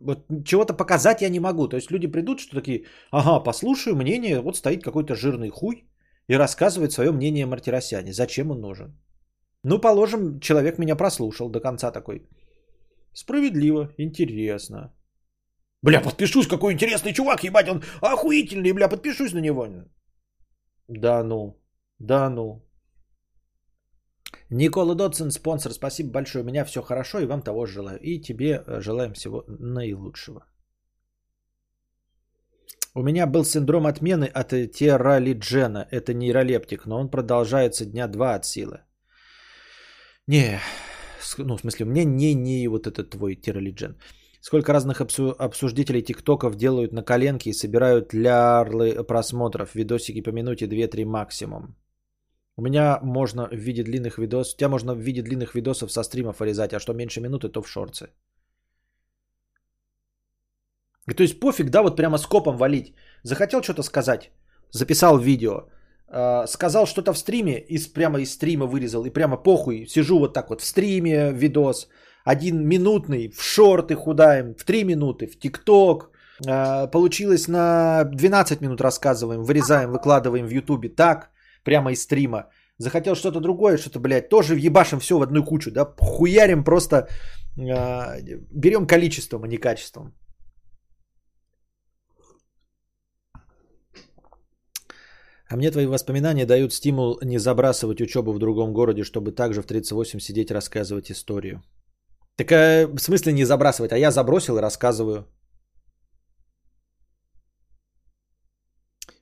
вот 0.02 0.26
чего-то 0.46 0.74
показать 0.74 1.22
я 1.22 1.30
не 1.30 1.40
могу. 1.40 1.68
То 1.68 1.78
есть 1.78 1.92
люди 1.92 2.08
придут, 2.08 2.40
что 2.40 2.56
такие, 2.56 2.86
ага, 3.12 3.44
послушаю 3.44 3.96
мнение, 3.96 4.42
вот 4.42 4.58
стоит 4.58 4.84
какой-то 4.84 5.16
жирный 5.16 5.50
хуй, 5.50 5.89
и 6.30 6.38
рассказывает 6.38 6.92
свое 6.92 7.12
мнение 7.12 7.46
Мартиросяне. 7.46 8.14
Зачем 8.14 8.52
он 8.52 8.62
нужен? 8.62 8.94
Ну, 9.64 9.80
положим, 9.82 10.40
человек 10.40 10.78
меня 10.78 10.96
прослушал 10.96 11.50
до 11.50 11.60
конца 11.60 11.92
такой. 11.92 12.22
Справедливо, 13.14 13.94
интересно. 13.98 14.94
Бля, 15.82 16.02
подпишусь, 16.02 16.48
какой 16.48 16.74
интересный 16.74 17.14
чувак, 17.14 17.44
ебать, 17.44 17.70
он 17.70 17.82
охуительный, 18.02 18.74
бля, 18.74 18.88
подпишусь 18.90 19.34
на 19.34 19.42
него. 19.42 19.68
Да 20.88 21.24
ну, 21.24 21.60
да 22.00 22.30
ну. 22.30 22.62
Никола 24.52 24.96
Додсон, 24.96 25.32
спонсор, 25.32 25.72
спасибо 25.72 26.12
большое. 26.12 26.44
У 26.44 26.48
меня 26.48 26.66
все 26.66 26.82
хорошо 26.82 27.20
и 27.20 27.26
вам 27.26 27.42
того 27.42 27.66
желаю. 27.66 28.00
И 28.00 28.22
тебе 28.22 28.64
э, 28.66 28.82
желаем 28.82 29.14
всего 29.14 29.44
наилучшего. 29.48 30.46
У 32.96 33.04
меня 33.04 33.28
был 33.28 33.46
синдром 33.46 33.86
отмены 33.86 34.26
от 34.26 34.50
тералиджена. 34.50 35.88
Это 35.92 36.14
нейролептик, 36.14 36.86
но 36.86 37.00
он 37.00 37.10
продолжается 37.10 37.86
дня 37.86 38.08
два 38.08 38.36
от 38.36 38.46
силы. 38.46 38.80
Не, 40.28 40.60
ну, 41.38 41.58
в 41.58 41.62
смысле, 41.62 41.86
мне 41.86 42.06
не, 42.06 42.34
не 42.34 42.68
вот 42.68 42.88
этот 42.88 43.12
твой 43.12 43.36
тералиджен. 43.36 43.98
Сколько 44.42 44.74
разных 44.74 45.02
обсуждителей 45.02 46.02
тиктоков 46.02 46.56
делают 46.56 46.94
на 46.94 47.04
коленке 47.04 47.50
и 47.50 47.54
собирают 47.54 48.14
лярлы 48.14 49.04
просмотров, 49.04 49.76
видосики 49.76 50.22
по 50.22 50.32
минуте 50.32 50.66
2-3 50.66 51.06
максимум. 51.06 51.76
У 52.56 52.62
меня 52.62 53.00
можно 53.04 53.48
в 53.48 53.56
виде 53.56 53.84
длинных 53.84 54.18
видосов, 54.18 54.54
у 54.54 54.58
тебя 54.58 54.70
можно 54.70 54.94
в 54.94 55.00
виде 55.00 55.22
длинных 55.22 55.56
видосов 55.56 55.92
со 55.92 56.04
стримов 56.04 56.40
вырезать, 56.40 56.74
а 56.74 56.80
что 56.80 56.94
меньше 56.94 57.22
минуты, 57.22 57.50
то 57.50 57.62
в 57.62 57.68
шорцы. 57.68 58.10
То 61.16 61.24
есть 61.24 61.40
пофиг, 61.40 61.70
да, 61.70 61.82
вот 61.82 61.96
прямо 61.96 62.18
скопом 62.18 62.58
валить. 62.58 62.94
Захотел 63.24 63.62
что-то 63.62 63.84
сказать, 63.84 64.32
записал 64.72 65.18
видео, 65.18 65.68
э, 66.08 66.48
сказал 66.48 66.86
что-то 66.86 67.14
в 67.14 67.18
стриме, 67.18 67.60
и 67.60 67.94
прямо 67.94 68.20
из 68.20 68.34
стрима 68.34 68.66
вырезал, 68.66 69.06
и 69.06 69.10
прямо 69.10 69.38
похуй, 69.38 69.86
сижу 69.88 70.20
вот 70.20 70.34
так 70.34 70.50
вот 70.50 70.62
в 70.62 70.66
стриме, 70.66 71.32
видос, 71.32 71.88
один 72.26 72.68
минутный, 72.68 73.30
в 73.30 73.42
шорты 73.42 73.96
худаем, 73.96 74.54
в 74.56 74.64
3 74.64 74.84
минуты, 74.84 75.28
в 75.28 75.40
ТикТок. 75.40 76.10
А, 76.48 76.88
получилось 76.88 77.48
на 77.48 78.04
12 78.04 78.62
минут 78.62 78.82
рассказываем, 78.82 79.44
вырезаем, 79.44 79.92
выкладываем 79.92 80.48
в 80.48 80.52
Ютубе 80.52 80.90
так, 80.90 81.30
прямо 81.64 81.92
из 81.92 82.02
стрима. 82.02 82.46
Захотел 82.78 83.16
что-то 83.16 83.40
другое, 83.40 83.78
что-то, 83.78 84.00
блядь, 84.00 84.30
тоже 84.30 84.54
въебашим 84.54 85.00
все 85.00 85.18
в 85.18 85.22
одну 85.22 85.44
кучу, 85.44 85.72
да, 85.72 85.86
хуярим 86.00 86.64
просто, 86.64 87.08
э, 87.58 88.38
берем 88.52 88.88
количеством, 88.88 89.44
а 89.44 89.48
не 89.48 89.58
качеством. 89.58 90.14
А 95.50 95.56
мне 95.56 95.72
твои 95.72 95.88
воспоминания 95.88 96.46
дают 96.46 96.74
стимул 96.74 97.20
не 97.24 97.40
забрасывать 97.40 98.02
учебу 98.02 98.34
в 98.34 98.40
другом 98.40 98.72
городе, 98.72 99.04
чтобы 99.04 99.32
также 99.32 99.62
в 99.62 99.66
38 99.66 100.20
сидеть 100.20 100.52
рассказывать 100.52 101.12
историю. 101.12 101.64
Так 102.36 102.52
а, 102.52 102.88
в 102.88 103.00
смысле 103.00 103.34
не 103.34 103.46
забрасывать, 103.46 103.92
а 103.92 103.98
я 103.98 104.12
забросил 104.12 104.58
и 104.58 104.62
рассказываю. 104.62 105.26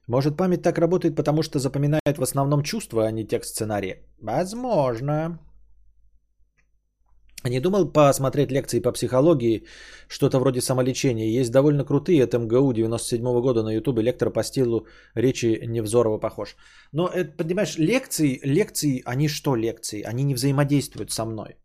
Может 0.08 0.38
память 0.38 0.62
так 0.62 0.78
работает, 0.78 1.16
потому 1.16 1.44
что 1.44 1.60
запоминает 1.60 2.18
в 2.18 2.22
основном 2.22 2.63
чувства, 2.63 3.08
а 3.08 3.12
не 3.12 3.26
текст 3.26 3.52
сценария? 3.52 4.06
Возможно. 4.22 5.40
Не 7.43 7.60
думал 7.60 7.86
посмотреть 7.91 8.52
лекции 8.52 8.80
по 8.80 8.91
психологии, 8.91 9.63
что-то 10.08 10.39
вроде 10.39 10.62
самолечения. 10.62 11.39
Есть 11.39 11.52
довольно 11.52 11.86
крутые 11.86 12.23
от 12.23 12.34
МГУ 12.34 12.73
97 12.73 13.21
-го 13.26 13.41
года 13.41 13.63
на 13.63 13.73
ютубе. 13.73 14.02
Лектор 14.02 14.32
по 14.32 14.43
стилу 14.43 14.88
речи 15.15 15.60
Невзорова 15.67 16.17
похож. 16.19 16.56
Но, 16.91 17.08
это, 17.08 17.38
понимаешь, 17.38 17.78
лекции, 17.78 18.39
лекции, 18.43 19.04
они 19.06 19.28
что 19.28 19.56
лекции? 19.56 20.02
Они 20.02 20.23
не 20.23 20.34
взаимодействуют 20.34 21.12
со 21.12 21.26
мной. 21.26 21.56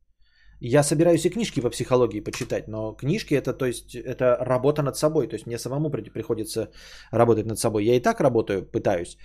Я 0.60 0.82
собираюсь 0.82 1.24
и 1.24 1.30
книжки 1.30 1.60
по 1.60 1.70
психологии 1.70 2.20
почитать, 2.20 2.68
но 2.68 2.92
книжки 2.92 3.34
это, 3.34 3.52
то 3.52 3.66
есть, 3.66 3.96
это 3.96 4.36
работа 4.40 4.82
над 4.82 4.96
собой. 4.96 5.26
То 5.26 5.34
есть 5.34 5.46
мне 5.46 5.58
самому 5.58 5.90
приходится 5.90 6.68
работать 7.12 7.46
над 7.46 7.58
собой. 7.58 7.84
Я 7.84 7.96
и 7.96 8.00
так 8.00 8.20
работаю, 8.20 8.62
пытаюсь 8.62 9.16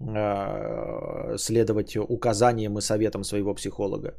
э, 0.00 1.36
следовать 1.36 1.96
указаниям 1.96 2.78
и 2.78 2.80
советам 2.80 3.24
своего 3.24 3.54
психолога. 3.54 4.14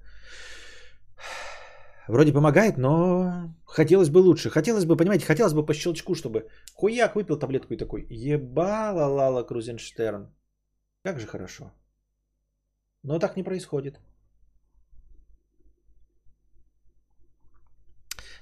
Вроде 2.07 2.33
помогает, 2.33 2.77
но 2.77 3.53
хотелось 3.65 4.09
бы 4.09 4.19
лучше. 4.19 4.49
Хотелось 4.49 4.85
бы, 4.85 4.97
понимаете, 4.97 5.25
хотелось 5.25 5.53
бы 5.53 5.65
по 5.65 5.73
щелчку, 5.73 6.15
чтобы 6.15 6.47
хуяк 6.73 7.15
выпил 7.15 7.37
таблетку 7.37 7.73
и 7.73 7.77
такой, 7.77 8.05
ебала 8.09 9.05
Лала 9.05 9.43
Крузенштерн. 9.43 10.27
Как 11.03 11.19
же 11.19 11.27
хорошо. 11.27 11.71
Но 13.03 13.19
так 13.19 13.37
не 13.37 13.43
происходит. 13.43 13.99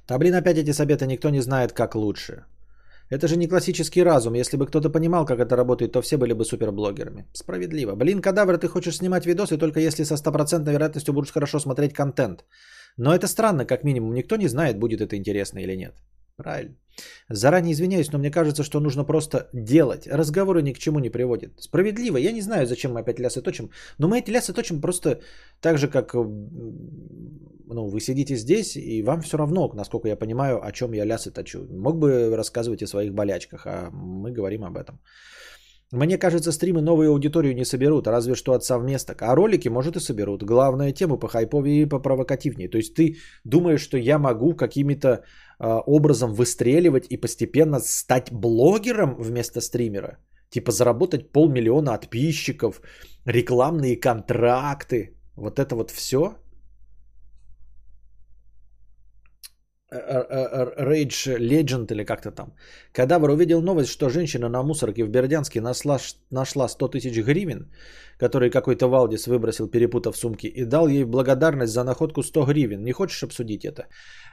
Да 0.08 0.18
блин, 0.18 0.36
опять 0.36 0.58
эти 0.58 0.74
советы, 0.74 1.06
никто 1.06 1.30
не 1.30 1.42
знает, 1.42 1.74
как 1.74 1.96
лучше. 1.96 2.46
Это 3.10 3.28
же 3.28 3.38
не 3.38 3.48
классический 3.48 4.04
разум. 4.04 4.36
Если 4.36 4.58
бы 4.58 4.68
кто-то 4.68 4.90
понимал, 4.90 5.26
как 5.26 5.40
это 5.40 5.56
работает, 5.56 5.92
то 5.92 6.02
все 6.02 6.18
были 6.18 6.34
бы 6.34 6.46
суперблогерами. 6.46 7.28
Справедливо. 7.34 7.96
Блин, 7.96 8.22
кадавр, 8.22 8.58
ты 8.58 8.68
хочешь 8.68 8.98
снимать 8.98 9.26
видосы 9.26 9.58
только 9.58 9.80
если 9.80 10.04
со 10.04 10.18
стопроцентной 10.18 10.74
вероятностью 10.74 11.14
будешь 11.14 11.32
хорошо 11.32 11.60
смотреть 11.60 11.94
контент. 11.94 12.46
Но 13.00 13.16
это 13.16 13.28
странно, 13.28 13.66
как 13.66 13.84
минимум. 13.84 14.14
Никто 14.14 14.36
не 14.36 14.48
знает, 14.48 14.78
будет 14.78 15.02
это 15.02 15.16
интересно 15.16 15.60
или 15.60 15.76
нет. 15.76 15.94
Правильно. 16.36 16.76
Заранее 17.30 17.72
извиняюсь, 17.72 18.12
но 18.12 18.20
мне 18.20 18.32
кажется, 18.32 18.64
что 18.64 18.80
нужно 18.80 19.06
просто 19.06 19.50
делать. 19.54 20.08
Разговоры 20.08 20.62
ни 20.62 20.74
к 20.74 20.80
чему 20.80 21.00
не 21.00 21.10
приводят. 21.10 21.52
Справедливо. 21.60 22.18
Я 22.18 22.32
не 22.32 22.42
знаю, 22.42 22.68
зачем 22.68 22.94
мы 22.94 23.00
опять 23.00 23.20
лясы 23.20 23.42
точим. 23.42 23.70
Но 23.98 24.08
мы 24.08 24.20
эти 24.20 24.32
лясы 24.32 24.54
точим 24.54 24.82
просто 24.82 25.20
так 25.62 25.78
же, 25.78 25.88
как 25.88 26.14
ну, 26.14 27.88
вы 27.88 28.00
сидите 28.02 28.36
здесь, 28.36 28.76
и 28.76 29.04
вам 29.04 29.22
все 29.22 29.38
равно, 29.38 29.72
насколько 29.74 30.08
я 30.08 30.16
понимаю, 30.16 30.66
о 30.66 30.72
чем 30.72 30.94
я 30.94 31.06
лясы 31.06 31.32
точу. 31.32 31.68
Мог 31.70 31.98
бы 32.00 32.36
рассказывать 32.36 32.84
о 32.84 32.88
своих 32.88 33.14
болячках, 33.14 33.66
а 33.66 33.90
мы 33.92 34.32
говорим 34.32 34.64
об 34.64 34.78
этом. 34.78 35.00
Мне 35.92 36.20
кажется, 36.20 36.52
стримы 36.52 36.82
новую 36.82 37.10
аудиторию 37.10 37.56
не 37.56 37.66
соберут, 37.66 38.08
разве 38.08 38.36
что 38.36 38.54
от 38.54 38.64
совместок. 38.64 39.22
А 39.22 39.36
ролики, 39.36 39.70
может, 39.70 39.96
и 39.96 40.00
соберут. 40.00 40.44
Главная 40.44 40.94
тема 40.94 41.18
по 41.18 41.28
хайповее 41.28 41.82
и 41.82 41.90
по 41.90 42.00
провокативнее. 42.00 42.70
То 42.70 42.78
есть 42.78 42.94
ты 42.94 43.18
думаешь, 43.44 43.82
что 43.82 43.98
я 43.98 44.20
могу 44.20 44.56
какими-то 44.56 45.08
э, 45.08 45.82
образом 45.88 46.34
выстреливать 46.34 47.08
и 47.10 47.18
постепенно 47.18 47.80
стать 47.80 48.32
блогером 48.32 49.16
вместо 49.20 49.62
стримера? 49.62 50.18
Типа 50.52 50.72
заработать 50.72 51.32
полмиллиона 51.32 51.92
подписчиков, 51.94 52.82
рекламные 53.26 54.00
контракты. 54.00 55.16
Вот 55.36 55.58
это 55.58 55.76
вот 55.76 55.92
все? 55.92 56.36
Rage 59.92 61.38
Legend 61.40 61.92
или 61.92 62.04
как-то 62.04 62.32
там. 62.32 62.54
Кадавр 62.94 63.30
увидел 63.30 63.62
новость, 63.62 63.90
что 63.90 64.10
женщина 64.10 64.50
на 64.50 64.64
мусорке 64.64 65.04
в 65.04 65.10
Бердянске 65.10 65.62
нашла, 65.62 65.98
нашла 66.32 66.68
100 66.68 66.88
тысяч 66.88 67.24
гривен, 67.24 67.72
которые 68.20 68.52
какой-то 68.52 68.88
Валдис 68.88 69.28
выбросил, 69.28 69.68
перепутав 69.68 70.18
сумки, 70.18 70.48
и 70.48 70.66
дал 70.66 70.88
ей 70.88 71.06
благодарность 71.06 71.74
за 71.74 71.84
находку 71.84 72.24
100 72.24 72.46
гривен. 72.46 72.84
Не 72.84 72.92
хочешь 72.92 73.24
обсудить 73.24 73.66
это? 73.66 73.88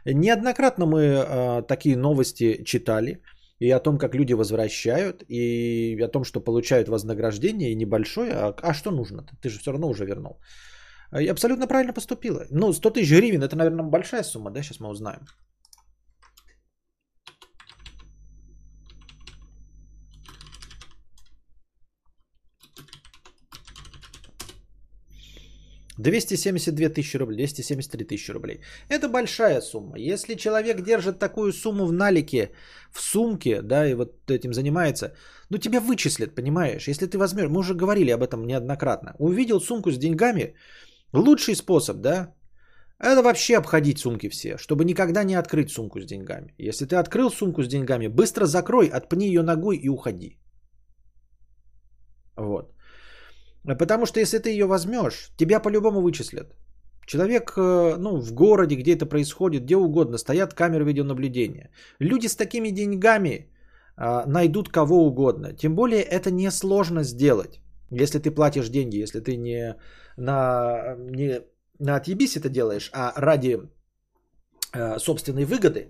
Неоднократно 0.04 0.86
мы 0.86 1.00
э, 1.00 1.62
такие 1.68 1.96
новости 1.96 2.62
читали. 2.64 3.22
И 3.58 3.70
о 3.70 3.80
том, 3.80 3.96
как 3.96 4.14
люди 4.14 4.34
возвращают, 4.34 5.24
и 5.30 5.98
о 6.04 6.08
том, 6.08 6.24
что 6.24 6.40
получают 6.40 6.88
вознаграждение, 6.88 7.74
небольшое. 7.74 8.32
А, 8.34 8.54
а 8.62 8.74
что 8.74 8.90
нужно-то? 8.90 9.34
Ты 9.40 9.48
же 9.48 9.58
все 9.58 9.72
равно 9.72 9.88
уже 9.88 10.04
вернул. 10.04 10.36
И 11.20 11.26
абсолютно 11.26 11.66
правильно 11.66 11.94
поступила. 11.94 12.44
Ну, 12.50 12.72
100 12.72 12.90
тысяч 12.90 13.10
гривен, 13.10 13.42
это, 13.42 13.56
наверное, 13.56 13.84
большая 13.84 14.24
сумма, 14.24 14.50
да? 14.50 14.62
Сейчас 14.62 14.80
мы 14.80 14.88
узнаем. 14.90 15.20
272 25.98 26.88
тысячи 26.88 27.16
рублей, 27.16 27.37
273 27.37 28.04
тысячи 28.04 28.32
рублей. 28.32 28.61
Это 28.88 29.09
большая 29.09 29.61
сумма. 29.61 29.98
Если 29.98 30.35
человек 30.35 30.82
держит 30.82 31.18
такую 31.18 31.52
сумму 31.52 31.87
в 31.87 31.92
налике, 31.92 32.50
в 32.92 33.00
сумке, 33.00 33.62
да, 33.62 33.87
и 33.87 33.94
вот 33.94 34.30
этим 34.30 34.52
занимается, 34.52 35.14
ну 35.50 35.59
тебя 35.59 35.80
вычислят, 35.80 36.35
понимаешь? 36.35 36.88
Если 36.88 37.06
ты 37.06 37.18
возьмешь, 37.18 37.48
мы 37.48 37.61
уже 37.61 37.74
говорили 37.74 38.11
об 38.11 38.22
этом 38.22 38.46
неоднократно. 38.46 39.14
Увидел 39.18 39.61
сумку 39.61 39.90
с 39.90 39.98
деньгами, 39.98 40.54
лучший 41.12 41.54
способ, 41.54 41.96
да, 42.00 42.35
это 42.98 43.22
вообще 43.22 43.56
обходить 43.56 43.98
сумки 43.98 44.28
все, 44.28 44.56
чтобы 44.56 44.85
никогда 44.85 45.24
не 45.24 45.35
открыть 45.35 45.70
сумку 45.70 46.00
с 46.00 46.06
деньгами. 46.06 46.54
Если 46.59 46.87
ты 46.87 46.96
открыл 46.96 47.30
сумку 47.30 47.62
с 47.62 47.68
деньгами, 47.68 48.09
быстро 48.09 48.46
закрой, 48.46 48.87
отпни 48.88 49.26
ее 49.26 49.42
ногой 49.42 49.76
и 49.76 49.88
уходи. 49.88 50.38
Вот. 52.37 52.75
Потому 53.74 54.07
что 54.07 54.20
если 54.20 54.38
ты 54.38 54.50
ее 54.50 54.66
возьмешь, 54.66 55.31
тебя 55.37 55.61
по-любому 55.61 56.00
вычислят. 56.00 56.55
Человек, 57.07 57.52
э, 57.57 57.96
ну, 57.98 58.20
в 58.20 58.33
городе, 58.33 58.76
где 58.76 58.94
это 58.94 59.07
происходит, 59.07 59.64
где 59.64 59.76
угодно, 59.76 60.18
стоят 60.18 60.55
камеры 60.55 60.85
видеонаблюдения. 60.85 61.70
Люди 62.00 62.29
с 62.29 62.37
такими 62.37 62.70
деньгами 62.70 63.50
а, 63.96 64.26
найдут 64.26 64.68
кого 64.68 65.07
угодно. 65.07 65.52
Тем 65.52 65.74
более 65.74 66.02
это 66.02 66.31
несложно 66.31 67.05
сделать. 67.05 67.61
Если 67.90 68.18
ты 68.18 68.31
платишь 68.31 68.68
деньги, 68.68 69.02
если 69.02 69.20
ты 69.20 69.37
не 69.37 69.76
на, 70.16 70.96
не 70.98 71.40
на 71.79 71.96
отъебись 71.96 72.37
это 72.37 72.48
делаешь, 72.48 72.90
а 72.92 73.12
ради 73.16 73.61
а, 74.72 74.98
собственной 74.98 75.44
выгоды, 75.44 75.88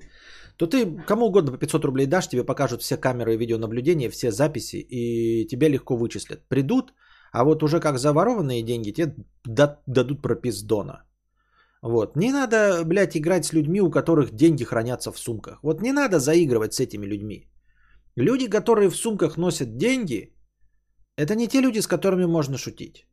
то 0.57 0.67
ты 0.67 0.87
кому 1.07 1.27
угодно 1.27 1.53
по 1.53 1.59
500 1.59 1.85
рублей 1.85 2.07
дашь, 2.07 2.29
тебе 2.29 2.45
покажут 2.45 2.83
все 2.83 2.97
камеры 2.97 3.37
видеонаблюдения, 3.37 4.11
все 4.11 4.31
записи, 4.31 4.77
и 4.77 5.47
тебя 5.47 5.69
легко 5.69 5.97
вычислят. 5.97 6.49
Придут, 6.49 6.93
а 7.37 7.45
вот 7.45 7.63
уже 7.63 7.81
как 7.81 7.99
заворованные 7.99 8.63
деньги 8.63 8.93
тебе 8.93 9.15
дадут 9.87 10.23
пропиздона. 10.23 11.05
Вот. 11.83 12.17
Не 12.17 12.33
надо, 12.33 12.83
блядь, 12.85 13.17
играть 13.17 13.45
с 13.45 13.53
людьми, 13.53 13.81
у 13.81 13.91
которых 13.91 14.31
деньги 14.35 14.65
хранятся 14.65 15.13
в 15.13 15.19
сумках. 15.19 15.59
Вот 15.63 15.83
не 15.83 15.93
надо 15.93 16.19
заигрывать 16.19 16.73
с 16.73 16.81
этими 16.81 17.07
людьми. 17.07 17.47
Люди, 18.17 18.49
которые 18.49 18.89
в 18.89 18.97
сумках 18.97 19.37
носят 19.37 19.77
деньги, 19.77 20.35
это 21.19 21.35
не 21.35 21.47
те 21.47 21.61
люди, 21.61 21.81
с 21.81 21.87
которыми 21.87 22.25
можно 22.25 22.57
шутить. 22.57 23.07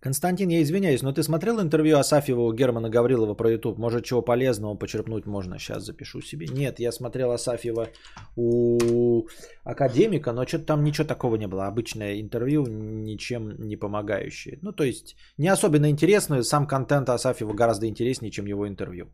Константин, 0.00 0.48
я 0.48 0.62
извиняюсь, 0.62 1.02
но 1.02 1.12
ты 1.12 1.22
смотрел 1.22 1.60
интервью 1.60 1.98
Асафьева 1.98 2.40
у 2.40 2.52
Германа 2.54 2.88
Гаврилова 2.88 3.34
про 3.34 3.50
YouTube? 3.50 3.76
Может, 3.76 4.06
чего 4.06 4.22
полезного 4.22 4.74
почерпнуть 4.74 5.26
можно? 5.26 5.58
Сейчас 5.58 5.84
запишу 5.84 6.22
себе. 6.22 6.46
Нет, 6.46 6.80
я 6.80 6.90
смотрел 6.90 7.32
Асафьева 7.32 7.88
у 8.34 9.26
академика, 9.62 10.32
но 10.32 10.46
что-то 10.46 10.64
там 10.64 10.84
ничего 10.84 11.06
такого 11.06 11.36
не 11.36 11.46
было. 11.46 11.66
Обычное 11.66 12.18
интервью, 12.18 12.66
ничем 12.66 13.54
не 13.58 13.76
помогающее. 13.76 14.58
Ну, 14.62 14.72
то 14.72 14.84
есть, 14.84 15.16
не 15.36 15.48
особенно 15.48 15.90
интересно. 15.90 16.42
Сам 16.42 16.66
контент 16.66 17.10
Асафьева 17.10 17.52
гораздо 17.52 17.86
интереснее, 17.86 18.30
чем 18.30 18.46
его 18.46 18.66
интервью. 18.66 19.10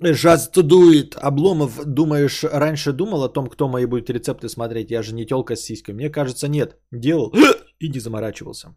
Do 0.00 0.92
it. 0.92 1.16
Обломов, 1.16 1.84
думаешь, 1.84 2.44
раньше 2.44 2.92
думал 2.92 3.24
о 3.24 3.32
том, 3.32 3.48
кто 3.48 3.68
мои 3.68 3.86
будут 3.86 4.10
рецепты 4.10 4.48
смотреть? 4.48 4.90
Я 4.90 5.02
же 5.02 5.14
не 5.14 5.26
телка 5.26 5.56
с 5.56 5.60
сиськой. 5.60 5.94
Мне 5.94 6.10
кажется, 6.10 6.48
нет. 6.48 6.76
Делал 6.92 7.32
и 7.80 7.88
не 7.88 8.00
заморачивался. 8.00 8.74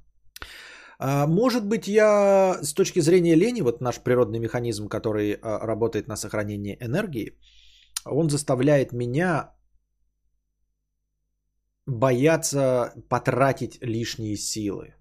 А, 1.00 1.28
может 1.28 1.66
быть, 1.66 1.88
я 1.88 2.60
с 2.62 2.74
точки 2.74 3.02
зрения 3.02 3.36
лени, 3.36 3.62
вот 3.62 3.82
наш 3.82 4.00
природный 4.00 4.40
механизм, 4.40 4.88
который 4.88 5.34
а, 5.34 5.66
работает 5.66 6.08
на 6.08 6.16
сохранение 6.16 6.78
энергии, 6.80 7.38
он 8.06 8.30
заставляет 8.30 8.92
меня 8.92 9.52
бояться 11.86 12.94
потратить 13.10 13.78
лишние 13.82 14.38
силы. 14.38 14.96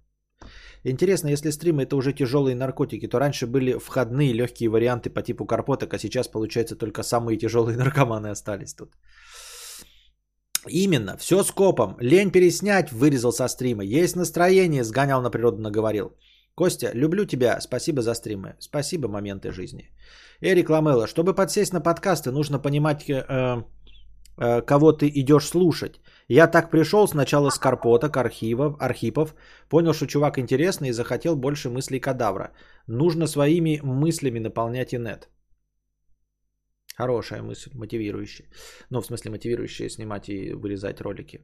Интересно, 0.85 1.29
если 1.29 1.51
стримы 1.51 1.83
это 1.83 1.97
уже 1.97 2.13
тяжелые 2.13 2.55
наркотики, 2.55 3.07
то 3.07 3.19
раньше 3.19 3.47
были 3.47 3.79
входные 3.79 4.33
легкие 4.33 4.71
варианты 4.71 5.11
по 5.11 5.23
типу 5.23 5.45
карпоток, 5.45 5.95
а 5.95 5.99
сейчас, 5.99 6.29
получается, 6.29 6.77
только 6.77 7.03
самые 7.03 7.39
тяжелые 7.39 7.77
наркоманы 7.85 8.29
остались 8.31 8.75
тут. 8.75 8.93
Именно, 10.69 11.17
все 11.17 11.43
скопом. 11.43 11.97
Лень 12.01 12.31
переснять, 12.31 12.93
вырезал 12.93 13.33
со 13.33 13.49
стрима. 13.49 13.83
Есть 13.83 14.17
настроение, 14.17 14.85
сгонял 14.85 15.23
на 15.23 15.31
природу, 15.31 15.63
наговорил. 15.63 16.17
Костя, 16.55 16.91
люблю 16.95 17.25
тебя, 17.25 17.61
спасибо 17.61 18.03
за 18.03 18.15
стримы. 18.15 18.55
Спасибо, 18.59 19.09
моменты 19.09 19.51
жизни. 19.53 19.91
Эрик 20.43 20.71
Ламела, 20.71 21.07
чтобы 21.07 21.35
подсесть 21.35 21.73
на 21.73 21.81
подкасты, 21.81 22.31
нужно 22.31 22.59
понимать, 22.59 23.09
э, 23.09 23.65
э, 24.39 24.63
кого 24.63 24.93
ты 24.93 25.09
идешь 25.09 25.49
слушать. 25.49 26.01
Я 26.33 26.47
так 26.47 26.71
пришел 26.71 27.09
сначала 27.09 27.51
с 27.51 27.59
Карпоток, 27.59 28.17
архивов, 28.17 28.77
архипов, 28.79 29.35
понял, 29.69 29.93
что 29.93 30.07
чувак 30.07 30.39
интересный 30.39 30.89
и 30.89 30.93
захотел 30.93 31.35
больше 31.35 31.71
мыслей 31.71 31.99
кадавра. 31.99 32.53
Нужно 32.87 33.27
своими 33.27 33.81
мыслями 33.83 34.39
наполнять 34.39 34.95
инет. 34.95 35.29
Хорошая 36.97 37.43
мысль, 37.43 37.71
мотивирующая. 37.75 38.47
Ну, 38.91 39.01
в 39.01 39.07
смысле, 39.07 39.31
мотивирующая 39.31 39.89
снимать 39.89 40.29
и 40.29 40.53
вырезать 40.53 41.01
ролики. 41.01 41.41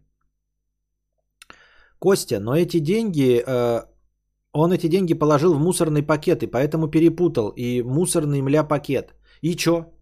Костя, 1.99 2.39
но 2.39 2.55
эти 2.55 2.79
деньги, 2.79 3.43
э, 3.45 3.83
он 4.53 4.73
эти 4.73 4.87
деньги 4.87 5.15
положил 5.15 5.55
в 5.55 5.59
мусорный 5.59 6.05
пакет 6.05 6.43
и 6.45 6.47
поэтому 6.47 6.89
перепутал. 6.89 7.53
И 7.57 7.83
мусорный 7.83 8.41
мля 8.41 8.63
пакет. 8.63 9.15
И 9.43 9.57
чё? 9.57 9.96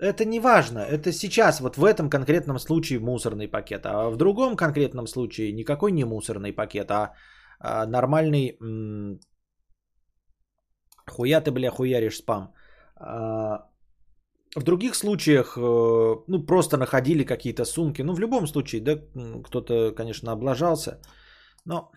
Это 0.00 0.24
не 0.24 0.40
важно. 0.40 0.78
Это 0.78 1.12
сейчас, 1.12 1.60
вот 1.60 1.76
в 1.76 1.84
этом 1.84 2.08
конкретном 2.10 2.58
случае 2.58 3.00
мусорный 3.00 3.48
пакет. 3.48 3.84
А 3.84 4.10
в 4.10 4.16
другом 4.16 4.56
конкретном 4.56 5.06
случае 5.06 5.52
никакой 5.52 5.92
не 5.92 6.04
мусорный 6.04 6.52
пакет, 6.52 6.90
а, 6.90 7.12
а 7.58 7.86
нормальный... 7.86 8.56
М- 8.60 9.20
хуя 11.06 11.40
ты, 11.40 11.50
бля, 11.50 11.70
хуяришь 11.70 12.16
спам. 12.16 12.54
А, 12.96 13.66
в 14.56 14.62
других 14.62 14.94
случаях, 14.94 15.56
э, 15.56 15.60
ну, 16.28 16.46
просто 16.46 16.76
находили 16.78 17.24
какие-то 17.24 17.64
сумки. 17.64 18.02
Ну, 18.02 18.14
в 18.14 18.20
любом 18.20 18.46
случае, 18.46 18.80
да, 18.80 18.96
кто-то, 19.44 19.92
конечно, 19.94 20.32
облажался. 20.32 20.98
Но, 21.66 21.90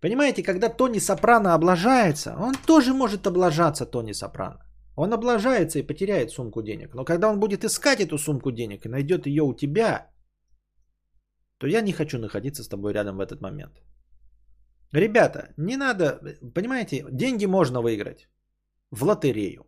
понимаете, 0.00 0.42
когда 0.42 0.68
Тони 0.68 1.00
Сопрано 1.00 1.54
облажается, 1.54 2.36
он 2.38 2.54
тоже 2.66 2.92
может 2.92 3.26
облажаться, 3.26 3.86
Тони 3.86 4.12
Сопрано. 4.12 4.67
Он 5.00 5.12
облажается 5.12 5.78
и 5.78 5.86
потеряет 5.86 6.30
сумку 6.30 6.62
денег. 6.62 6.94
Но 6.94 7.04
когда 7.04 7.28
он 7.28 7.38
будет 7.38 7.64
искать 7.64 8.00
эту 8.00 8.18
сумку 8.18 8.50
денег 8.50 8.84
и 8.84 8.88
найдет 8.88 9.26
ее 9.26 9.42
у 9.42 9.54
тебя, 9.54 10.10
то 11.58 11.66
я 11.66 11.82
не 11.82 11.92
хочу 11.92 12.18
находиться 12.18 12.64
с 12.64 12.68
тобой 12.68 12.92
рядом 12.94 13.16
в 13.16 13.20
этот 13.20 13.40
момент. 13.40 13.80
Ребята, 14.92 15.54
не 15.56 15.76
надо, 15.76 16.20
понимаете, 16.54 17.04
деньги 17.12 17.46
можно 17.46 17.80
выиграть 17.80 18.28
в 18.90 19.04
лотерею. 19.04 19.66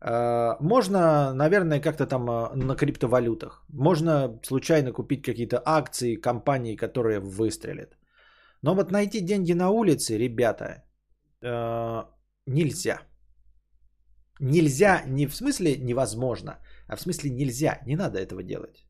А, 0.00 0.58
можно, 0.60 1.32
наверное, 1.32 1.80
как-то 1.80 2.06
там 2.06 2.28
а, 2.28 2.52
на 2.54 2.76
криптовалютах. 2.76 3.64
Можно 3.70 4.38
случайно 4.42 4.92
купить 4.92 5.22
какие-то 5.22 5.62
акции 5.64 6.20
компании, 6.20 6.76
которые 6.76 7.20
выстрелят. 7.20 7.96
Но 8.62 8.74
вот 8.74 8.92
найти 8.92 9.20
деньги 9.20 9.54
на 9.54 9.70
улице, 9.70 10.18
ребята, 10.18 10.84
а, 11.42 12.10
нельзя. 12.46 12.98
Нельзя 14.44 15.02
не 15.06 15.26
в 15.26 15.34
смысле 15.34 15.76
невозможно, 15.76 16.58
а 16.86 16.96
в 16.96 17.00
смысле 17.00 17.30
нельзя. 17.30 17.80
Не 17.86 17.96
надо 17.96 18.18
этого 18.18 18.42
делать. 18.42 18.84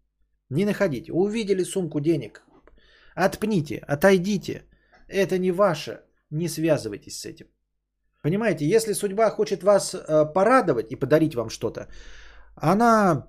Не 0.51 0.65
находите. 0.65 1.13
Увидели 1.13 1.65
сумку 1.65 2.01
денег. 2.01 2.43
Отпните, 3.15 3.77
отойдите. 3.87 4.65
Это 5.07 5.39
не 5.39 5.53
ваше. 5.53 6.01
Не 6.31 6.49
связывайтесь 6.49 7.21
с 7.21 7.27
этим. 7.27 7.47
Понимаете, 8.23 8.67
если 8.67 8.95
судьба 8.95 9.31
хочет 9.31 9.63
вас 9.63 9.95
э, 9.95 10.33
порадовать 10.35 10.91
и 10.91 10.97
подарить 10.97 11.35
вам 11.35 11.51
что-то, 11.51 11.87
она 12.57 13.29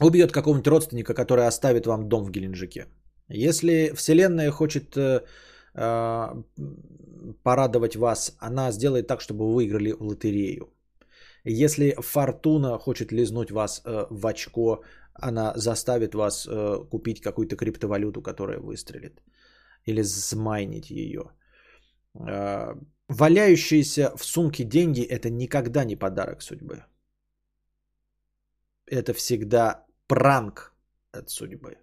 убьет 0.00 0.32
какого-нибудь 0.32 0.66
родственника, 0.66 1.14
который 1.14 1.46
оставит 1.46 1.86
вам 1.86 2.08
дом 2.08 2.24
в 2.24 2.30
Геленджике. 2.30 2.86
Если 3.28 3.92
Вселенная 3.94 4.50
хочет 4.50 4.96
э, 4.96 5.20
э, 5.74 6.42
порадовать 7.44 7.94
вас, 7.94 8.36
она 8.40 8.72
сделает 8.72 9.06
так, 9.06 9.20
чтобы 9.20 9.46
вы 9.46 9.54
выиграли 9.54 9.92
в 9.92 10.02
лотерею. 10.02 10.72
Если 11.44 11.94
фортуна 12.00 12.78
хочет 12.78 13.12
лизнуть 13.12 13.50
вас 13.50 13.82
э, 13.84 14.06
в 14.10 14.26
очко, 14.26 14.82
она 15.14 15.52
заставит 15.56 16.14
вас 16.14 16.46
э, 16.46 16.78
купить 16.90 17.20
какую-то 17.20 17.56
криптовалюту, 17.56 18.22
которая 18.22 18.58
выстрелит. 18.58 19.22
Или 19.84 20.02
смайнить 20.02 20.90
ее. 20.90 21.32
Э, 22.14 22.74
валяющиеся 23.08 24.16
в 24.16 24.24
сумке 24.24 24.64
деньги– 24.64 25.02
это 25.10 25.30
никогда 25.30 25.84
не 25.84 25.96
подарок 25.96 26.42
судьбы. 26.42 26.84
Это 28.86 29.12
всегда 29.12 29.84
пранк 30.06 30.72
от 31.12 31.30
судьбы. 31.30 31.78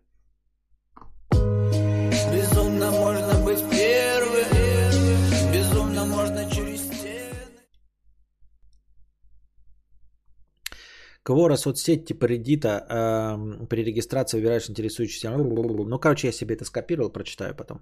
Квора 11.40 11.56
соцсеть 11.56 12.06
типа 12.06 12.26
Reddit 12.26 12.66
э, 12.66 13.68
при 13.70 13.84
регистрации 13.84 14.38
выбираешь 14.38 14.70
интересующийся. 14.70 15.30
Ну, 15.30 16.00
короче, 16.00 16.28
я 16.28 16.34
себе 16.34 16.56
это 16.56 16.66
скопировал, 16.66 17.14
прочитаю 17.14 17.56
потом. 17.56 17.78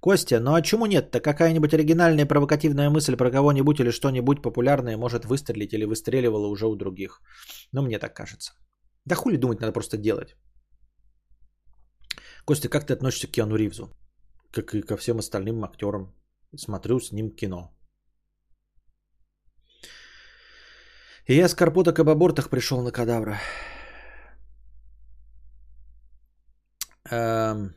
Костя, 0.00 0.40
ну 0.40 0.54
а 0.54 0.62
чему 0.62 0.86
нет-то? 0.86 1.20
Какая-нибудь 1.20 1.74
оригинальная 1.74 2.24
провокативная 2.24 2.88
мысль 2.88 3.16
про 3.16 3.30
кого-нибудь 3.30 3.80
или 3.80 3.90
что-нибудь 3.90 4.42
популярное 4.42 4.96
может 4.96 5.24
выстрелить 5.26 5.74
или 5.74 5.84
выстреливало 5.84 6.46
уже 6.46 6.66
у 6.66 6.74
других. 6.74 7.20
Ну, 7.72 7.82
мне 7.82 7.98
так 7.98 8.14
кажется. 8.14 8.52
Да 9.04 9.16
хули 9.16 9.36
думать, 9.36 9.60
надо 9.60 9.72
просто 9.72 9.98
делать. 9.98 10.34
Костя, 12.46 12.70
как 12.70 12.86
ты 12.86 12.94
относишься 12.94 13.26
к 13.26 13.32
Киану 13.32 13.56
Ривзу? 13.56 13.90
Как 14.50 14.74
и 14.74 14.80
ко 14.80 14.96
всем 14.96 15.18
остальным 15.18 15.62
актерам. 15.62 16.14
Смотрю 16.56 17.00
с 17.00 17.12
ним 17.12 17.36
кино. 17.36 17.70
И 21.26 21.34
я 21.34 21.48
с 21.48 21.54
карпоток 21.54 21.98
об 21.98 22.08
абортах 22.08 22.48
пришел 22.48 22.82
на 22.82 22.90
кадавра. 22.90 23.38
Эм... 27.10 27.74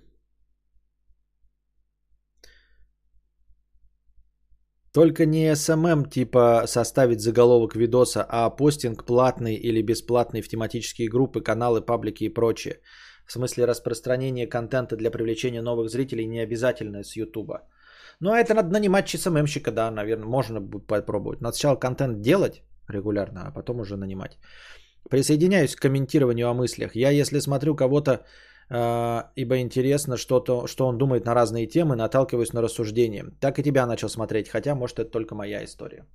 Только 4.93 5.25
не 5.25 5.55
SMM 5.55 6.05
типа 6.05 6.63
составить 6.67 7.19
заголовок 7.19 7.75
видоса, 7.75 8.25
а 8.29 8.49
постинг 8.49 9.05
платный 9.05 9.55
или 9.55 9.81
бесплатный 9.81 10.41
в 10.41 10.47
тематические 10.47 11.09
группы, 11.09 11.41
каналы, 11.41 11.81
паблики 11.81 12.23
и 12.23 12.33
прочее. 12.33 12.79
В 13.27 13.31
смысле 13.31 13.65
распространения 13.65 14.47
контента 14.47 14.95
для 14.95 15.11
привлечения 15.11 15.61
новых 15.61 15.89
зрителей 15.89 16.25
не 16.25 16.39
обязательно 16.39 17.03
с 17.03 17.15
Ютуба. 17.17 17.67
Ну 18.21 18.31
а 18.31 18.39
это 18.39 18.53
надо 18.53 18.71
нанимать 18.71 19.09
СММщика, 19.09 19.71
да, 19.71 19.91
наверное, 19.91 20.27
можно 20.27 20.61
будет 20.61 20.87
попробовать. 20.87 21.41
Надо 21.41 21.55
сначала 21.55 21.75
контент 21.75 22.21
делать, 22.21 22.63
регулярно, 22.89 23.41
а 23.47 23.51
потом 23.51 23.79
уже 23.79 23.97
нанимать. 23.97 24.37
Присоединяюсь 25.09 25.75
к 25.75 25.81
комментированию 25.81 26.49
о 26.49 26.53
мыслях. 26.53 26.95
Я, 26.95 27.11
если 27.11 27.39
смотрю 27.39 27.75
кого-то, 27.75 28.11
э, 28.69 29.23
ибо 29.35 29.57
интересно, 29.57 30.17
что-то, 30.17 30.67
что 30.67 30.87
он 30.87 30.97
думает 30.97 31.25
на 31.25 31.35
разные 31.35 31.67
темы, 31.67 31.95
наталкиваюсь 31.95 32.53
на 32.53 32.61
рассуждение. 32.61 33.25
Так 33.39 33.59
и 33.59 33.63
тебя 33.63 33.85
начал 33.85 34.09
смотреть, 34.09 34.49
хотя, 34.49 34.75
может, 34.75 34.99
это 34.99 35.11
только 35.11 35.35
моя 35.35 35.63
история. 35.63 36.05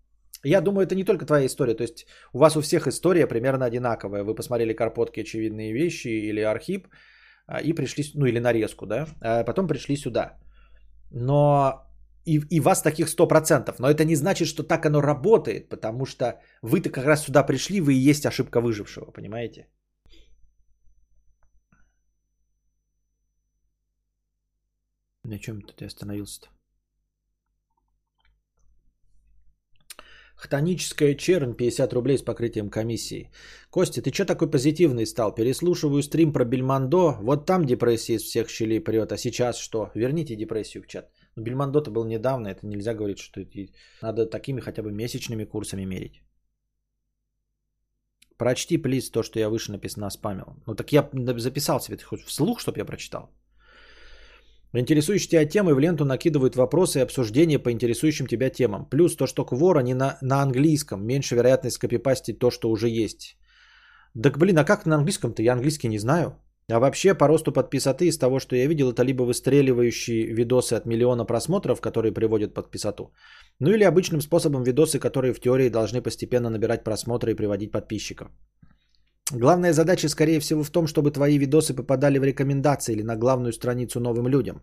Я 0.45 0.61
думаю, 0.61 0.87
это 0.87 0.95
не 0.95 1.05
только 1.05 1.27
твоя 1.27 1.47
история. 1.47 1.75
То 1.75 1.83
есть 1.83 2.07
у 2.33 2.39
вас 2.39 2.57
у 2.57 2.61
всех 2.63 2.87
история 2.87 3.27
примерно 3.27 3.67
одинаковая. 3.67 4.25
Вы 4.25 4.35
посмотрели 4.35 4.73
Карпотки 4.73 5.21
очевидные 5.21 5.73
вещи 5.73 6.09
или 6.09 6.41
Архип 6.41 6.89
а, 7.47 7.61
и 7.61 7.73
пришли, 7.73 8.05
ну 8.15 8.27
или 8.27 8.41
нарезку, 8.41 8.87
да, 8.87 9.07
а 9.21 9.45
потом 9.45 9.69
пришли 9.69 9.97
сюда. 9.97 10.39
Но 11.11 11.90
и, 12.25 12.41
и 12.51 12.61
вас 12.61 12.83
таких 12.83 13.09
100%. 13.09 13.75
Но 13.79 13.91
это 13.91 14.05
не 14.05 14.17
значит, 14.17 14.49
что 14.49 14.63
так 14.63 14.87
оно 14.87 15.01
работает, 15.01 15.69
потому 15.69 16.07
что 16.07 16.41
вы-то 16.63 16.91
как 16.91 17.05
раз 17.05 17.25
сюда 17.25 17.43
пришли, 17.43 17.81
вы 17.81 17.95
и 17.95 18.11
есть 18.11 18.27
ошибка 18.27 18.61
выжившего, 18.61 19.11
понимаете? 19.11 19.67
На 25.25 25.39
чем 25.39 25.61
я 25.81 25.87
остановился-то? 25.87 26.49
Хтоническая 30.37 31.15
чернь 31.15 31.55
50 31.55 31.93
рублей 31.93 32.17
с 32.17 32.23
покрытием 32.23 32.71
комиссии. 32.71 33.31
Костя, 33.71 34.01
ты 34.01 34.11
что 34.11 34.25
такой 34.25 34.51
позитивный 34.51 35.05
стал? 35.07 35.35
Переслушиваю 35.35 36.03
стрим 36.03 36.33
про 36.33 36.45
Бельмондо. 36.47 37.19
Вот 37.21 37.47
там 37.47 37.67
депрессия 37.67 38.15
из 38.15 38.23
всех 38.23 38.49
щелей 38.49 38.81
прет. 38.81 39.13
А 39.13 39.19
сейчас 39.19 39.59
что? 39.59 39.91
Верните 39.95 40.37
депрессию 40.37 40.83
в 40.83 40.87
чат. 40.87 41.11
Ну, 41.37 41.43
Бельмондо-то 41.43 41.91
был 41.91 42.05
недавно. 42.05 42.49
Это 42.49 42.67
нельзя 42.67 42.95
говорить, 42.95 43.19
что 43.19 43.41
надо 44.03 44.27
такими 44.27 44.61
хотя 44.61 44.83
бы 44.83 44.93
месячными 44.93 45.45
курсами 45.45 45.85
мерить. 45.85 46.23
Прочти, 48.39 48.79
плиз, 48.79 49.11
то, 49.11 49.23
что 49.23 49.39
я 49.39 49.49
выше 49.49 49.73
написано 49.73 50.11
спамил. 50.11 50.57
Ну 50.67 50.75
так 50.75 50.93
я 50.93 51.09
записал 51.39 51.81
себе, 51.81 51.97
ты 51.97 52.05
хоть 52.05 52.23
вслух, 52.23 52.61
чтобы 52.61 52.79
я 52.79 52.85
прочитал. 52.85 53.31
Интересующие 54.73 55.29
тебя 55.29 55.49
темы 55.49 55.75
в 55.75 55.81
ленту 55.81 56.05
накидывают 56.05 56.57
вопросы 56.57 56.99
и 56.99 57.03
обсуждения 57.03 57.59
по 57.59 57.71
интересующим 57.71 58.27
тебя 58.27 58.51
темам. 58.51 58.89
Плюс 58.89 59.17
то, 59.17 59.27
что 59.27 59.45
Квора 59.45 59.83
не 59.83 59.95
на, 59.95 60.17
на 60.23 60.43
английском. 60.43 61.05
Меньше 61.05 61.35
вероятность 61.35 61.77
скопипастить 61.77 62.39
то, 62.39 62.51
что 62.51 62.71
уже 62.71 62.89
есть. 62.89 63.37
Так 64.23 64.39
блин, 64.39 64.59
а 64.59 64.65
как 64.65 64.87
на 64.87 64.97
английском-то? 64.97 65.43
Я 65.43 65.53
английский 65.53 65.89
не 65.89 65.99
знаю. 65.99 66.37
А 66.71 66.79
вообще, 66.79 67.15
по 67.15 67.29
росту 67.29 67.53
подписоты 67.53 68.07
из 68.07 68.19
того, 68.19 68.39
что 68.39 68.57
я 68.57 68.67
видел, 68.67 68.93
это 68.93 69.03
либо 69.03 69.25
выстреливающие 69.25 70.33
видосы 70.35 70.75
от 70.75 70.87
миллиона 70.87 71.25
просмотров, 71.25 71.81
которые 71.81 72.13
приводят 72.13 72.55
подписоту, 72.55 73.13
ну 73.61 73.71
или 73.71 73.85
обычным 73.85 74.21
способом 74.21 74.63
видосы, 74.63 74.99
которые 74.99 75.35
в 75.35 75.41
теории 75.41 75.69
должны 75.69 76.03
постепенно 76.03 76.51
набирать 76.51 76.85
просмотры 76.85 77.33
и 77.33 77.35
приводить 77.35 77.73
подписчиков. 77.73 78.29
Главная 79.33 79.73
задача, 79.73 80.09
скорее 80.09 80.41
всего, 80.41 80.65
в 80.65 80.71
том, 80.71 80.87
чтобы 80.87 81.11
твои 81.13 81.39
видосы 81.39 81.75
попадали 81.75 82.19
в 82.19 82.25
рекомендации 82.25 82.93
или 82.93 83.03
на 83.03 83.17
главную 83.17 83.53
страницу 83.53 84.01
новым 84.01 84.29
людям. 84.29 84.63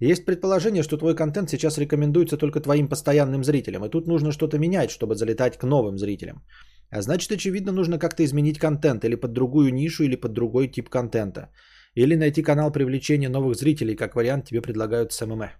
Есть 0.00 0.26
предположение, 0.26 0.82
что 0.82 0.98
твой 0.98 1.14
контент 1.14 1.48
сейчас 1.48 1.78
рекомендуется 1.78 2.36
только 2.36 2.60
твоим 2.60 2.88
постоянным 2.88 3.42
зрителям, 3.44 3.84
и 3.84 3.88
тут 3.88 4.06
нужно 4.06 4.32
что-то 4.32 4.58
менять, 4.58 4.90
чтобы 4.90 5.14
залетать 5.14 5.56
к 5.56 5.64
новым 5.64 5.98
зрителям. 5.98 6.42
А 6.90 7.02
значит, 7.02 7.32
очевидно, 7.32 7.72
нужно 7.72 7.98
как-то 7.98 8.24
изменить 8.24 8.58
контент 8.58 9.04
или 9.04 9.16
под 9.16 9.32
другую 9.32 9.72
нишу, 9.74 10.04
или 10.04 10.16
под 10.16 10.32
другой 10.32 10.68
тип 10.68 10.88
контента. 10.88 11.50
Или 11.94 12.16
найти 12.16 12.42
канал 12.42 12.72
привлечения 12.72 13.28
новых 13.28 13.56
зрителей, 13.56 13.96
как 13.96 14.14
вариант 14.14 14.46
тебе 14.46 14.62
предлагают 14.62 15.12
с 15.12 15.26
ММЭ. 15.26 15.56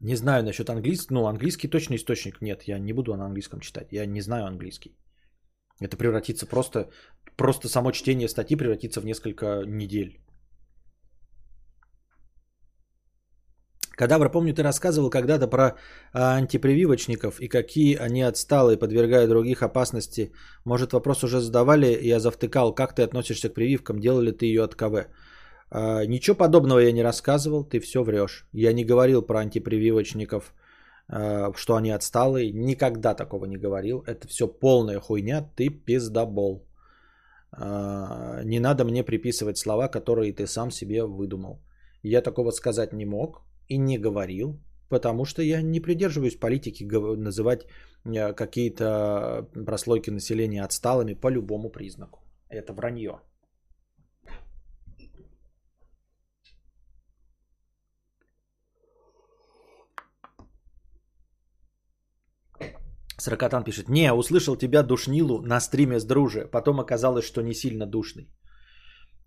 Не 0.00 0.16
знаю 0.16 0.44
насчет 0.44 0.70
английского. 0.70 1.18
Ну, 1.18 1.26
английский 1.26 1.68
точно 1.68 1.94
источник 1.96 2.40
нет. 2.40 2.62
Я 2.68 2.78
не 2.78 2.92
буду 2.92 3.16
на 3.16 3.26
английском 3.26 3.60
читать. 3.60 3.88
Я 3.92 4.06
не 4.06 4.20
знаю 4.20 4.46
английский. 4.46 4.96
Это 5.80 5.96
превратится 5.96 6.46
просто, 6.46 6.90
просто 7.36 7.68
само 7.68 7.92
чтение 7.92 8.28
статьи 8.28 8.56
превратится 8.56 9.00
в 9.00 9.04
несколько 9.04 9.64
недель. 9.66 10.20
Кадавр, 13.96 14.30
помню, 14.30 14.52
ты 14.52 14.62
рассказывал 14.62 15.10
когда-то 15.10 15.48
про 15.48 15.74
а, 16.12 16.36
антипрививочников 16.36 17.40
и 17.40 17.48
какие 17.48 17.96
они 17.96 18.22
отсталые, 18.22 18.76
подвергая 18.76 19.26
других 19.26 19.62
опасности. 19.62 20.32
Может, 20.64 20.92
вопрос 20.92 21.24
уже 21.24 21.40
задавали, 21.40 21.98
я 22.02 22.20
завтыкал. 22.20 22.74
Как 22.74 22.94
ты 22.94 23.02
относишься 23.02 23.48
к 23.48 23.54
прививкам? 23.54 23.98
Делал 23.98 24.20
ли 24.20 24.32
ты 24.32 24.46
ее 24.46 24.64
от 24.64 24.74
КВ? 24.74 25.06
А, 25.70 26.04
ничего 26.06 26.36
подобного 26.36 26.80
я 26.80 26.92
не 26.92 27.02
рассказывал, 27.02 27.64
ты 27.64 27.80
все 27.80 28.02
врешь. 28.02 28.46
Я 28.52 28.74
не 28.74 28.84
говорил 28.84 29.22
про 29.22 29.40
антипрививочников, 29.40 30.52
а, 31.08 31.52
что 31.56 31.76
они 31.76 31.90
отсталые. 31.90 32.52
Никогда 32.52 33.14
такого 33.14 33.46
не 33.46 33.56
говорил. 33.56 34.04
Это 34.06 34.28
все 34.28 34.46
полная 34.46 35.00
хуйня, 35.00 35.40
ты 35.56 35.70
пиздобол. 35.70 36.66
А, 37.50 38.42
не 38.44 38.60
надо 38.60 38.84
мне 38.84 39.02
приписывать 39.02 39.56
слова, 39.56 39.88
которые 39.88 40.34
ты 40.34 40.46
сам 40.46 40.70
себе 40.70 41.02
выдумал. 41.06 41.62
Я 42.02 42.20
такого 42.20 42.50
сказать 42.50 42.92
не 42.92 43.06
мог 43.06 43.45
и 43.68 43.78
не 43.78 43.98
говорил, 43.98 44.60
потому 44.88 45.24
что 45.24 45.42
я 45.42 45.62
не 45.62 45.80
придерживаюсь 45.80 46.36
политики 46.36 46.84
называть 46.84 47.66
э, 48.04 48.32
какие-то 48.32 49.48
прослойки 49.66 50.10
населения 50.10 50.64
отсталыми 50.64 51.14
по 51.14 51.28
любому 51.28 51.70
признаку. 51.70 52.20
Это 52.48 52.72
вранье. 52.72 53.20
Сракотан 63.18 63.64
пишет, 63.64 63.88
не, 63.88 64.12
услышал 64.12 64.56
тебя 64.56 64.82
душнилу 64.82 65.42
на 65.42 65.60
стриме 65.60 65.98
с 65.98 66.04
друже, 66.04 66.46
потом 66.52 66.80
оказалось, 66.80 67.24
что 67.24 67.42
не 67.42 67.54
сильно 67.54 67.86
душный. 67.86 68.28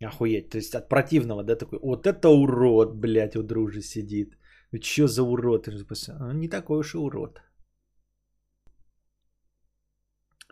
Охуеть. 0.01 0.49
То 0.49 0.57
есть 0.57 0.75
от 0.75 0.89
противного, 0.89 1.43
да, 1.43 1.55
такой, 1.55 1.79
вот 1.81 2.07
это 2.07 2.29
урод, 2.29 2.95
блядь, 2.95 3.35
у 3.35 3.43
дружи 3.43 3.81
сидит. 3.81 4.37
Ну 4.71 4.81
что 4.81 5.07
за 5.07 5.23
урод? 5.23 5.67
Он 6.21 6.39
не 6.39 6.47
такой 6.47 6.79
уж 6.79 6.95
и 6.95 6.97
урод. 6.97 7.41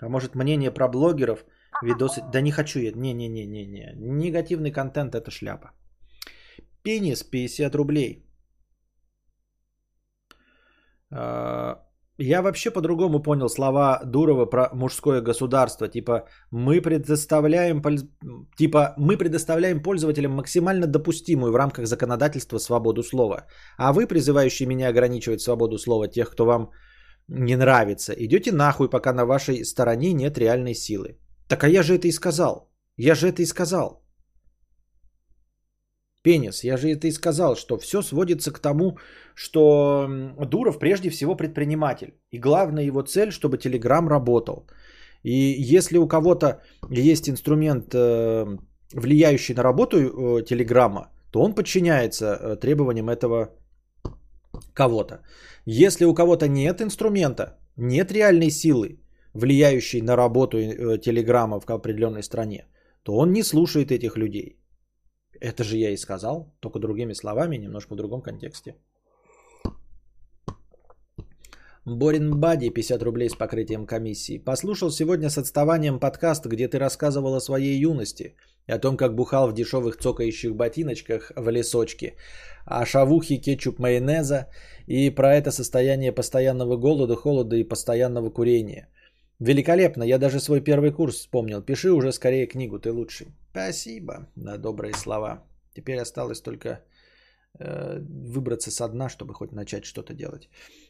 А 0.01 0.09
может 0.09 0.35
мнение 0.35 0.71
про 0.71 0.87
блогеров, 0.87 1.45
видосы... 1.81 2.21
Да 2.31 2.41
не 2.41 2.51
хочу 2.51 2.79
я, 2.79 2.91
не-не-не-не-не. 2.91 3.93
Негативный 3.95 4.71
контент 4.71 5.15
это 5.15 5.31
шляпа. 5.31 5.71
Пенис 6.83 7.23
50 7.23 7.75
рублей. 7.75 8.23
А, 11.09 11.86
я 12.17 12.41
вообще 12.41 12.71
по-другому 12.71 13.21
понял 13.21 13.49
слова 13.49 14.01
Дурова 14.05 14.45
про 14.45 14.69
мужское 14.73 15.21
государство. 15.21 15.87
Типа 15.87 16.27
мы 16.51 16.81
предоставляем, 16.81 17.81
типа 18.57 18.93
мы 18.97 19.17
предоставляем 19.17 19.81
пользователям 19.81 20.31
максимально 20.31 20.87
допустимую 20.87 21.51
в 21.51 21.55
рамках 21.55 21.87
законодательства 21.87 22.59
свободу 22.59 23.03
слова. 23.03 23.45
А 23.77 23.93
вы, 23.93 24.07
призывающие 24.07 24.67
меня 24.67 24.89
ограничивать 24.89 25.41
свободу 25.41 25.77
слова 25.77 26.07
тех, 26.07 26.31
кто 26.31 26.45
вам 26.45 26.71
не 27.27 27.55
нравится, 27.55 28.13
идете 28.13 28.51
нахуй, 28.51 28.89
пока 28.89 29.13
на 29.13 29.25
вашей 29.25 29.65
стороне 29.65 30.13
нет 30.13 30.37
реальной 30.37 30.73
силы. 30.73 31.17
Так 31.47 31.63
а 31.63 31.69
я 31.69 31.83
же 31.83 31.95
это 31.95 32.07
и 32.07 32.11
сказал. 32.11 32.71
Я 32.97 33.15
же 33.15 33.27
это 33.27 33.41
и 33.41 33.45
сказал 33.45 34.06
пенис. 36.21 36.63
Я 36.63 36.77
же 36.77 36.89
это 36.89 37.07
и 37.07 37.11
сказал, 37.11 37.55
что 37.55 37.77
все 37.77 38.01
сводится 38.01 38.51
к 38.51 38.59
тому, 38.59 38.97
что 39.35 40.07
Дуров 40.47 40.79
прежде 40.79 41.09
всего 41.09 41.35
предприниматель. 41.35 42.13
И 42.31 42.39
главная 42.39 42.83
его 42.83 43.01
цель, 43.01 43.31
чтобы 43.31 43.57
Телеграм 43.57 44.07
работал. 44.09 44.67
И 45.23 45.55
если 45.77 45.97
у 45.97 46.07
кого-то 46.07 46.61
есть 46.89 47.29
инструмент, 47.29 47.93
э, 47.93 48.57
влияющий 48.93 49.55
на 49.55 49.63
работу 49.63 49.97
э, 49.97 50.43
Телеграма, 50.45 51.09
то 51.31 51.41
он 51.41 51.53
подчиняется 51.53 52.25
э, 52.25 52.55
требованиям 52.55 53.09
этого 53.09 53.49
кого-то. 54.73 55.19
Если 55.65 56.05
у 56.05 56.13
кого-то 56.13 56.47
нет 56.47 56.81
инструмента, 56.81 57.57
нет 57.75 58.11
реальной 58.11 58.49
силы, 58.49 58.99
влияющей 59.33 60.01
на 60.01 60.15
работу 60.15 60.57
Телеграма 60.97 61.59
в 61.59 61.69
определенной 61.69 62.23
стране, 62.23 62.65
то 63.03 63.17
он 63.17 63.33
не 63.33 63.43
слушает 63.43 63.91
этих 63.91 64.17
людей. 64.17 64.57
Это 65.41 65.63
же 65.63 65.77
я 65.77 65.91
и 65.91 65.97
сказал, 65.97 66.53
только 66.59 66.79
другими 66.79 67.13
словами, 67.13 67.57
немножко 67.57 67.93
в 67.93 67.97
другом 67.97 68.21
контексте. 68.21 68.75
Борин 71.85 72.31
Бади, 72.39 72.69
50 72.69 73.01
рублей 73.03 73.29
с 73.29 73.35
покрытием 73.35 73.85
комиссии. 73.85 74.39
Послушал 74.39 74.91
сегодня 74.91 75.29
с 75.29 75.37
отставанием 75.37 75.99
подкаст, 75.99 76.45
где 76.45 76.67
ты 76.67 76.79
рассказывал 76.79 77.35
о 77.35 77.39
своей 77.39 77.79
юности, 77.79 78.35
о 78.67 78.77
том, 78.77 78.97
как 78.97 79.15
бухал 79.15 79.47
в 79.47 79.53
дешевых 79.53 79.97
цокающих 79.97 80.53
ботиночках 80.53 81.31
в 81.37 81.49
лесочке, 81.49 82.15
о 82.65 82.85
шавухе, 82.85 83.37
кетчуп, 83.37 83.79
майонеза 83.79 84.47
и 84.85 85.09
про 85.09 85.35
это 85.35 85.51
состояние 85.51 86.11
постоянного 86.11 86.75
голода, 86.75 87.15
холода 87.15 87.55
и 87.55 87.63
постоянного 87.63 88.31
курения. 88.31 88.89
Великолепно, 89.39 90.03
я 90.03 90.17
даже 90.17 90.39
свой 90.39 90.61
первый 90.61 90.91
курс 90.91 91.15
вспомнил. 91.15 91.61
Пиши 91.61 91.91
уже 91.91 92.11
скорее 92.11 92.47
книгу, 92.47 92.79
ты 92.79 92.91
лучший. 92.91 93.27
Спасибо 93.51 94.27
на 94.35 94.57
добрые 94.57 94.93
слова. 94.93 95.43
Теперь 95.75 95.99
осталось 95.99 96.41
только 96.41 96.83
э, 97.59 97.99
выбраться 97.99 98.71
со 98.71 98.87
дна, 98.87 99.09
чтобы 99.09 99.35
хоть 99.35 99.51
начать 99.51 99.85
что-то 99.85 100.13
делать. 100.13 100.49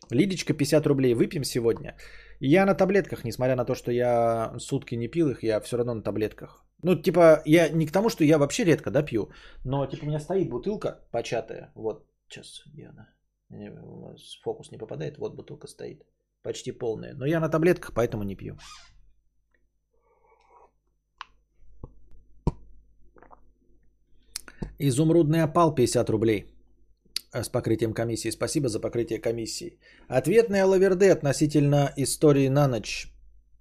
Лидочка, 0.10 0.54
50 0.54 0.88
рублей. 0.88 1.14
Выпьем 1.14 1.44
сегодня. 1.44 1.98
Я 2.40 2.66
на 2.66 2.74
таблетках, 2.74 3.26
несмотря 3.26 3.56
на 3.56 3.66
то, 3.66 3.76
что 3.76 3.92
я 3.92 4.54
сутки 4.60 4.96
не 4.96 5.10
пил 5.10 5.30
их, 5.30 5.44
я 5.44 5.60
все 5.60 5.78
равно 5.78 5.96
на 5.96 6.02
таблетках. 6.02 6.64
Ну, 6.84 6.96
типа, 6.96 7.42
я 7.46 7.70
не 7.70 7.86
к 7.86 7.92
тому, 7.92 8.10
что 8.10 8.24
я 8.24 8.38
вообще 8.38 8.64
редко, 8.64 8.92
да, 8.92 9.04
пью, 9.04 9.30
но, 9.66 9.88
типа, 9.88 10.06
у 10.06 10.08
меня 10.08 10.20
стоит 10.20 10.50
бутылка 10.50 11.00
початая. 11.12 11.72
Вот, 11.76 12.06
сейчас, 12.30 12.64
я, 12.76 12.94
фокус 14.44 14.72
не 14.72 14.78
попадает, 14.78 15.18
вот 15.18 15.36
бутылка 15.36 15.68
стоит 15.68 16.04
почти 16.48 16.72
полная. 16.72 17.14
Но 17.14 17.26
я 17.26 17.40
на 17.40 17.50
таблетках, 17.50 17.94
поэтому 17.94 18.24
не 18.24 18.36
пью. 18.36 18.56
Изумрудный 24.80 25.44
опал 25.44 25.76
50 25.76 26.10
рублей 26.10 26.46
э, 27.34 27.44
с 27.44 27.50
покрытием 27.50 27.94
комиссии. 27.94 28.32
Спасибо 28.32 28.70
за 28.70 28.80
покрытие 28.80 29.20
комиссии. 29.20 29.80
Ответная 30.08 30.66
лаверды 30.66 31.12
относительно 31.12 31.92
истории 31.98 32.50
на 32.50 32.68
ночь. 32.68 33.08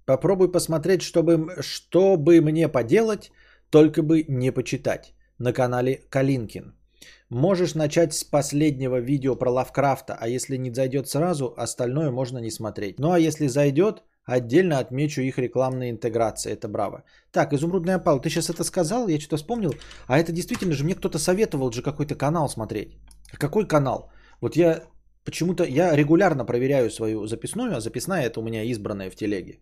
Попробуй 0.05 0.51
посмотреть, 0.51 1.01
чтобы, 1.01 1.57
что 1.61 2.17
бы 2.17 2.41
мне 2.41 2.69
поделать, 2.69 3.31
только 3.69 4.01
бы 4.01 4.23
не 4.29 4.53
почитать 4.53 5.13
на 5.39 5.53
канале 5.53 6.07
Калинкин. 6.09 6.76
Можешь 7.29 7.75
начать 7.75 8.13
с 8.13 8.23
последнего 8.23 9.01
видео 9.01 9.35
про 9.35 9.51
Лавкрафта, 9.51 10.17
а 10.19 10.29
если 10.29 10.57
не 10.57 10.73
зайдет 10.73 11.09
сразу, 11.09 11.53
остальное 11.57 12.09
можно 12.09 12.37
не 12.37 12.51
смотреть. 12.51 12.99
Ну 12.99 13.11
а 13.11 13.19
если 13.19 13.47
зайдет, 13.47 14.03
отдельно 14.23 14.79
отмечу 14.79 15.21
их 15.21 15.37
рекламные 15.37 15.89
интеграции. 15.91 16.53
Это 16.53 16.69
браво. 16.69 17.03
Так, 17.31 17.53
Изумрудный 17.53 17.95
опал, 17.95 18.21
ты 18.21 18.29
сейчас 18.29 18.49
это 18.49 18.63
сказал, 18.63 19.09
я 19.09 19.19
что-то 19.19 19.37
вспомнил. 19.37 19.73
А 20.07 20.17
это 20.17 20.31
действительно 20.31 20.73
же 20.73 20.85
мне 20.85 20.95
кто-то 20.95 21.19
советовал 21.19 21.71
же 21.71 21.81
какой-то 21.81 22.15
канал 22.15 22.47
смотреть. 22.47 22.97
Какой 23.37 23.67
канал? 23.67 24.09
Вот 24.39 24.55
я 24.55 24.83
почему-то, 25.25 25.65
я 25.65 25.95
регулярно 25.95 26.45
проверяю 26.45 26.89
свою 26.89 27.27
записную, 27.27 27.75
а 27.75 27.81
записная 27.81 28.25
это 28.25 28.39
у 28.39 28.43
меня 28.43 28.63
избранная 28.63 29.11
в 29.11 29.15
телеге. 29.15 29.59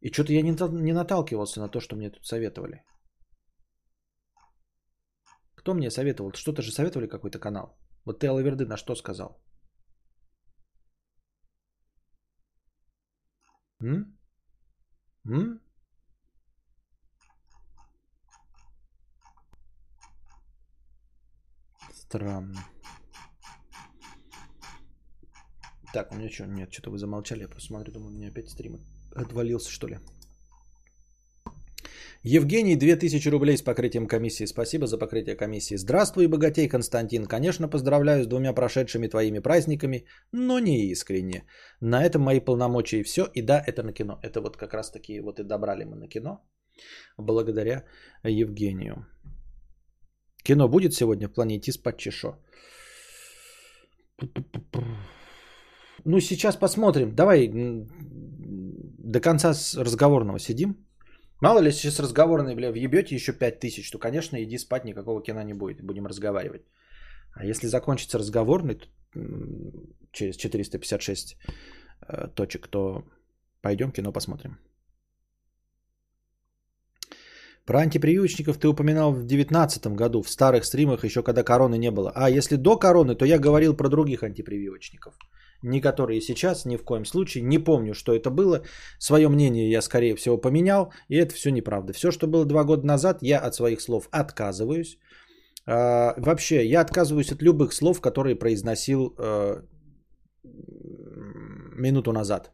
И 0.00 0.10
что-то 0.10 0.32
я 0.32 0.42
не, 0.42 0.56
не 0.82 0.92
наталкивался 0.92 1.60
на 1.60 1.68
то, 1.68 1.80
что 1.80 1.94
мне 1.94 2.10
тут 2.10 2.26
советовали. 2.26 2.82
Кто 5.68 5.74
мне 5.74 5.90
советовал? 5.90 6.32
Что-то 6.32 6.62
же 6.62 6.72
советовали 6.72 7.06
какой-то 7.06 7.38
канал. 7.38 7.76
Вот 8.06 8.20
ты, 8.20 8.26
Алаверды, 8.26 8.64
на 8.64 8.78
что 8.78 8.94
сказал? 8.94 9.38
М? 13.82 14.18
М? 15.26 15.60
Странно. 21.92 22.64
Так, 25.92 26.12
у 26.12 26.14
меня 26.14 26.30
что? 26.30 26.46
Нет, 26.46 26.72
что-то 26.72 26.90
вы 26.90 26.98
замолчали. 26.98 27.42
Я 27.42 27.48
просто 27.48 27.66
смотрю, 27.66 27.92
думаю, 27.92 28.08
у 28.08 28.14
меня 28.16 28.28
опять 28.28 28.48
стрим 28.48 28.80
отвалился, 29.14 29.70
что 29.70 29.86
ли. 29.86 29.98
Евгений, 32.24 32.76
2000 32.76 33.28
рублей 33.30 33.56
с 33.56 33.62
покрытием 33.62 34.08
комиссии. 34.08 34.46
Спасибо 34.46 34.86
за 34.86 34.98
покрытие 34.98 35.36
комиссии. 35.36 35.76
Здравствуй, 35.76 36.26
богатей, 36.26 36.68
Константин. 36.68 37.26
Конечно, 37.26 37.68
поздравляю 37.68 38.24
с 38.24 38.26
двумя 38.26 38.52
прошедшими 38.52 39.06
твоими 39.06 39.38
праздниками, 39.38 40.04
но 40.32 40.58
не 40.58 40.90
искренне. 40.90 41.44
На 41.80 42.04
этом 42.04 42.22
мои 42.22 42.40
полномочия 42.40 43.00
и 43.00 43.04
все. 43.04 43.28
И 43.34 43.42
да, 43.42 43.62
это 43.64 43.84
на 43.84 43.92
кино. 43.92 44.18
Это 44.22 44.40
вот 44.40 44.56
как 44.56 44.74
раз 44.74 44.90
таки 44.90 45.20
вот 45.20 45.38
и 45.38 45.44
добрали 45.44 45.84
мы 45.84 45.96
на 45.96 46.08
кино. 46.08 46.40
Благодаря 47.18 47.84
Евгению. 48.24 49.06
Кино 50.42 50.68
будет 50.68 50.94
сегодня 50.94 51.28
в 51.28 51.34
плане 51.34 51.56
идти 51.56 51.72
спать 51.72 51.98
чешо. 51.98 52.36
Ну, 56.04 56.20
сейчас 56.20 56.56
посмотрим. 56.56 57.14
Давай 57.14 57.48
до 57.52 59.20
конца 59.20 59.54
разговорного 59.76 60.38
сидим. 60.40 60.87
Мало 61.40 61.60
ли, 61.60 61.72
сейчас 61.72 62.00
разговорный, 62.00 62.54
бля, 62.54 62.72
въебете 62.72 63.14
еще 63.14 63.32
5000, 63.32 63.90
то, 63.90 63.98
конечно, 63.98 64.36
иди 64.42 64.58
спать, 64.58 64.84
никакого 64.84 65.22
кино 65.22 65.42
не 65.42 65.54
будет, 65.54 65.80
будем 65.82 66.06
разговаривать. 66.06 66.62
А 67.32 67.44
если 67.44 67.68
закончится 67.68 68.18
разговорный 68.18 68.74
то, 68.74 68.88
через 70.12 70.36
456 70.36 71.36
э, 72.08 72.28
точек, 72.34 72.68
то 72.68 73.04
пойдем 73.60 73.92
кино 73.92 74.12
посмотрим. 74.12 74.58
Про 77.64 77.80
антипрививочников 77.80 78.58
ты 78.58 78.66
упоминал 78.66 79.12
в 79.12 79.26
2019 79.26 79.88
году, 79.88 80.22
в 80.22 80.30
старых 80.30 80.64
стримах, 80.64 81.04
еще 81.04 81.22
когда 81.22 81.44
короны 81.44 81.78
не 81.78 81.90
было. 81.90 82.10
А 82.14 82.30
если 82.30 82.56
до 82.56 82.78
короны, 82.78 83.14
то 83.14 83.26
я 83.26 83.38
говорил 83.38 83.76
про 83.76 83.88
других 83.88 84.22
антипрививочников 84.22 85.14
не 85.62 85.80
которые 85.80 86.20
сейчас, 86.20 86.64
ни 86.64 86.76
в 86.76 86.84
коем 86.84 87.04
случае. 87.04 87.44
Не 87.44 87.58
помню, 87.58 87.94
что 87.94 88.14
это 88.14 88.30
было. 88.30 88.62
Свое 88.98 89.28
мнение 89.28 89.70
я, 89.70 89.82
скорее 89.82 90.14
всего, 90.16 90.38
поменял, 90.38 90.92
и 91.08 91.16
это 91.16 91.34
все 91.34 91.50
неправда. 91.50 91.92
Все, 91.92 92.10
что 92.10 92.26
было 92.26 92.44
два 92.44 92.64
года 92.64 92.86
назад, 92.86 93.18
я 93.22 93.38
от 93.38 93.54
своих 93.54 93.80
слов 93.80 94.08
отказываюсь. 94.10 94.98
А, 95.66 96.14
вообще, 96.16 96.66
я 96.66 96.80
отказываюсь 96.80 97.32
от 97.32 97.42
любых 97.42 97.72
слов, 97.72 98.00
которые 98.00 98.36
произносил 98.36 99.14
а, 99.18 99.62
минуту 101.76 102.12
назад. 102.12 102.52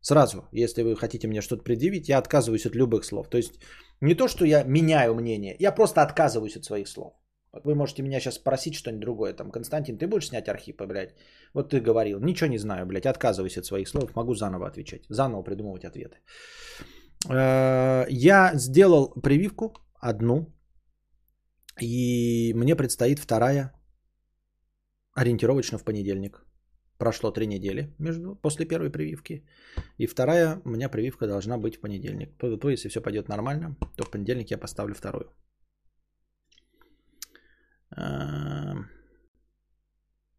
Сразу, 0.00 0.48
если 0.52 0.82
вы 0.82 0.96
хотите 0.96 1.28
мне 1.28 1.40
что-то 1.40 1.62
предъявить, 1.62 2.08
я 2.08 2.18
отказываюсь 2.18 2.66
от 2.66 2.74
любых 2.74 3.04
слов. 3.04 3.28
То 3.30 3.38
есть 3.38 3.52
не 4.00 4.14
то, 4.14 4.26
что 4.26 4.44
я 4.44 4.64
меняю 4.64 5.14
мнение, 5.14 5.56
я 5.60 5.70
просто 5.70 6.02
отказываюсь 6.02 6.56
от 6.56 6.64
своих 6.64 6.88
слов. 6.88 7.12
Вы 7.52 7.74
можете 7.74 8.02
меня 8.02 8.20
сейчас 8.20 8.36
спросить 8.36 8.74
что-нибудь 8.74 9.00
другое. 9.00 9.34
Там, 9.34 9.50
Константин, 9.50 9.98
ты 9.98 10.06
будешь 10.06 10.28
снять 10.28 10.48
архипа, 10.48 10.86
блядь? 10.86 11.14
Вот 11.54 11.70
ты 11.70 11.80
говорил. 11.80 12.18
Ничего 12.20 12.50
не 12.50 12.58
знаю, 12.58 12.86
блядь. 12.86 13.06
Отказываюсь 13.06 13.58
от 13.58 13.66
своих 13.66 13.88
слов. 13.88 14.16
Могу 14.16 14.34
заново 14.34 14.66
отвечать. 14.66 15.04
Заново 15.08 15.42
придумывать 15.42 15.84
ответы. 15.84 16.16
Э, 17.28 18.06
я 18.08 18.52
сделал 18.54 19.12
прививку 19.22 19.74
одну. 20.00 20.46
И 21.82 22.54
мне 22.54 22.74
предстоит 22.74 23.18
вторая. 23.18 23.72
Ориентировочно 25.14 25.78
в 25.78 25.84
понедельник. 25.84 26.46
Прошло 26.98 27.32
три 27.32 27.46
недели 27.46 27.94
между, 27.98 28.34
после 28.36 28.64
первой 28.64 28.90
прививки. 28.90 29.44
И 29.98 30.06
вторая 30.06 30.62
у 30.64 30.70
меня 30.70 30.88
прививка 30.88 31.26
должна 31.26 31.58
быть 31.58 31.76
в 31.76 31.80
понедельник. 31.80 32.38
То, 32.38 32.56
то 32.56 32.70
если 32.70 32.88
все 32.88 33.02
пойдет 33.02 33.28
нормально, 33.28 33.76
то 33.96 34.04
в 34.04 34.10
понедельник 34.10 34.50
я 34.50 34.58
поставлю 34.58 34.94
вторую. 34.94 35.30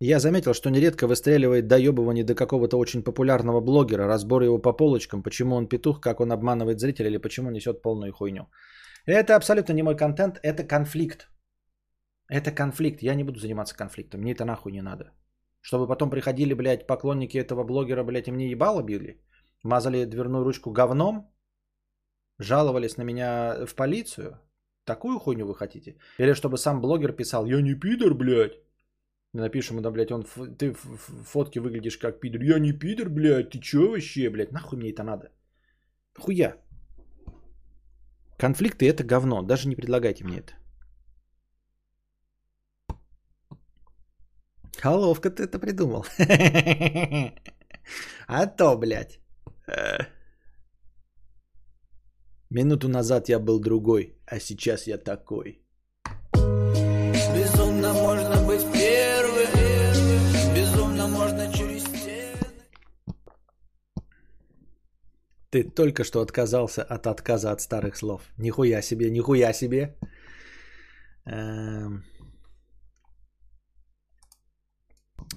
Я 0.06 0.20
заметил, 0.20 0.54
что 0.54 0.70
нередко 0.70 1.08
выстреливает 1.08 1.68
доебывание 1.68 2.26
до 2.26 2.36
какого-то 2.36 2.78
очень 2.78 3.04
популярного 3.04 3.62
блогера, 3.62 4.08
разбор 4.08 4.44
его 4.44 4.60
по 4.60 4.74
полочкам, 4.74 5.24
почему 5.24 5.56
он 5.56 5.68
петух, 5.68 6.02
как 6.02 6.20
он 6.20 6.32
обманывает 6.32 6.80
зрителей 6.80 7.10
или 7.10 7.22
почему 7.22 7.52
несет 7.52 7.82
полную 7.82 8.12
хуйню. 8.12 8.50
Это 9.06 9.36
абсолютно 9.36 9.74
не 9.74 9.84
мой 9.84 9.96
контент, 9.96 10.40
это 10.44 10.68
конфликт. 10.68 11.30
Это 12.28 12.52
конфликт, 12.52 13.02
я 13.02 13.16
не 13.16 13.24
буду 13.24 13.40
заниматься 13.40 13.76
конфликтом, 13.76 14.22
мне 14.22 14.34
это 14.34 14.46
нахуй 14.46 14.72
не 14.72 14.82
надо. 14.82 15.14
Чтобы 15.62 15.88
потом 15.88 16.10
приходили, 16.10 16.54
блядь, 16.54 16.88
поклонники 16.88 17.38
этого 17.38 17.64
блогера, 17.64 18.04
блядь, 18.04 18.28
и 18.28 18.32
мне 18.32 18.50
ебало 18.50 18.84
били, 18.84 19.22
мазали 19.64 20.06
дверную 20.06 20.44
ручку 20.44 20.72
говном, 20.72 21.32
жаловались 22.40 22.98
на 22.98 23.04
меня 23.04 23.66
в 23.66 23.76
полицию, 23.76 24.40
Такую 24.86 25.20
хуйню 25.20 25.46
вы 25.46 25.56
хотите? 25.56 25.96
Или 26.20 26.34
чтобы 26.34 26.58
сам 26.58 26.82
блогер 26.82 27.14
писал, 27.14 27.46
я 27.46 27.62
не 27.62 27.76
пидор, 27.76 28.14
блядь. 28.14 28.60
Напишем 29.34 29.78
ему, 29.78 29.82
да, 29.82 29.92
блядь, 29.92 30.12
он, 30.12 30.26
ты 30.58 30.74
в 30.74 31.24
фотке 31.24 31.60
выглядишь 31.60 31.98
как 31.98 32.20
пидор. 32.20 32.42
Я 32.42 32.60
не 32.60 32.74
пидор, 32.74 33.10
блядь, 33.10 33.50
ты 33.50 33.60
чё 33.60 33.92
вообще, 33.92 34.30
блядь, 34.30 34.52
нахуй 34.52 34.78
мне 34.78 34.92
это 34.92 35.04
надо? 35.04 35.32
Хуя. 36.18 36.58
Конфликты 38.38 38.90
это 38.90 39.04
говно, 39.04 39.42
даже 39.42 39.68
не 39.68 39.76
предлагайте 39.76 40.24
мне 40.26 40.40
это. 40.40 40.54
А 44.84 44.96
ловко 44.96 45.30
ты 45.30 45.44
это 45.44 45.60
придумал. 45.60 46.06
А 48.28 48.48
то, 48.48 48.78
блядь. 48.78 49.20
Минуту 52.54 52.88
назад 52.88 53.30
я 53.30 53.40
был 53.40 53.60
другой, 53.60 54.14
а 54.28 54.40
сейчас 54.40 54.86
я 54.88 54.98
такой. 55.00 55.60
Безумно 57.36 57.94
можно 57.94 58.46
быть 58.46 58.62
первым, 58.72 59.50
безумно 60.56 61.08
можно 61.08 61.52
через 61.52 61.84
Ты 65.50 65.64
только 65.64 66.04
что 66.04 66.22
отказался 66.22 66.84
от 66.84 67.08
отказа 67.08 67.52
от 67.52 67.62
старых 67.62 67.96
слов. 67.96 68.22
Нихуя 68.38 68.82
себе, 68.84 69.10
нихуя 69.10 69.54
себе. 69.54 69.96
Эм... 71.26 72.04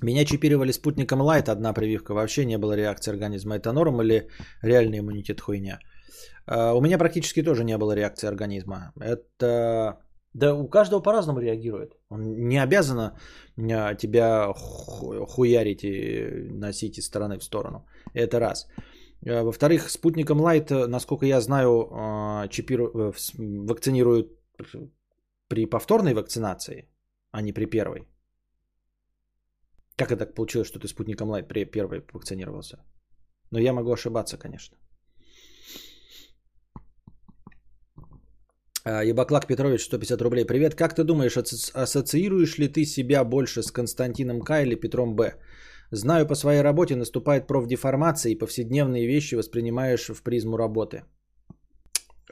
Меня 0.02 0.24
чипировали 0.26 0.72
спутником 0.72 1.20
Лайт, 1.22 1.48
одна 1.48 1.72
прививка. 1.72 2.12
Вообще 2.12 2.44
не 2.44 2.58
было 2.58 2.76
реакции 2.76 3.10
организма. 3.10 3.56
Это 3.56 3.72
норм 3.72 4.02
или 4.02 4.28
реальный 4.62 4.98
иммунитет 4.98 5.40
хуйня? 5.40 5.78
А, 6.46 6.74
у 6.74 6.80
меня 6.80 6.98
практически 6.98 7.42
тоже 7.42 7.64
не 7.64 7.78
было 7.78 7.94
реакции 7.94 8.28
организма. 8.28 8.92
Это... 9.00 9.98
Да 10.34 10.54
у 10.54 10.68
каждого 10.68 11.00
по-разному 11.00 11.40
реагирует. 11.40 11.96
Он 12.10 12.48
не 12.48 12.62
обязан 12.62 13.12
тебя 13.56 14.52
хуярить 14.54 15.82
и 15.82 16.50
носить 16.50 16.98
из 16.98 17.06
стороны 17.06 17.38
в 17.38 17.44
сторону. 17.44 17.86
Это 18.14 18.38
раз. 18.38 18.66
А, 19.26 19.42
во-вторых, 19.42 19.90
спутником 19.90 20.40
Лайт, 20.40 20.70
насколько 20.70 21.26
я 21.26 21.40
знаю, 21.40 22.48
чипиру... 22.50 22.90
Э, 22.94 23.12
вакцинируют 23.38 24.28
при 25.48 25.66
повторной 25.66 26.14
вакцинации, 26.14 26.88
а 27.30 27.42
не 27.42 27.52
при 27.52 27.66
первой. 27.66 28.06
Как 29.96 30.10
это 30.10 30.26
так 30.26 30.34
получилось, 30.34 30.68
что 30.68 30.78
ты 30.78 30.88
спутником 30.88 31.30
Лайт 31.30 31.48
при 31.48 31.64
первой 31.64 32.04
вакцинировался? 32.12 32.78
Но 33.50 33.58
я 33.58 33.72
могу 33.72 33.92
ошибаться, 33.92 34.36
конечно. 34.36 34.76
Ебаклак 38.86 39.46
Петрович, 39.46 39.84
150 39.84 40.22
рублей. 40.22 40.44
Привет, 40.44 40.74
как 40.74 40.94
ты 40.94 41.02
думаешь, 41.02 41.36
ассоциируешь 41.36 42.58
ли 42.58 42.68
ты 42.68 42.84
себя 42.84 43.24
больше 43.24 43.62
с 43.62 43.72
Константином 43.72 44.40
К 44.40 44.62
или 44.62 44.76
Петром 44.76 45.16
Б? 45.16 45.34
Знаю 45.90 46.26
по 46.26 46.36
своей 46.36 46.62
работе, 46.62 46.94
наступает 46.94 47.46
профдеформация 47.46 48.32
и 48.32 48.38
повседневные 48.38 49.06
вещи 49.06 49.34
воспринимаешь 49.34 50.08
в 50.08 50.22
призму 50.22 50.56
работы. 50.56 51.02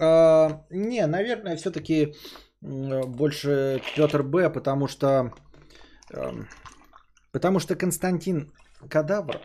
А, 0.00 0.64
не, 0.70 1.06
наверное, 1.06 1.56
все-таки 1.56 2.14
больше 2.60 3.80
Петр 3.96 4.22
Б, 4.22 4.48
потому 4.48 4.86
что 4.86 5.32
эм, 6.12 6.48
потому 7.32 7.58
что 7.58 7.74
Константин 7.74 8.52
Кадавр 8.88 9.40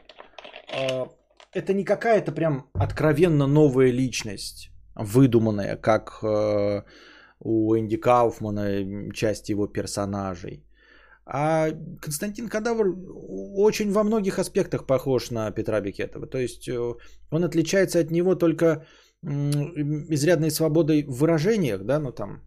э, 0.74 1.05
это 1.53 1.74
не 1.74 1.84
какая-то 1.84 2.32
прям 2.32 2.70
откровенно 2.74 3.47
новая 3.47 3.91
личность, 3.91 4.70
выдуманная, 5.00 5.78
как 5.78 6.20
э, 6.24 6.84
у 7.39 7.76
Энди 7.76 7.97
Кауфмана 7.97 9.12
часть 9.14 9.50
его 9.50 9.68
персонажей. 9.68 10.66
А 11.26 11.70
Константин 12.02 12.50
Кадавр 12.50 12.95
очень 13.56 13.91
во 13.91 14.04
многих 14.04 14.39
аспектах 14.39 14.86
похож 14.86 15.32
на 15.32 15.52
Петра 15.52 15.82
Бекетова. 15.82 16.28
То 16.28 16.38
есть 16.38 16.68
э, 16.68 16.95
он 17.32 17.43
отличается 17.43 18.00
от 18.00 18.12
него 18.12 18.36
только 18.36 18.86
изрядной 19.22 20.50
свободой 20.50 21.04
в 21.04 21.20
выражениях, 21.20 21.84
да, 21.84 22.00
ну 22.00 22.12
там 22.12 22.41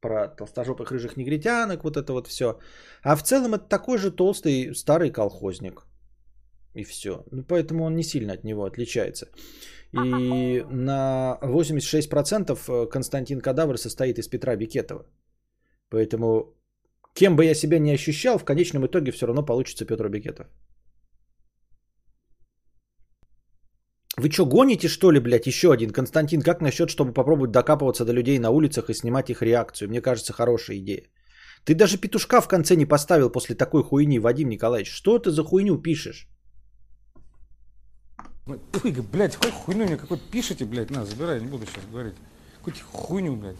про 0.00 0.28
толстожопых 0.28 0.90
рыжих 0.92 1.16
негритянок, 1.16 1.84
вот 1.84 1.96
это 1.96 2.12
вот 2.12 2.28
все. 2.28 2.58
А 3.02 3.16
в 3.16 3.22
целом 3.22 3.54
это 3.54 3.68
такой 3.68 3.98
же 3.98 4.10
толстый 4.10 4.74
старый 4.74 5.10
колхозник. 5.10 5.86
И 6.74 6.84
все. 6.84 7.24
Ну, 7.30 7.44
поэтому 7.44 7.84
он 7.84 7.94
не 7.94 8.02
сильно 8.02 8.32
от 8.32 8.44
него 8.44 8.64
отличается. 8.64 9.26
И 9.92 10.64
на 10.70 11.38
86% 11.42 12.58
э, 12.68 12.90
Константин 12.90 13.40
Кадавр 13.40 13.78
состоит 13.78 14.18
из 14.18 14.28
Петра 14.28 14.56
Бекетова. 14.56 15.04
Поэтому 15.90 16.56
кем 17.14 17.36
бы 17.36 17.44
я 17.44 17.54
себя 17.54 17.78
не 17.78 17.94
ощущал, 17.94 18.38
в 18.38 18.44
конечном 18.44 18.86
итоге 18.86 19.12
все 19.12 19.26
равно 19.26 19.44
получится 19.44 19.84
Петр 19.84 20.08
Бекетов. 20.08 20.46
Вы 24.18 24.30
что, 24.30 24.46
гоните, 24.46 24.88
что 24.88 25.10
ли, 25.10 25.20
блядь, 25.20 25.46
еще 25.46 25.72
один? 25.72 25.90
Константин, 25.90 26.42
как 26.42 26.60
насчет, 26.60 26.90
чтобы 26.90 27.12
попробовать 27.12 27.50
докапываться 27.50 28.04
до 28.04 28.12
людей 28.12 28.38
на 28.38 28.50
улицах 28.50 28.90
и 28.90 28.94
снимать 28.94 29.30
их 29.30 29.42
реакцию? 29.42 29.88
Мне 29.88 30.00
кажется, 30.02 30.32
хорошая 30.32 30.78
идея. 30.78 31.08
Ты 31.64 31.74
даже 31.74 31.98
петушка 31.98 32.40
в 32.40 32.48
конце 32.48 32.76
не 32.76 32.86
поставил 32.86 33.30
после 33.30 33.54
такой 33.54 33.82
хуйни, 33.82 34.18
Вадим 34.18 34.48
Николаевич. 34.48 34.90
Что 34.92 35.18
ты 35.18 35.30
за 35.30 35.44
хуйню 35.44 35.78
пишешь? 35.78 36.31
Ой, 38.46 38.58
блядь, 39.12 39.36
какой 39.36 39.52
хуйню 39.52 39.84
мне 39.84 39.96
какой 39.96 40.18
пишете, 40.18 40.64
блядь, 40.64 40.90
на, 40.90 41.04
забирай, 41.04 41.40
не 41.40 41.46
буду 41.46 41.66
сейчас 41.66 41.84
говорить. 41.86 42.14
Какую 42.58 42.76
хуйню, 42.92 43.36
блядь. 43.36 43.56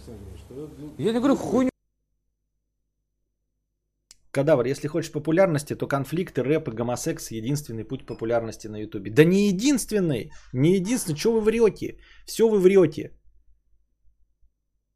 Я 0.99 1.13
не 1.13 1.19
говорю 1.19 1.37
хуйню. 1.37 1.71
Кадавр, 4.33 4.65
если 4.65 4.89
хочешь 4.89 5.13
популярности, 5.13 5.75
то 5.75 5.87
конфликты, 5.87 6.43
рэп 6.43 6.69
и 6.69 6.73
гомосекс 6.73 7.31
единственный 7.31 7.85
путь 7.85 8.07
популярности 8.07 8.67
на 8.67 8.79
ютубе. 8.81 9.11
Да 9.11 9.25
не 9.25 9.49
единственный, 9.49 10.31
не 10.55 10.77
единственный, 10.77 11.19
что 11.19 11.33
вы 11.33 11.41
врете? 11.41 11.99
Все 12.27 12.49
вы 12.49 12.59
врете. 12.59 13.11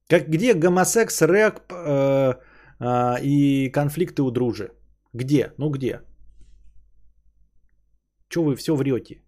Как, 0.08 0.28
где 0.28 0.54
гомосекс, 0.54 1.20
рэп 1.20 1.60
э, 1.70 2.34
э, 2.80 3.22
и 3.22 3.70
конфликты 3.70 4.22
у 4.22 4.30
дружи? 4.30 4.70
Где? 5.12 5.52
Ну 5.58 5.68
где? 5.70 6.00
Что 8.28 8.44
вы 8.44 8.56
все 8.56 8.74
врете? 8.74 9.25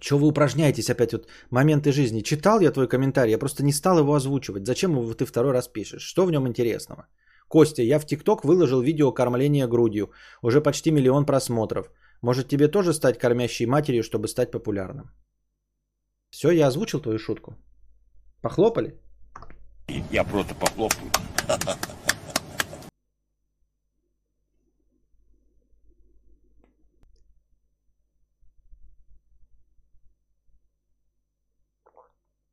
Что 0.00 0.18
вы 0.18 0.26
упражняетесь 0.26 0.90
опять 0.90 1.12
вот 1.12 1.28
моменты 1.50 1.92
жизни? 1.92 2.22
Читал 2.22 2.60
я 2.60 2.72
твой 2.72 2.88
комментарий, 2.88 3.32
я 3.32 3.38
просто 3.38 3.64
не 3.64 3.72
стал 3.72 3.98
его 3.98 4.14
озвучивать. 4.14 4.66
Зачем 4.66 4.92
его 4.92 5.14
ты 5.14 5.24
второй 5.24 5.52
раз 5.52 5.68
пишешь? 5.68 6.02
Что 6.02 6.26
в 6.26 6.30
нем 6.30 6.46
интересного? 6.46 7.06
Костя, 7.48 7.82
я 7.82 7.98
в 7.98 8.06
ТикТок 8.06 8.44
выложил 8.44 8.80
видео 8.82 9.12
кормления 9.12 9.68
грудью. 9.68 10.10
Уже 10.42 10.60
почти 10.60 10.90
миллион 10.90 11.26
просмотров. 11.26 11.90
Может 12.22 12.48
тебе 12.48 12.68
тоже 12.68 12.92
стать 12.92 13.18
кормящей 13.18 13.66
матерью, 13.66 14.02
чтобы 14.02 14.28
стать 14.28 14.50
популярным? 14.50 15.10
Все, 16.30 16.50
я 16.50 16.66
озвучил 16.66 17.00
твою 17.00 17.18
шутку. 17.18 17.56
Похлопали? 18.42 18.98
Я 20.10 20.24
просто 20.24 20.54
похлопаю. 20.54 21.10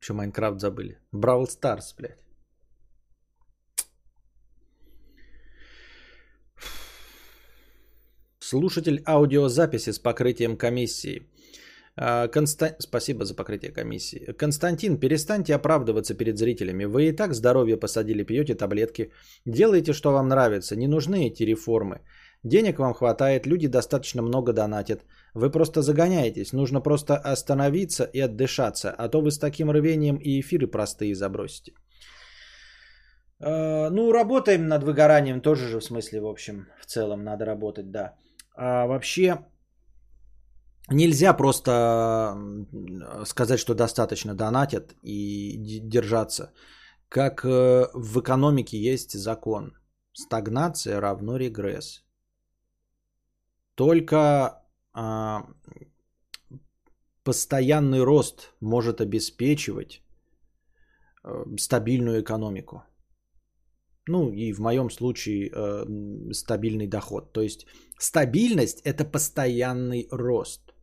Еще 0.02 0.14
Майнкрафт 0.14 0.60
забыли. 0.60 0.98
Бравл 1.12 1.46
Старс, 1.46 1.94
блядь. 1.96 2.18
Слушатель 8.40 9.02
аудиозаписи 9.06 9.92
с 9.92 9.98
покрытием 9.98 10.56
комиссии. 10.56 11.22
А, 11.96 12.26
Конста... 12.28 12.74
Спасибо 12.80 13.24
за 13.24 13.34
покрытие 13.34 13.70
комиссии. 13.72 14.32
Константин, 14.32 14.98
перестаньте 14.98 15.54
оправдываться 15.54 16.14
перед 16.14 16.36
зрителями. 16.36 16.84
Вы 16.84 17.08
и 17.08 17.12
так 17.12 17.34
здоровье 17.34 17.76
посадили, 17.76 18.24
пьете 18.24 18.54
таблетки. 18.56 19.12
Делайте, 19.46 19.92
что 19.92 20.12
вам 20.12 20.28
нравится. 20.28 20.74
Не 20.74 20.88
нужны 20.88 21.28
эти 21.28 21.44
реформы. 21.44 22.00
Денег 22.44 22.78
вам 22.78 22.92
хватает, 22.92 23.46
люди 23.46 23.68
достаточно 23.68 24.22
много 24.22 24.52
донатят. 24.52 25.04
Вы 25.34 25.50
просто 25.50 25.82
загоняетесь. 25.82 26.52
Нужно 26.52 26.80
просто 26.80 27.16
остановиться 27.16 28.04
и 28.04 28.20
отдышаться. 28.20 28.90
А 28.90 29.08
то 29.08 29.20
вы 29.20 29.30
с 29.30 29.38
таким 29.38 29.70
рвением 29.70 30.16
и 30.16 30.40
эфиры 30.40 30.66
простые 30.66 31.14
забросите. 31.14 31.72
А, 33.40 33.90
ну, 33.90 34.12
работаем 34.12 34.68
над 34.68 34.82
выгоранием 34.84 35.40
тоже 35.40 35.68
же, 35.68 35.80
в 35.80 35.84
смысле, 35.84 36.20
в 36.20 36.26
общем, 36.26 36.66
в 36.80 36.86
целом 36.86 37.24
надо 37.24 37.44
работать, 37.44 37.90
да. 37.90 38.14
А 38.54 38.86
вообще, 38.86 39.38
нельзя 40.90 41.32
просто 41.32 42.36
сказать, 43.24 43.58
что 43.58 43.74
достаточно 43.74 44.34
донатят 44.34 44.94
и 45.02 45.56
держаться. 45.82 46.52
Как 47.08 47.44
э, 47.44 47.88
в 47.94 48.20
экономике 48.20 48.78
есть 48.78 49.12
закон. 49.12 49.76
Стагнация 50.12 51.00
равно 51.00 51.36
регресс. 51.36 52.04
Только 53.74 54.61
постоянный 57.24 58.02
рост 58.02 58.54
может 58.60 59.00
обеспечивать 59.00 60.02
а, 61.22 61.44
стабильную 61.58 62.22
экономику. 62.22 62.82
Ну 64.08 64.32
и 64.32 64.52
в 64.52 64.58
моем 64.58 64.90
случае 64.90 65.48
э, 65.54 66.32
стабильный 66.32 66.88
доход. 66.88 67.32
То 67.32 67.40
есть 67.40 67.66
стабильность 67.98 68.80
это 68.84 69.04
постоянный 69.04 70.08
рост. 70.10 70.74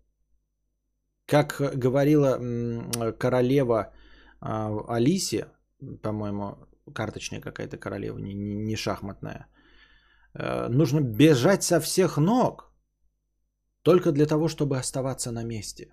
Как 1.25 1.61
говорила 1.75 2.39
э, 2.39 3.11
королева 3.11 3.91
э, 4.41 4.77
Алисе, 4.87 5.47
по-моему, 6.01 6.55
карточная 6.95 7.41
какая-то 7.41 7.77
королева, 7.77 8.19
не 8.19 8.75
шахматная, 8.77 9.47
э, 10.33 10.69
нужно 10.69 11.01
бежать 11.01 11.63
со 11.63 11.81
всех 11.81 12.17
ног 12.17 12.68
только 13.89 14.11
для 14.11 14.25
того, 14.25 14.47
чтобы 14.47 14.77
оставаться 14.77 15.31
на 15.31 15.43
месте. 15.43 15.87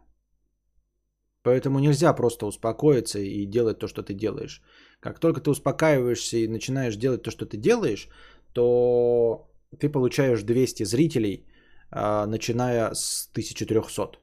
Поэтому 1.42 1.78
нельзя 1.78 2.12
просто 2.12 2.46
успокоиться 2.46 3.18
и 3.18 3.46
делать 3.46 3.78
то, 3.78 3.88
что 3.88 4.02
ты 4.02 4.12
делаешь. 4.14 4.62
Как 5.00 5.18
только 5.18 5.40
ты 5.40 5.50
успокаиваешься 5.50 6.36
и 6.36 6.48
начинаешь 6.48 6.96
делать 6.96 7.22
то, 7.22 7.30
что 7.30 7.46
ты 7.46 7.56
делаешь, 7.56 8.08
то 8.52 9.48
ты 9.80 9.88
получаешь 9.88 10.42
200 10.42 10.84
зрителей, 10.84 11.46
а, 11.90 12.26
начиная 12.26 12.92
с 12.92 13.30
1300. 13.32 14.18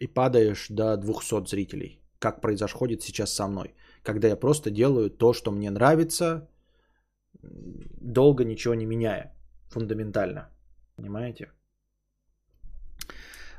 И 0.00 0.06
падаешь 0.06 0.68
до 0.70 0.96
200 0.96 1.46
зрителей, 1.50 2.00
как 2.18 2.40
произошло 2.40 2.88
сейчас 2.88 3.34
со 3.34 3.46
мной. 3.46 3.74
Когда 4.02 4.28
я 4.28 4.36
просто 4.36 4.70
делаю 4.70 5.10
то, 5.10 5.34
что 5.34 5.50
мне 5.50 5.70
нравится, 5.70 6.48
долго 7.42 8.44
ничего 8.44 8.74
не 8.74 8.86
меняя, 8.86 9.34
фундаментально. 9.68 10.48
Понимаете? 10.96 11.50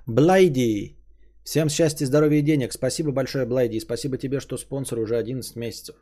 Блайди. 0.07 0.95
Всем 1.43 1.69
счастья, 1.69 2.05
здоровья 2.05 2.39
и 2.39 2.41
денег. 2.41 2.71
Спасибо 2.71 3.11
большое, 3.11 3.45
Блайди. 3.45 3.79
Спасибо 3.79 4.17
тебе, 4.17 4.39
что 4.39 4.57
спонсор 4.57 4.99
уже 4.99 5.17
11 5.17 5.55
месяцев. 5.57 5.95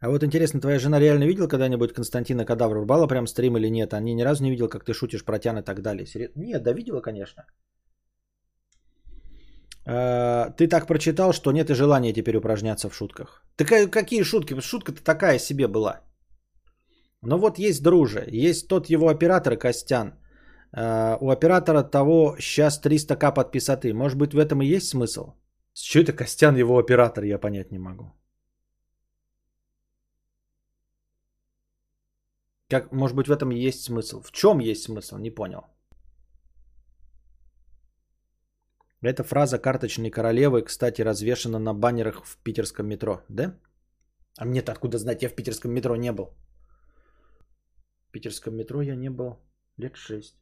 А 0.00 0.10
вот 0.10 0.24
интересно, 0.24 0.60
твоя 0.60 0.78
жена 0.78 1.00
реально 1.00 1.24
видела 1.24 1.46
когда-нибудь 1.46 1.92
Константина 1.92 2.44
Кадавра? 2.44 2.80
Рубала 2.80 3.06
прям 3.06 3.26
стрим 3.26 3.56
или 3.56 3.70
нет? 3.70 3.94
Они 3.94 4.14
ни 4.14 4.22
разу 4.22 4.42
не 4.42 4.50
видел, 4.50 4.68
как 4.68 4.84
ты 4.84 4.94
шутишь 4.94 5.24
про 5.24 5.38
тян 5.38 5.58
и 5.58 5.62
так 5.62 5.80
далее. 5.80 6.06
Нет, 6.34 6.62
да 6.62 6.72
видела, 6.72 7.00
конечно. 7.00 7.46
А, 9.86 10.50
ты 10.50 10.66
так 10.66 10.88
прочитал, 10.88 11.32
что 11.32 11.52
нет 11.52 11.70
и 11.70 11.74
желания 11.74 12.12
теперь 12.12 12.36
упражняться 12.36 12.88
в 12.90 12.94
шутках. 12.94 13.44
Так 13.56 13.68
какие 13.90 14.24
шутки? 14.24 14.60
Шутка-то 14.60 15.04
такая 15.04 15.38
себе 15.38 15.68
была. 15.68 16.00
Но 17.26 17.38
вот 17.38 17.58
есть 17.58 17.82
друже, 17.82 18.24
есть 18.30 18.68
тот 18.68 18.90
его 18.90 19.08
оператор 19.08 19.56
Костян. 19.56 20.14
А, 20.72 21.16
у 21.20 21.30
оператора 21.30 21.82
того 21.82 22.36
сейчас 22.38 22.80
300к 22.80 23.34
подписоты. 23.34 23.92
Может 23.92 24.18
быть 24.18 24.34
в 24.34 24.38
этом 24.38 24.62
и 24.62 24.76
есть 24.76 24.88
смысл? 24.88 25.32
С 25.72 25.80
чего 25.80 26.02
это 26.02 26.12
Костян 26.12 26.56
его 26.56 26.78
оператор, 26.78 27.24
я 27.24 27.38
понять 27.38 27.72
не 27.72 27.78
могу. 27.78 28.12
Как, 32.68 32.92
может 32.92 33.16
быть 33.16 33.28
в 33.28 33.32
этом 33.32 33.52
и 33.52 33.68
есть 33.68 33.82
смысл? 33.82 34.20
В 34.22 34.32
чем 34.32 34.58
есть 34.58 34.82
смысл? 34.82 35.18
Не 35.18 35.30
понял. 35.30 35.64
Эта 39.02 39.22
фраза 39.22 39.58
карточной 39.58 40.10
королевы, 40.10 40.62
кстати, 40.62 41.02
развешена 41.02 41.58
на 41.58 41.74
баннерах 41.74 42.24
в 42.24 42.38
питерском 42.42 42.86
метро, 42.86 43.20
да? 43.28 43.54
А 44.38 44.44
мне-то 44.46 44.72
откуда 44.72 44.98
знать, 44.98 45.22
я 45.22 45.28
в 45.28 45.34
питерском 45.34 45.72
метро 45.72 45.94
не 45.96 46.10
был. 46.12 46.34
Питерском 48.14 48.54
метро 48.54 48.82
я 48.82 48.96
не 48.96 49.10
был 49.10 49.40
лет 49.76 49.96
шесть. 49.96 50.36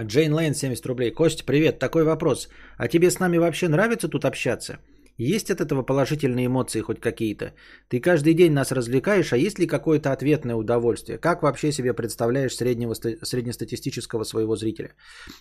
Джейн 0.00 0.32
Лейн, 0.32 0.54
70 0.54 0.86
рублей. 0.86 1.10
Костя, 1.10 1.44
привет. 1.44 1.80
Такой 1.80 2.04
вопрос. 2.04 2.48
А 2.76 2.86
тебе 2.86 3.10
с 3.10 3.18
нами 3.18 3.38
вообще 3.38 3.68
нравится 3.68 4.08
тут 4.08 4.24
общаться? 4.24 4.78
Есть 5.16 5.50
от 5.50 5.60
этого 5.60 5.82
положительные 5.82 6.46
эмоции 6.46 6.80
хоть 6.80 7.00
какие-то? 7.00 7.52
Ты 7.88 8.00
каждый 8.00 8.34
день 8.34 8.52
нас 8.52 8.70
развлекаешь, 8.70 9.32
а 9.32 9.36
есть 9.36 9.58
ли 9.58 9.66
какое-то 9.66 10.12
ответное 10.12 10.54
удовольствие? 10.54 11.18
Как 11.18 11.42
вообще 11.42 11.72
себе 11.72 11.92
представляешь 11.94 12.54
среднего, 12.54 12.94
среднестатистического 12.94 14.22
своего 14.22 14.54
зрителя? 14.54 14.94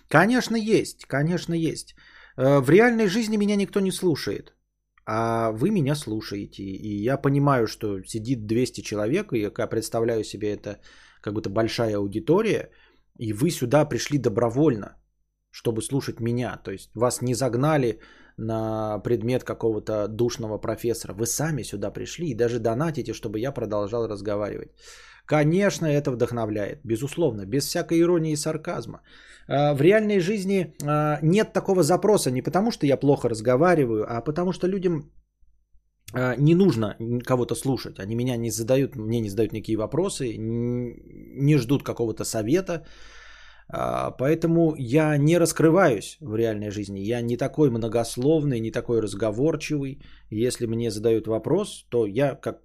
Конечно, 0.09 0.55
есть. 0.55 1.05
Конечно, 1.05 1.53
есть. 1.53 1.95
Э, 2.35 2.59
в 2.61 2.69
реальной 2.71 3.07
жизни 3.07 3.37
меня 3.37 3.55
никто 3.55 3.79
не 3.79 3.91
слушает. 3.91 4.56
А 5.09 5.51
вы 5.51 5.71
меня 5.71 5.95
слушаете. 5.95 6.63
И 6.63 7.03
я 7.03 7.17
понимаю, 7.17 7.67
что 7.67 8.03
сидит 8.03 8.45
200 8.45 8.81
человек, 8.81 9.33
и 9.33 9.39
я 9.39 9.67
представляю 9.67 10.23
себе 10.23 10.53
это 10.53 10.79
как 11.21 11.33
будто 11.33 11.49
большая 11.49 11.95
аудитория, 11.95 12.69
и 13.17 13.33
вы 13.33 13.49
сюда 13.49 13.85
пришли 13.85 14.17
добровольно, 14.19 14.97
чтобы 15.49 15.81
слушать 15.81 16.19
меня. 16.19 16.57
То 16.63 16.71
есть 16.71 16.91
вас 16.93 17.21
не 17.21 17.33
загнали 17.33 18.01
на 18.37 18.99
предмет 18.99 19.43
какого-то 19.43 20.07
душного 20.07 20.57
профессора. 20.57 21.13
Вы 21.13 21.25
сами 21.25 21.63
сюда 21.63 21.89
пришли 21.89 22.27
и 22.27 22.35
даже 22.35 22.59
донатите, 22.59 23.13
чтобы 23.13 23.39
я 23.39 23.53
продолжал 23.53 24.07
разговаривать. 24.07 24.71
Конечно, 25.27 25.85
это 25.85 26.11
вдохновляет, 26.11 26.79
безусловно, 26.85 27.45
без 27.45 27.67
всякой 27.67 27.99
иронии 27.99 28.31
и 28.31 28.37
сарказма. 28.37 29.01
А, 29.49 29.73
в 29.73 29.81
реальной 29.81 30.19
жизни 30.19 30.73
а, 30.83 31.19
нет 31.21 31.53
такого 31.53 31.83
запроса 31.83 32.31
не 32.31 32.41
потому, 32.41 32.71
что 32.71 32.85
я 32.85 32.97
плохо 32.97 33.29
разговариваю, 33.29 34.05
а 34.09 34.21
потому 34.21 34.53
что 34.53 34.67
людям 34.67 35.11
а, 36.13 36.35
не 36.37 36.55
нужно 36.55 36.95
кого-то 37.25 37.55
слушать. 37.55 37.99
Они 37.99 38.15
меня 38.15 38.37
не 38.37 38.51
задают, 38.51 38.95
мне 38.95 39.19
не 39.19 39.29
задают 39.29 39.51
никакие 39.51 39.77
вопросы, 39.77 40.37
не 40.37 41.57
ждут 41.57 41.83
какого-то 41.83 42.23
совета. 42.23 42.85
Поэтому 44.17 44.75
я 44.77 45.17
не 45.17 45.37
раскрываюсь 45.37 46.17
в 46.21 46.37
реальной 46.37 46.71
жизни. 46.71 47.01
Я 47.01 47.19
не 47.19 47.35
такой 47.35 47.69
многословный, 47.69 48.61
не 48.61 48.71
такой 48.71 49.01
разговорчивый. 49.01 50.01
Если 50.29 50.67
мне 50.67 50.89
задают 50.89 51.27
вопрос, 51.27 51.85
то 51.89 52.05
я 52.05 52.35
как 52.35 52.61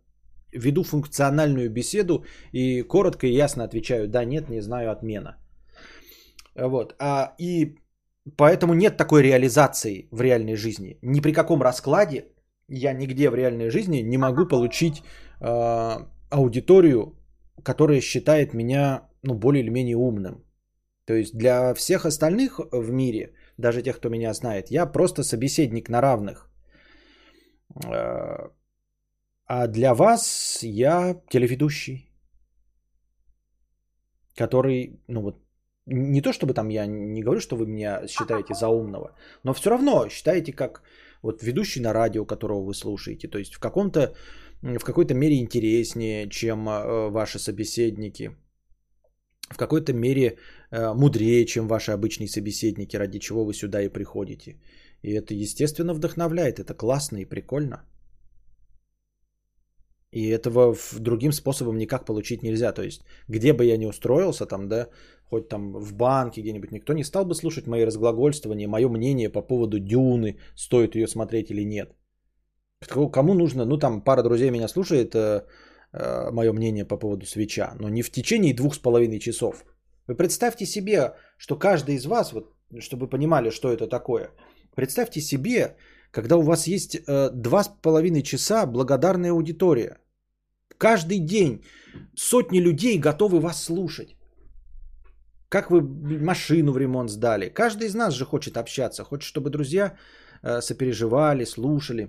веду 0.53 0.85
функциональную 0.85 1.71
беседу 1.71 2.25
и 2.53 2.83
коротко 2.83 3.27
и 3.27 3.33
ясно 3.33 3.65
отвечаю 3.65 4.09
«да, 4.09 4.25
нет, 4.25 4.49
не 4.49 4.61
знаю, 4.61 4.91
отмена». 4.91 5.37
Вот. 6.55 6.95
А, 6.99 7.35
и 7.39 7.77
поэтому 8.37 8.75
нет 8.75 8.97
такой 8.97 9.23
реализации 9.23 10.09
в 10.11 10.21
реальной 10.21 10.57
жизни. 10.57 10.99
Ни 11.03 11.21
при 11.21 11.33
каком 11.33 11.63
раскладе 11.63 12.27
я 12.69 12.93
нигде 12.93 13.31
в 13.31 13.35
реальной 13.35 13.71
жизни 13.71 14.03
не 14.03 14.19
могу 14.19 14.47
получить 14.47 15.03
э, 15.41 15.97
аудиторию, 16.31 17.17
которая 17.63 18.01
считает 18.01 18.55
меня 18.55 19.09
ну, 19.23 19.35
более 19.35 19.63
или 19.63 19.71
менее 19.71 19.97
умным. 19.97 20.45
То 21.05 21.15
есть 21.15 21.37
для 21.37 21.75
всех 21.75 22.07
остальных 22.07 22.61
в 22.73 22.91
мире, 22.91 23.35
даже 23.59 23.83
тех, 23.83 23.97
кто 23.97 24.09
меня 24.09 24.33
знает, 24.35 24.71
я 24.71 24.87
просто 24.87 25.23
собеседник 25.23 25.89
на 25.89 26.01
равных. 26.01 26.49
Э, 27.85 28.51
а 29.53 29.67
для 29.67 29.95
вас 29.95 30.63
я 30.63 31.21
телеведущий, 31.29 32.09
который, 34.35 35.01
ну 35.09 35.21
вот, 35.21 35.37
не 35.87 36.23
то 36.23 36.33
чтобы 36.33 36.55
там 36.55 36.71
я 36.71 36.87
не 36.87 37.23
говорю, 37.23 37.41
что 37.41 37.57
вы 37.57 37.67
меня 37.67 38.09
считаете 38.09 38.55
за 38.55 38.69
умного, 38.69 39.11
но 39.45 39.53
все 39.53 39.71
равно 39.71 40.09
считаете 40.09 40.53
как 40.53 40.83
вот 41.23 41.43
ведущий 41.43 41.83
на 41.83 41.93
радио, 41.93 42.25
которого 42.25 42.65
вы 42.65 42.75
слушаете. 42.75 43.29
То 43.29 43.39
есть 43.39 43.55
в 43.55 43.61
каком-то, 43.61 44.15
в 44.63 44.85
какой-то 44.85 45.13
мере 45.15 45.39
интереснее, 45.39 46.31
чем 46.31 46.69
э, 46.69 47.11
ваши 47.11 47.39
собеседники. 47.39 48.31
В 49.51 49.59
какой-то 49.59 49.93
мере 49.93 50.39
э, 50.71 50.95
мудрее, 50.95 51.45
чем 51.45 51.69
ваши 51.69 51.93
обычные 51.93 52.29
собеседники, 52.29 52.97
ради 52.97 53.19
чего 53.19 53.45
вы 53.45 53.53
сюда 53.53 53.83
и 53.83 53.93
приходите. 53.93 54.57
И 55.03 55.13
это, 55.13 55.35
естественно, 55.35 55.93
вдохновляет. 55.93 56.59
Это 56.59 56.73
классно 56.73 57.19
и 57.19 57.27
прикольно. 57.27 57.85
И 60.13 60.29
этого 60.29 60.77
другим 61.01 61.33
способом 61.33 61.79
никак 61.79 62.05
получить 62.05 62.43
нельзя. 62.43 62.73
То 62.73 62.83
есть, 62.83 63.03
где 63.29 63.53
бы 63.53 63.65
я 63.65 63.79
ни 63.79 63.87
устроился, 63.87 64.47
там, 64.47 64.69
да, 64.69 64.89
хоть 65.31 65.49
там 65.49 65.73
в 65.73 65.95
банке 65.95 66.43
где-нибудь, 66.43 66.73
никто 66.73 66.93
не 66.93 67.05
стал 67.05 67.25
бы 67.25 67.35
слушать 67.35 67.67
мои 67.67 67.85
разглагольствования, 67.85 68.69
мое 68.69 68.89
мнение 68.89 69.31
по 69.31 69.43
поводу 69.43 69.79
Дюны, 69.79 70.37
стоит 70.55 70.95
ее 70.95 71.09
смотреть 71.09 71.51
или 71.51 71.65
нет. 71.65 71.97
Кому 73.13 73.35
нужно, 73.35 73.65
ну 73.65 73.79
там 73.79 74.03
пара 74.03 74.23
друзей 74.23 74.51
меня 74.51 74.69
слушает, 74.69 75.15
э, 75.15 75.47
э, 75.93 76.31
мое 76.31 76.53
мнение 76.53 76.85
по 76.85 76.99
поводу 76.99 77.25
свеча, 77.25 77.75
но 77.81 77.89
не 77.89 78.03
в 78.03 78.11
течение 78.11 78.55
двух 78.55 78.75
с 78.75 78.79
половиной 78.79 79.19
часов. 79.19 79.65
Вы 80.09 80.17
представьте 80.17 80.67
себе, 80.67 81.15
что 81.39 81.57
каждый 81.57 81.95
из 81.95 82.05
вас, 82.05 82.33
вот, 82.33 82.53
чтобы 82.81 83.07
вы 83.07 83.11
понимали, 83.11 83.51
что 83.51 83.73
это 83.73 83.87
такое, 83.87 84.31
представьте 84.75 85.21
себе, 85.21 85.77
когда 86.13 86.37
у 86.37 86.43
вас 86.43 86.67
есть 86.67 86.95
э, 86.95 87.31
два 87.35 87.65
с 87.65 87.69
половиной 87.83 88.23
часа 88.23 88.67
благодарная 88.67 89.33
аудитория. 89.33 89.97
Каждый 90.79 91.19
день 91.19 91.65
сотни 92.17 92.61
людей 92.61 92.99
готовы 92.99 93.41
вас 93.41 93.65
слушать. 93.65 94.17
Как 95.49 95.71
вы 95.71 95.81
машину 96.21 96.73
в 96.73 96.79
ремонт 96.79 97.11
сдали? 97.11 97.49
Каждый 97.49 97.87
из 97.87 97.95
нас 97.95 98.15
же 98.15 98.25
хочет 98.25 98.57
общаться, 98.57 99.05
хочет, 99.05 99.25
чтобы 99.25 99.51
друзья 99.51 99.97
э, 100.43 100.61
сопереживали, 100.61 101.45
слушали, 101.45 102.09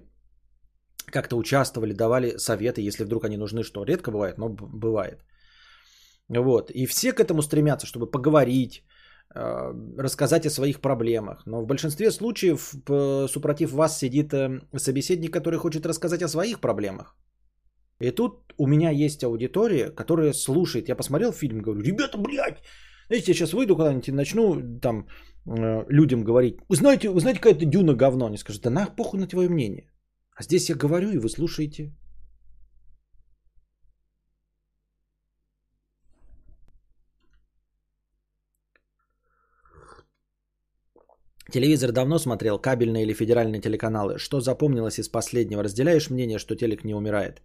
как-то 1.05 1.37
участвовали, 1.37 1.93
давали 1.93 2.37
советы, 2.37 2.81
если 2.81 3.05
вдруг 3.05 3.23
они 3.25 3.37
нужны, 3.37 3.63
что 3.63 3.85
редко 3.85 4.11
бывает, 4.11 4.37
но 4.37 4.49
бывает. 4.49 5.23
Вот. 6.29 6.71
И 6.71 6.85
все 6.87 7.13
к 7.13 7.19
этому 7.19 7.41
стремятся, 7.41 7.87
чтобы 7.87 8.11
поговорить, 8.11 8.83
рассказать 9.35 10.45
о 10.45 10.49
своих 10.49 10.79
проблемах. 10.79 11.45
Но 11.45 11.61
в 11.61 11.65
большинстве 11.65 12.11
случаев 12.11 12.73
супротив 13.29 13.71
вас 13.71 13.97
сидит 13.97 14.33
э, 14.33 14.59
собеседник, 14.77 15.33
который 15.33 15.59
хочет 15.59 15.85
рассказать 15.85 16.21
о 16.21 16.27
своих 16.27 16.59
проблемах. 16.59 17.15
И 17.99 18.11
тут 18.11 18.53
у 18.57 18.67
меня 18.67 18.91
есть 18.91 19.23
аудитория, 19.23 19.89
которая 19.89 20.33
слушает. 20.33 20.89
Я 20.89 20.95
посмотрел 20.95 21.31
фильм, 21.31 21.61
говорю, 21.61 21.81
ребята, 21.81 22.17
блядь, 22.17 22.61
знаете, 23.07 23.31
я 23.31 23.35
сейчас 23.35 23.53
выйду 23.53 23.75
куда-нибудь 23.75 24.07
и 24.07 24.11
начну 24.11 24.79
там 24.79 25.07
э, 25.45 25.85
людям 25.89 26.23
говорить, 26.23 26.57
вы 26.69 26.75
знаете, 26.75 27.09
вы 27.09 27.19
знаете, 27.19 27.39
какая-то 27.39 27.65
дюна 27.65 27.95
говно. 27.95 28.25
Они 28.25 28.37
скажут, 28.37 28.63
да 28.63 28.69
на 28.69 28.85
похуй 28.85 29.19
на 29.19 29.27
твое 29.27 29.49
мнение. 29.49 29.89
А 30.35 30.43
здесь 30.43 30.69
я 30.69 30.75
говорю, 30.75 31.11
и 31.11 31.17
вы 31.17 31.29
слушаете. 31.29 31.93
Телевизор 41.53 41.91
давно 41.91 42.19
смотрел, 42.19 42.57
кабельные 42.57 43.03
или 43.03 43.13
федеральные 43.13 43.61
телеканалы. 43.61 44.17
Что 44.17 44.41
запомнилось 44.41 44.97
из 44.97 45.07
последнего? 45.07 45.63
Разделяешь 45.63 46.09
мнение, 46.09 46.39
что 46.39 46.55
телек 46.55 46.83
не 46.83 46.95
умирает? 46.95 47.41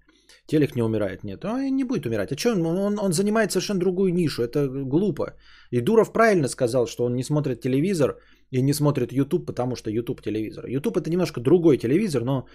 Телек 0.46 0.74
не 0.76 0.82
умирает, 0.82 1.24
нет. 1.24 1.44
А 1.44 1.68
не 1.68 1.84
будет 1.84 2.06
умирать. 2.06 2.32
А 2.32 2.38
что 2.38 2.52
он, 2.52 2.66
он, 2.66 2.98
он 2.98 3.12
занимает 3.12 3.52
совершенно 3.52 3.80
другую 3.80 4.14
нишу. 4.14 4.42
Это 4.42 4.66
глупо. 4.66 5.34
И 5.70 5.82
Дуров 5.82 6.12
правильно 6.12 6.48
сказал, 6.48 6.86
что 6.86 7.04
он 7.04 7.16
не 7.16 7.22
смотрит 7.22 7.61
телевизор 7.61 8.16
и 8.50 8.62
не 8.62 8.72
смотрит 8.72 9.12
YouTube, 9.12 9.46
потому 9.46 9.76
что 9.76 9.90
YouTube 9.90 10.22
телевизор. 10.22 10.64
YouTube 10.66 10.96
это 10.96 11.11
немножко 11.11 11.40
другой 11.40 11.76
телевизор, 11.76 12.24
но 12.24 12.46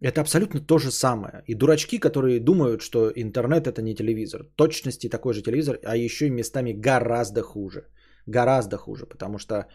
это 0.00 0.20
абсолютно 0.20 0.60
то 0.60 0.78
же 0.78 0.92
самое. 0.92 1.42
И 1.48 1.54
дурачки, 1.54 1.98
которые 1.98 2.38
думают, 2.38 2.80
что 2.80 3.10
интернет 3.16 3.66
это 3.66 3.82
не 3.82 3.96
телевизор. 3.96 4.44
Точности 4.56 5.08
такой 5.08 5.34
же 5.34 5.42
телевизор, 5.42 5.80
а 5.84 5.96
еще 5.96 6.26
и 6.26 6.30
местами 6.30 6.72
гораздо 6.72 7.42
хуже. 7.42 7.88
Гораздо 8.26 8.76
хуже, 8.76 9.06
потому 9.06 9.38
что 9.38 9.66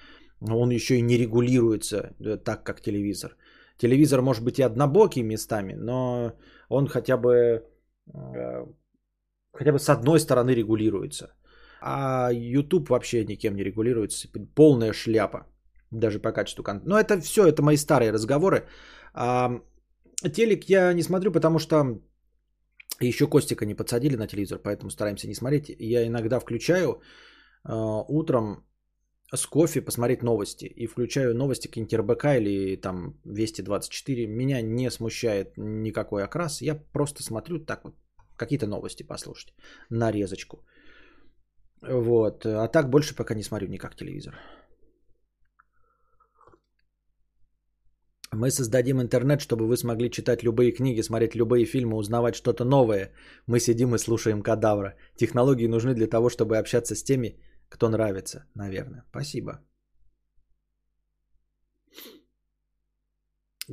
он 0.50 0.72
еще 0.72 0.96
и 0.96 1.02
не 1.02 1.18
регулируется 1.18 2.16
э, 2.20 2.38
так, 2.38 2.64
как 2.64 2.82
телевизор. 2.82 3.36
Телевизор 3.78 4.22
может 4.22 4.44
быть 4.44 4.60
и 4.60 4.64
однобокий 4.64 5.24
местами, 5.24 5.74
но 5.74 6.34
он 6.70 6.88
хотя 6.88 7.18
бы, 7.18 7.64
э, 8.14 8.66
хотя 9.54 9.72
бы 9.72 9.80
с 9.80 9.90
одной 9.90 10.20
стороны 10.20 10.56
регулируется. 10.56 11.34
А 11.82 12.32
YouTube 12.32 12.90
вообще 12.90 13.26
никем 13.26 13.56
не 13.56 13.64
регулируется. 13.64 14.28
Полная 14.56 14.94
шляпа. 14.94 15.48
Даже 15.92 16.20
по 16.20 16.32
качеству 16.32 16.64
контента. 16.64 16.90
Но 16.90 17.00
это 17.00 17.20
все, 17.22 17.48
это 17.48 17.62
мои 17.64 17.78
старые 17.78 18.12
разговоры. 18.12 18.68
А, 19.14 19.62
телек 20.32 20.70
я 20.70 20.94
не 20.94 21.04
смотрю, 21.04 21.32
потому 21.32 21.60
что 21.60 22.00
еще 23.00 23.28
Костика 23.28 23.66
не 23.66 23.76
подсадили 23.76 24.16
на 24.16 24.28
телевизор, 24.28 24.60
поэтому 24.64 24.92
стараемся 24.92 25.28
не 25.28 25.36
смотреть. 25.36 25.76
Я 25.80 26.06
иногда 26.06 26.40
включаю 26.40 27.02
э, 27.66 27.74
утром 28.08 28.64
с 29.36 29.46
кофе 29.46 29.82
посмотреть 29.82 30.24
новости. 30.24 30.66
И 30.66 30.88
включаю 30.88 31.34
новости 31.34 31.68
какие-нибудь 31.68 32.00
РБК 32.00 32.26
или 32.38 32.76
там 32.76 33.20
224. 33.26 34.28
Меня 34.28 34.62
не 34.62 34.92
смущает 34.92 35.58
никакой 35.58 36.24
окрас. 36.24 36.62
Я 36.62 36.76
просто 36.76 37.24
смотрю 37.24 37.60
так 37.60 37.84
вот, 37.84 37.96
какие-то 38.38 38.68
новости 38.68 39.04
послушать. 39.04 39.54
Нарезочку. 39.90 40.58
Вот. 41.82 42.46
А 42.46 42.68
так 42.68 42.90
больше 42.90 43.16
пока 43.16 43.36
не 43.36 43.44
смотрю 43.44 43.68
никак 43.68 43.96
телевизор. 43.96 44.34
Мы 48.34 48.50
создадим 48.50 49.02
интернет, 49.02 49.42
чтобы 49.42 49.68
вы 49.68 49.76
смогли 49.76 50.10
читать 50.10 50.42
любые 50.44 50.72
книги, 50.72 51.02
смотреть 51.02 51.36
любые 51.36 51.66
фильмы, 51.66 51.98
узнавать 51.98 52.36
что-то 52.36 52.64
новое. 52.64 53.12
Мы 53.46 53.60
сидим 53.60 53.94
и 53.94 53.98
слушаем 53.98 54.42
кадавра. 54.42 54.96
Технологии 55.18 55.68
нужны 55.68 55.94
для 55.94 56.08
того, 56.08 56.30
чтобы 56.30 56.58
общаться 56.58 56.96
с 56.96 57.04
теми, 57.04 57.42
кто 57.72 57.90
нравится, 57.90 58.46
наверное. 58.56 59.04
Спасибо. 59.10 59.52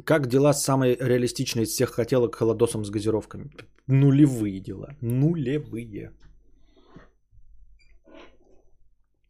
Как 0.05 0.27
дела 0.27 0.53
с 0.53 0.63
самой 0.63 0.97
реалистичной 1.01 1.65
из 1.65 1.71
всех 1.71 1.91
хотелок 1.91 2.37
холодосом 2.37 2.85
с 2.85 2.91
газировками? 2.91 3.51
Нулевые 3.89 4.61
дела. 4.61 4.97
Нулевые. 5.03 6.13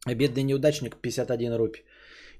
Бедный 0.07 0.43
неудачник 0.43 0.97
51 1.01 1.55
рупий. 1.55 1.83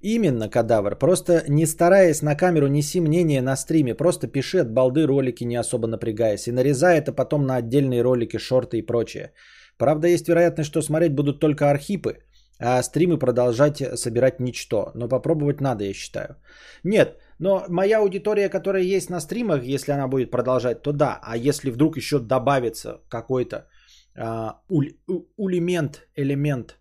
Именно, 0.01 0.49
кадавр. 0.49 0.95
Просто 0.95 1.43
не 1.49 1.65
стараясь 1.65 2.21
на 2.21 2.35
камеру, 2.35 2.67
неси 2.67 3.01
мнение 3.01 3.41
на 3.41 3.57
стриме. 3.57 3.95
Просто 3.95 4.27
пиши 4.27 4.59
от 4.59 4.71
балды 4.71 5.07
ролики, 5.07 5.45
не 5.45 5.59
особо 5.59 5.87
напрягаясь. 5.87 6.47
И 6.47 6.51
нарезай 6.51 6.99
это 6.99 7.11
потом 7.11 7.45
на 7.45 7.55
отдельные 7.55 8.03
ролики, 8.03 8.37
шорты 8.37 8.77
и 8.77 8.85
прочее. 8.85 9.33
Правда, 9.79 10.07
есть 10.07 10.27
вероятность, 10.27 10.69
что 10.69 10.81
смотреть 10.81 11.15
будут 11.15 11.39
только 11.39 11.69
архипы, 11.71 12.17
а 12.59 12.83
стримы 12.83 13.17
продолжать 13.17 13.81
собирать 13.95 14.39
ничто. 14.39 14.91
Но 14.93 15.07
попробовать 15.07 15.61
надо, 15.61 15.83
я 15.85 15.93
считаю. 15.93 16.35
Нет, 16.83 17.17
но 17.39 17.65
моя 17.69 17.99
аудитория, 17.99 18.49
которая 18.49 18.83
есть 18.83 19.09
на 19.09 19.21
стримах, 19.21 19.63
если 19.63 19.93
она 19.93 20.07
будет 20.07 20.31
продолжать, 20.31 20.81
то 20.81 20.91
да. 20.91 21.19
А 21.23 21.37
если 21.37 21.71
вдруг 21.71 21.97
еще 21.97 22.19
добавится 22.19 23.01
какой-то 23.09 23.69
а, 24.17 24.61
уль, 24.69 24.97
улемент, 25.37 26.07
элемент 26.17 26.77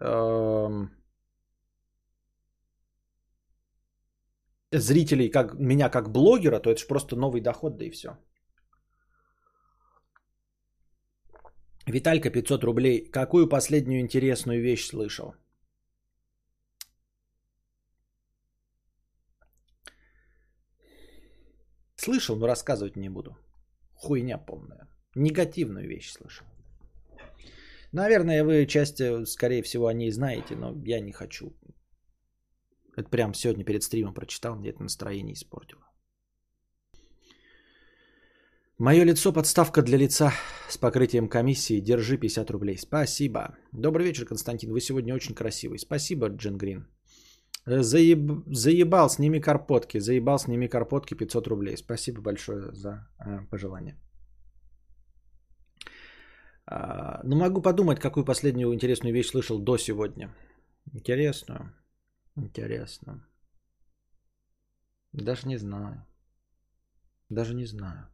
эм, 0.00 0.90
зрителей, 4.72 5.28
как 5.30 5.54
меня 5.58 5.90
как 5.90 6.10
блогера, 6.10 6.60
то 6.60 6.70
это 6.70 6.80
же 6.80 6.86
просто 6.86 7.16
новый 7.16 7.42
доход, 7.42 7.76
да 7.76 7.84
и 7.84 7.90
все. 7.90 8.16
Виталька 11.86 12.30
500 12.30 12.64
рублей. 12.64 13.10
Какую 13.10 13.48
последнюю 13.48 14.00
интересную 14.00 14.62
вещь 14.62 14.86
слышал? 14.86 15.34
Слышал, 21.96 22.36
но 22.36 22.46
рассказывать 22.46 22.96
не 22.96 23.08
буду. 23.08 23.36
Хуйня 23.94 24.38
полная. 24.38 24.88
Негативную 25.14 25.88
вещь 25.88 26.12
слышал. 26.12 26.46
Наверное, 27.92 28.44
вы 28.44 28.66
часть, 28.66 29.02
скорее 29.26 29.62
всего, 29.62 29.86
о 29.86 29.92
ней 29.92 30.10
знаете, 30.10 30.56
но 30.56 30.74
я 30.86 31.00
не 31.00 31.12
хочу. 31.12 31.52
Это 32.96 33.08
прям 33.08 33.34
сегодня 33.34 33.64
перед 33.64 33.82
стримом 33.82 34.14
прочитал, 34.14 34.56
мне 34.56 34.70
это 34.70 34.82
настроение 34.82 35.34
испортило. 35.34 35.91
Мое 38.82 39.04
лицо 39.04 39.32
подставка 39.32 39.80
для 39.82 39.96
лица 39.96 40.32
с 40.68 40.76
покрытием 40.76 41.28
комиссии. 41.28 41.80
Держи 41.80 42.18
50 42.18 42.50
рублей. 42.50 42.76
Спасибо. 42.76 43.56
Добрый 43.72 44.06
вечер, 44.06 44.24
Константин. 44.24 44.72
Вы 44.72 44.80
сегодня 44.80 45.14
очень 45.14 45.36
красивый. 45.36 45.78
Спасибо, 45.78 46.26
Джин 46.26 46.58
Грин. 46.58 46.88
Заеб... 47.64 48.42
Заебал, 48.46 49.08
сними 49.08 49.40
карпотки. 49.40 50.00
Заебал, 50.00 50.38
сними 50.38 50.68
карпотки 50.68 51.14
500 51.14 51.46
рублей. 51.46 51.76
Спасибо 51.76 52.22
большое 52.22 52.72
за 52.72 53.06
э, 53.24 53.46
пожелание. 53.50 54.00
А, 56.66 57.20
ну, 57.22 57.36
могу 57.36 57.62
подумать, 57.62 58.00
какую 58.00 58.24
последнюю 58.24 58.74
интересную 58.74 59.14
вещь 59.14 59.30
слышал 59.30 59.60
до 59.60 59.78
сегодня. 59.78 60.34
Интересную. 60.92 61.72
Интересно. 62.36 63.24
Даже 65.12 65.46
не 65.46 65.58
знаю. 65.58 66.04
Даже 67.30 67.54
не 67.54 67.66
знаю. 67.66 68.11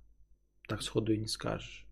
Так 0.69 0.83
сходу 0.83 1.13
и 1.13 1.19
не 1.19 1.29
скажешь. 1.29 1.89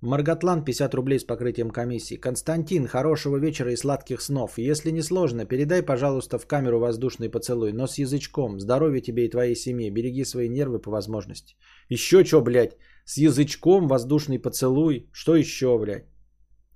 Маргатлан 0.00 0.64
50 0.64 0.94
рублей 0.94 1.18
с 1.18 1.24
покрытием 1.24 1.70
комиссии. 1.70 2.16
Константин, 2.16 2.86
хорошего 2.86 3.36
вечера 3.36 3.70
и 3.72 3.76
сладких 3.76 4.22
снов. 4.22 4.56
Если 4.56 4.90
не 4.90 5.02
сложно, 5.02 5.44
передай, 5.44 5.82
пожалуйста, 5.82 6.38
в 6.38 6.46
камеру 6.46 6.78
воздушный 6.78 7.28
поцелуй, 7.28 7.72
но 7.72 7.86
с 7.86 7.98
язычком. 7.98 8.58
Здоровья 8.58 9.02
тебе 9.02 9.26
и 9.26 9.30
твоей 9.30 9.54
семье. 9.54 9.90
Береги 9.90 10.24
свои 10.24 10.48
нервы 10.48 10.78
по 10.78 10.90
возможности. 10.90 11.56
Еще 11.90 12.24
что, 12.24 12.40
блядь? 12.40 12.78
С 13.04 13.18
язычком 13.18 13.88
воздушный 13.88 14.38
поцелуй? 14.38 15.10
Что 15.12 15.36
еще, 15.36 15.78
блядь? 15.78 16.06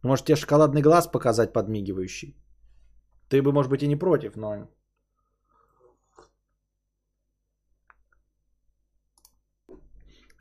Может 0.03 0.27
тебе 0.27 0.37
шоколадный 0.37 0.83
глаз 0.83 1.07
показать 1.07 1.55
подмигивающий? 1.55 2.37
Ты 3.31 3.41
бы, 3.41 3.53
может 3.53 3.71
быть, 3.71 3.83
и 3.83 3.89
не 3.89 3.97
против, 3.97 4.37
но 4.37 4.69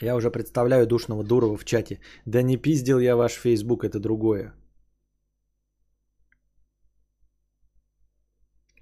Я 0.03 0.15
уже 0.15 0.29
представляю 0.31 0.85
душного 0.85 1.23
Дурова 1.23 1.57
в 1.57 1.63
чате. 1.63 1.99
Да 2.25 2.41
не 2.41 2.57
пиздил 2.57 2.99
я 2.99 3.15
ваш 3.15 3.33
фейсбук, 3.33 3.83
это 3.83 3.99
другое. 3.99 4.53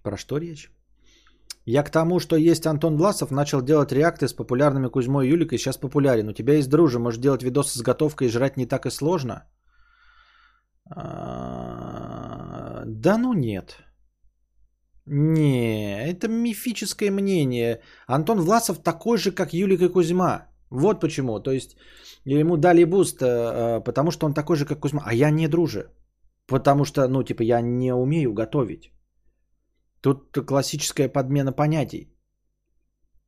Про 0.03 0.17
что 0.17 0.39
речь? 0.39 0.71
Я 1.65 1.83
к 1.83 1.91
тому, 1.91 2.19
что 2.19 2.35
есть 2.35 2.65
Антон 2.65 2.97
Власов, 2.97 3.31
начал 3.31 3.61
делать 3.61 3.91
реакты 3.91 4.27
с 4.27 4.33
популярными 4.33 4.89
Кузьмой 4.89 5.27
и 5.27 5.29
Юликой, 5.29 5.59
сейчас 5.59 5.77
популярен. 5.77 6.27
У 6.27 6.33
тебя 6.33 6.55
есть 6.55 6.69
дружи, 6.69 6.97
можешь 6.97 7.21
делать 7.21 7.43
видосы 7.43 7.77
с 7.77 7.81
готовкой 7.83 8.29
жрать 8.29 8.57
не 8.57 8.65
так 8.65 8.85
и 8.85 8.89
сложно? 8.89 9.43
А, 10.89 12.83
да 12.85 13.17
ну 13.17 13.33
нет. 13.33 13.77
Не, 15.05 16.03
это 16.09 16.27
мифическое 16.27 17.11
мнение. 17.11 17.81
Антон 18.07 18.41
Власов 18.41 18.81
такой 18.81 19.17
же, 19.17 19.31
как 19.31 19.53
Юлика 19.53 19.85
и 19.85 19.89
Кузьма. 19.89 20.50
Вот 20.71 21.01
почему. 21.01 21.39
То 21.39 21.51
есть 21.51 21.75
ему 22.25 22.57
дали 22.57 22.85
boost, 22.85 23.21
э, 23.21 23.81
потому 23.83 24.11
что 24.11 24.25
он 24.25 24.33
такой 24.33 24.55
же, 24.55 24.65
как 24.65 24.79
Кузьма. 24.79 25.03
А 25.05 25.13
я 25.13 25.29
не 25.31 25.47
дружи. 25.47 25.91
Потому 26.47 26.85
что, 26.85 27.07
ну, 27.07 27.23
типа, 27.23 27.43
я 27.43 27.61
не 27.61 27.93
умею 27.93 28.33
готовить. 28.33 28.91
Тут 30.01 30.45
классическая 30.47 31.09
подмена 31.09 31.51
понятий. 31.53 32.07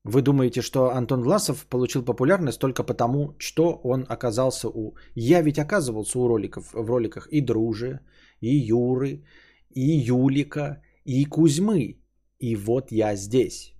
Вы 0.05 0.21
думаете, 0.21 0.61
что 0.61 0.89
Антон 0.89 1.21
Власов 1.21 1.65
получил 1.65 2.03
популярность 2.03 2.59
только 2.59 2.83
потому, 2.83 3.35
что 3.39 3.79
он 3.83 4.05
оказался 4.09 4.67
у... 4.67 4.95
Я 5.15 5.41
ведь 5.41 5.59
оказывался 5.59 6.19
у 6.19 6.27
роликов, 6.27 6.73
в 6.73 6.89
роликах 6.89 7.27
и 7.31 7.41
Дружи, 7.41 7.99
и 8.41 8.55
Юры, 8.55 9.23
и 9.69 9.81
Юлика, 9.81 10.81
и 11.05 11.25
Кузьмы. 11.25 12.01
И 12.39 12.55
вот 12.55 12.91
я 12.91 13.15
здесь. 13.15 13.73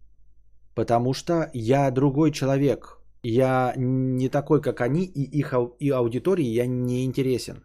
Потому 0.76 1.14
что 1.14 1.50
я 1.54 1.92
другой 1.92 2.32
человек. 2.32 3.03
Я 3.24 3.74
не 3.78 4.30
такой, 4.30 4.62
как 4.62 4.82
они, 4.82 5.04
и 5.06 5.40
их 5.40 5.54
и 5.80 5.90
аудитории 5.90 6.46
я 6.46 6.68
не 6.68 7.06
интересен. 7.06 7.64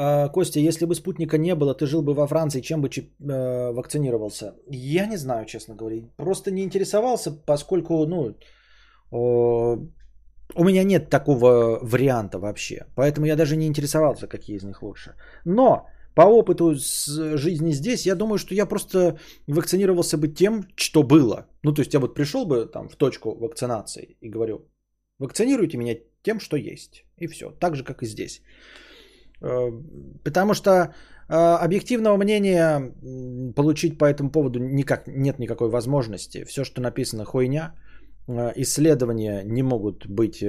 А, 0.00 0.28
Костя, 0.28 0.60
если 0.60 0.86
бы 0.86 0.94
спутника 0.94 1.38
не 1.38 1.54
было, 1.56 1.74
ты 1.74 1.86
жил 1.86 2.02
бы 2.02 2.14
во 2.14 2.28
Франции, 2.28 2.60
чем 2.60 2.80
бы 2.80 2.88
э, 2.88 3.72
вакцинировался? 3.72 4.54
Я 4.70 5.06
не 5.06 5.16
знаю, 5.16 5.44
честно 5.46 5.74
говоря. 5.74 6.02
Просто 6.16 6.52
не 6.52 6.62
интересовался, 6.62 7.32
поскольку, 7.32 8.06
ну, 8.06 8.36
у 9.10 10.64
меня 10.64 10.84
нет 10.84 11.10
такого 11.10 11.80
варианта 11.82 12.38
вообще. 12.38 12.86
Поэтому 12.94 13.26
я 13.26 13.36
даже 13.36 13.56
не 13.56 13.66
интересовался, 13.66 14.28
какие 14.28 14.56
из 14.56 14.62
них 14.62 14.82
лучше. 14.82 15.14
Но 15.44 15.88
по 16.18 16.22
опыту 16.22 16.74
с 16.74 17.36
жизни 17.36 17.72
здесь, 17.72 18.06
я 18.06 18.16
думаю, 18.16 18.38
что 18.38 18.54
я 18.54 18.66
просто 18.66 19.18
вакцинировался 19.46 20.18
бы 20.18 20.26
тем, 20.26 20.64
что 20.74 21.04
было. 21.04 21.46
Ну, 21.62 21.72
то 21.72 21.82
есть 21.82 21.94
я 21.94 22.00
вот 22.00 22.14
пришел 22.14 22.44
бы 22.44 22.66
там 22.66 22.88
в 22.88 22.96
точку 22.96 23.36
вакцинации 23.38 24.16
и 24.20 24.28
говорю, 24.28 24.58
вакцинируйте 25.20 25.78
меня 25.78 25.96
тем, 26.24 26.40
что 26.40 26.56
есть. 26.56 27.04
И 27.20 27.28
все. 27.28 27.52
Так 27.60 27.76
же, 27.76 27.84
как 27.84 28.02
и 28.02 28.06
здесь. 28.06 28.42
Э, 29.42 29.70
потому 30.24 30.54
что 30.54 30.70
э, 30.70 31.34
объективного 31.64 32.16
мнения 32.16 32.92
получить 33.54 33.96
по 33.96 34.04
этому 34.04 34.32
поводу 34.32 34.58
никак 34.58 35.06
нет 35.06 35.38
никакой 35.38 35.68
возможности. 35.68 36.44
Все, 36.44 36.64
что 36.64 36.80
написано 36.80 37.24
хуйня, 37.26 37.74
э, 38.26 38.52
исследования 38.56 39.44
не 39.44 39.62
могут 39.62 40.08
быть 40.08 40.40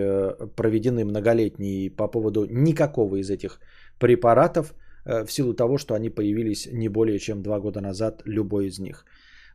проведены 0.55 1.05
многолетние 1.05 1.91
по 1.91 2.07
поводу 2.07 2.47
никакого 2.49 3.17
из 3.17 3.29
этих 3.29 3.59
препаратов– 3.99 4.73
Э, 4.88 4.88
в 5.25 5.31
силу 5.31 5.53
того, 5.53 5.77
что 5.77 5.93
они 5.93 6.09
появились 6.09 6.67
не 6.71 6.89
более 6.89 7.19
чем 7.19 7.41
два 7.41 7.59
года 7.59 7.81
назад, 7.81 8.21
любой 8.25 8.67
из 8.67 8.79
них. 8.79 9.05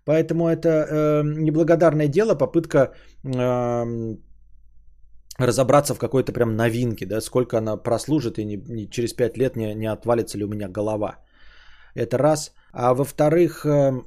Поэтому 0.05 0.48
это 0.48 0.68
э, 0.68 1.22
неблагодарное 1.24 2.09
дело, 2.09 2.34
попытка 2.34 2.92
э, 3.24 4.16
разобраться 5.38 5.94
в 5.94 5.98
какой-то 5.98 6.32
прям 6.32 6.57
новинке, 6.57 7.07
да, 7.07 7.20
сколько 7.20 7.59
она 7.59 7.76
прослужит 7.76 8.38
и 8.38 8.44
не, 8.44 8.57
не, 8.57 8.90
через 8.90 9.14
пять 9.14 9.36
лет 9.38 9.57
не, 9.57 9.74
не 9.74 9.86
отвалится 9.86 10.38
ли 10.38 10.44
у 10.44 10.48
меня 10.48 10.68
голова. 10.68 11.18
Это 11.94 12.18
раз. 12.18 12.52
А 12.72 12.94
во-вторых, 12.94 13.64
э, 13.64 14.02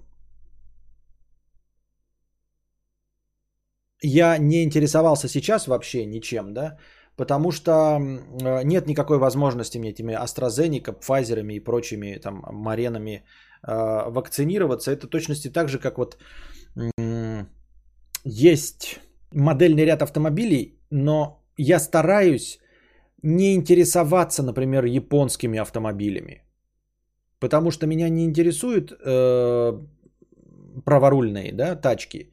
я 4.04 4.38
не 4.38 4.64
интересовался 4.64 5.28
сейчас 5.28 5.68
вообще 5.68 6.06
ничем, 6.06 6.54
да, 6.54 6.78
потому 7.18 7.52
что 7.52 7.74
э, 7.74 8.64
нет 8.64 8.88
никакой 8.88 9.18
возможности 9.18 9.80
мне 9.80 9.90
этими 9.90 10.14
AstraZeneca, 10.14 10.96
Pfizer 11.00 11.42
и 11.56 11.60
прочими 11.60 12.20
там 12.20 12.44
маренами 12.52 13.24
э, 13.68 14.10
вакцинироваться. 14.10 14.92
Это 14.92 15.08
точности 15.08 15.50
так 15.50 15.70
же, 15.70 15.80
как 15.80 15.98
вот 15.98 16.18
есть 18.24 19.00
модельный 19.34 19.86
ряд 19.86 20.02
автомобилей, 20.02 20.80
но 20.92 21.44
я 21.58 21.80
стараюсь 21.80 22.60
не 23.24 23.56
интересоваться, 23.56 24.44
например, 24.44 24.86
японскими 24.86 25.60
автомобилями. 25.60 26.44
Потому 27.40 27.72
что 27.72 27.88
меня 27.88 28.10
не 28.10 28.26
интересуют 28.26 28.92
э, 28.92 29.80
праворульные 30.86 31.52
да, 31.54 31.76
тачки. 31.76 32.32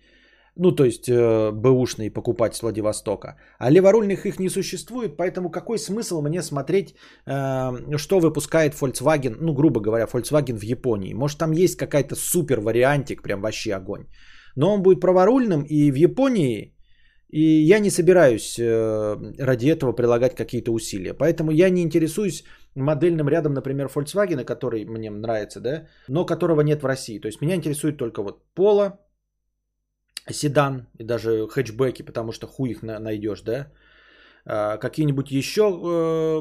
Ну, 0.57 0.73
то 0.73 0.85
есть 0.85 1.09
э, 1.09 1.51
бэушные 1.51 2.13
покупать 2.13 2.55
с 2.55 2.63
Владивостока. 2.63 3.37
А 3.59 3.71
леворульных 3.71 4.25
их 4.25 4.39
не 4.39 4.49
существует, 4.49 5.17
поэтому 5.17 5.51
какой 5.51 5.79
смысл 5.79 6.23
мне 6.23 6.43
смотреть, 6.43 6.95
э, 7.27 7.97
что 7.99 8.21
выпускает 8.21 8.75
Volkswagen, 8.75 9.37
ну, 9.41 9.53
грубо 9.53 9.81
говоря, 9.81 10.07
Volkswagen 10.07 10.59
в 10.59 10.63
Японии. 10.63 11.15
Может, 11.15 11.39
там 11.39 11.53
есть 11.53 11.77
какая-то 11.77 12.15
супер 12.15 12.61
вариантик, 12.61 13.23
прям 13.23 13.41
вообще 13.41 13.75
огонь. 13.75 14.07
Но 14.57 14.73
он 14.75 14.83
будет 14.83 15.01
праворульным 15.01 15.63
и 15.63 15.91
в 15.91 15.97
Японии 15.97 16.75
и 17.35 17.67
я 17.69 17.81
не 17.81 17.91
собираюсь 17.91 18.57
э, 18.59 19.17
ради 19.39 19.67
этого 19.67 19.93
прилагать 19.93 20.37
какие-то 20.37 20.73
усилия. 20.73 21.15
Поэтому 21.15 21.51
я 21.51 21.69
не 21.69 21.83
интересуюсь 21.83 22.45
модельным 22.77 23.29
рядом, 23.29 23.55
например, 23.55 23.89
Volkswagen, 23.89 24.45
который 24.45 24.85
мне 24.85 25.11
нравится, 25.11 25.61
да, 25.61 25.89
но 26.09 26.25
которого 26.27 26.61
нет 26.61 26.83
в 26.83 26.87
России. 26.87 27.19
То 27.19 27.27
есть 27.27 27.41
меня 27.41 27.57
интересует 27.57 27.97
только 27.97 28.23
вот 28.23 28.45
Polo, 28.57 28.93
седан 30.31 30.87
и 30.99 31.05
даже 31.05 31.47
хэтчбеки, 31.49 32.03
потому 32.03 32.33
что 32.33 32.47
хуй 32.47 32.71
их 32.71 32.83
найдешь, 32.83 33.43
да. 33.43 33.73
А, 34.47 34.77
какие-нибудь 34.77 35.31
еще, 35.31 35.63
э, 35.63 36.41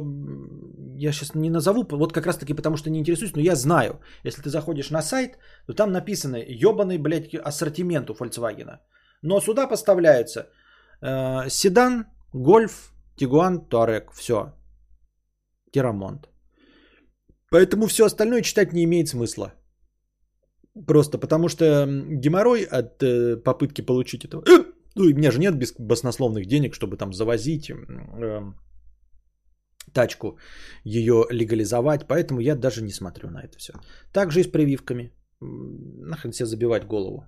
я 0.97 1.11
сейчас 1.11 1.35
не 1.35 1.49
назову, 1.49 1.85
вот 1.89 2.13
как 2.13 2.25
раз 2.25 2.37
таки 2.37 2.53
потому 2.53 2.77
что 2.77 2.89
не 2.89 2.99
интересуюсь, 2.99 3.35
но 3.35 3.41
я 3.41 3.55
знаю. 3.55 3.99
Если 4.25 4.41
ты 4.41 4.49
заходишь 4.49 4.89
на 4.89 5.01
сайт, 5.01 5.37
то 5.67 5.73
там 5.73 5.91
написано 5.91 6.37
ебаный, 6.37 6.97
блядь, 6.97 7.33
ассортимент 7.33 8.09
у 8.09 8.13
Volkswagen. 8.13 8.79
Но 9.21 9.39
сюда 9.39 9.67
поставляется– 9.67 10.49
Э, 11.03 11.49
седан, 11.49 12.05
гольф, 12.33 12.93
тигуан, 13.15 13.67
туарек. 13.67 14.11
Все. 14.13 14.53
Тирамонт. 15.71 16.29
Поэтому 17.51 17.87
все 17.87 18.05
остальное 18.05 18.41
читать 18.41 18.73
не 18.73 18.83
имеет 18.83 19.09
смысла. 19.09 19.53
Просто 20.87 21.17
потому 21.19 21.49
что 21.49 21.85
геморрой 21.85 22.63
от 22.63 23.03
э, 23.03 23.37
попытки 23.37 23.81
получить 23.81 24.25
этого... 24.25 24.43
Э, 24.47 24.65
ну, 24.95 25.03
и 25.05 25.13
у 25.13 25.15
меня 25.15 25.31
же 25.31 25.39
нет 25.39 25.55
баснословных 25.79 26.45
денег, 26.45 26.73
чтобы 26.73 26.97
там 26.97 27.13
завозить 27.13 27.69
э, 27.69 28.53
тачку, 29.93 30.37
ее 30.83 31.25
легализовать. 31.29 32.07
Поэтому 32.07 32.39
я 32.39 32.55
даже 32.55 32.81
не 32.83 32.91
смотрю 32.91 33.29
на 33.29 33.41
это 33.43 33.57
все. 33.57 33.73
Также 34.11 34.39
и 34.39 34.43
с 34.43 34.47
прививками. 34.47 35.11
Нахрен 35.41 36.33
себе 36.33 36.45
забивать 36.45 36.87
голову 36.87 37.25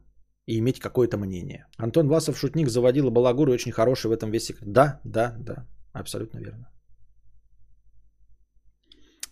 и 0.48 0.58
иметь 0.60 0.80
какое-то 0.80 1.18
мнение. 1.18 1.66
Антон 1.78 2.08
Васов, 2.08 2.38
шутник, 2.38 2.70
заводил 2.70 3.08
и 3.08 3.12
очень 3.54 3.72
хороший 3.72 4.08
в 4.08 4.14
этом 4.14 4.32
весь. 4.32 4.54
Да, 4.62 5.00
да, 5.04 5.36
да, 5.40 5.68
абсолютно 5.94 6.40
верно. 6.40 6.70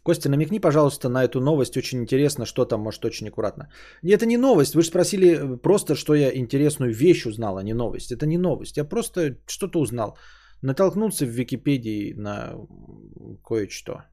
Костя, 0.03 0.29
намекни, 0.29 0.59
пожалуйста, 0.59 1.09
на 1.09 1.23
эту 1.23 1.39
новость. 1.39 1.77
Очень 1.77 2.01
интересно, 2.01 2.45
что 2.45 2.65
там, 2.65 2.81
может, 2.81 3.05
очень 3.05 3.27
аккуратно. 3.27 3.71
Это 4.03 4.25
не 4.25 4.37
новость. 4.37 4.75
Вы 4.75 4.81
же 4.81 4.87
спросили 4.87 5.27
э, 5.27 5.57
просто, 5.57 5.95
что 5.95 6.13
я 6.13 6.35
интересную 6.35 6.93
вещь 6.93 7.25
узнал, 7.25 7.57
а 7.57 7.63
не 7.63 7.73
новость. 7.73 8.11
Это 8.11 8.25
не 8.25 8.37
новость. 8.37 8.77
Я 8.77 8.85
просто 8.85 9.37
что-то 9.47 9.79
узнал. 9.79 10.17
Натолкнулся 10.61 11.25
в 11.25 11.29
Википедии 11.29 12.13
на 12.13 12.55
кое-что. 13.43 14.03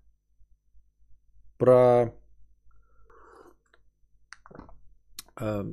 Про 1.59 2.21
Э, 5.41 5.65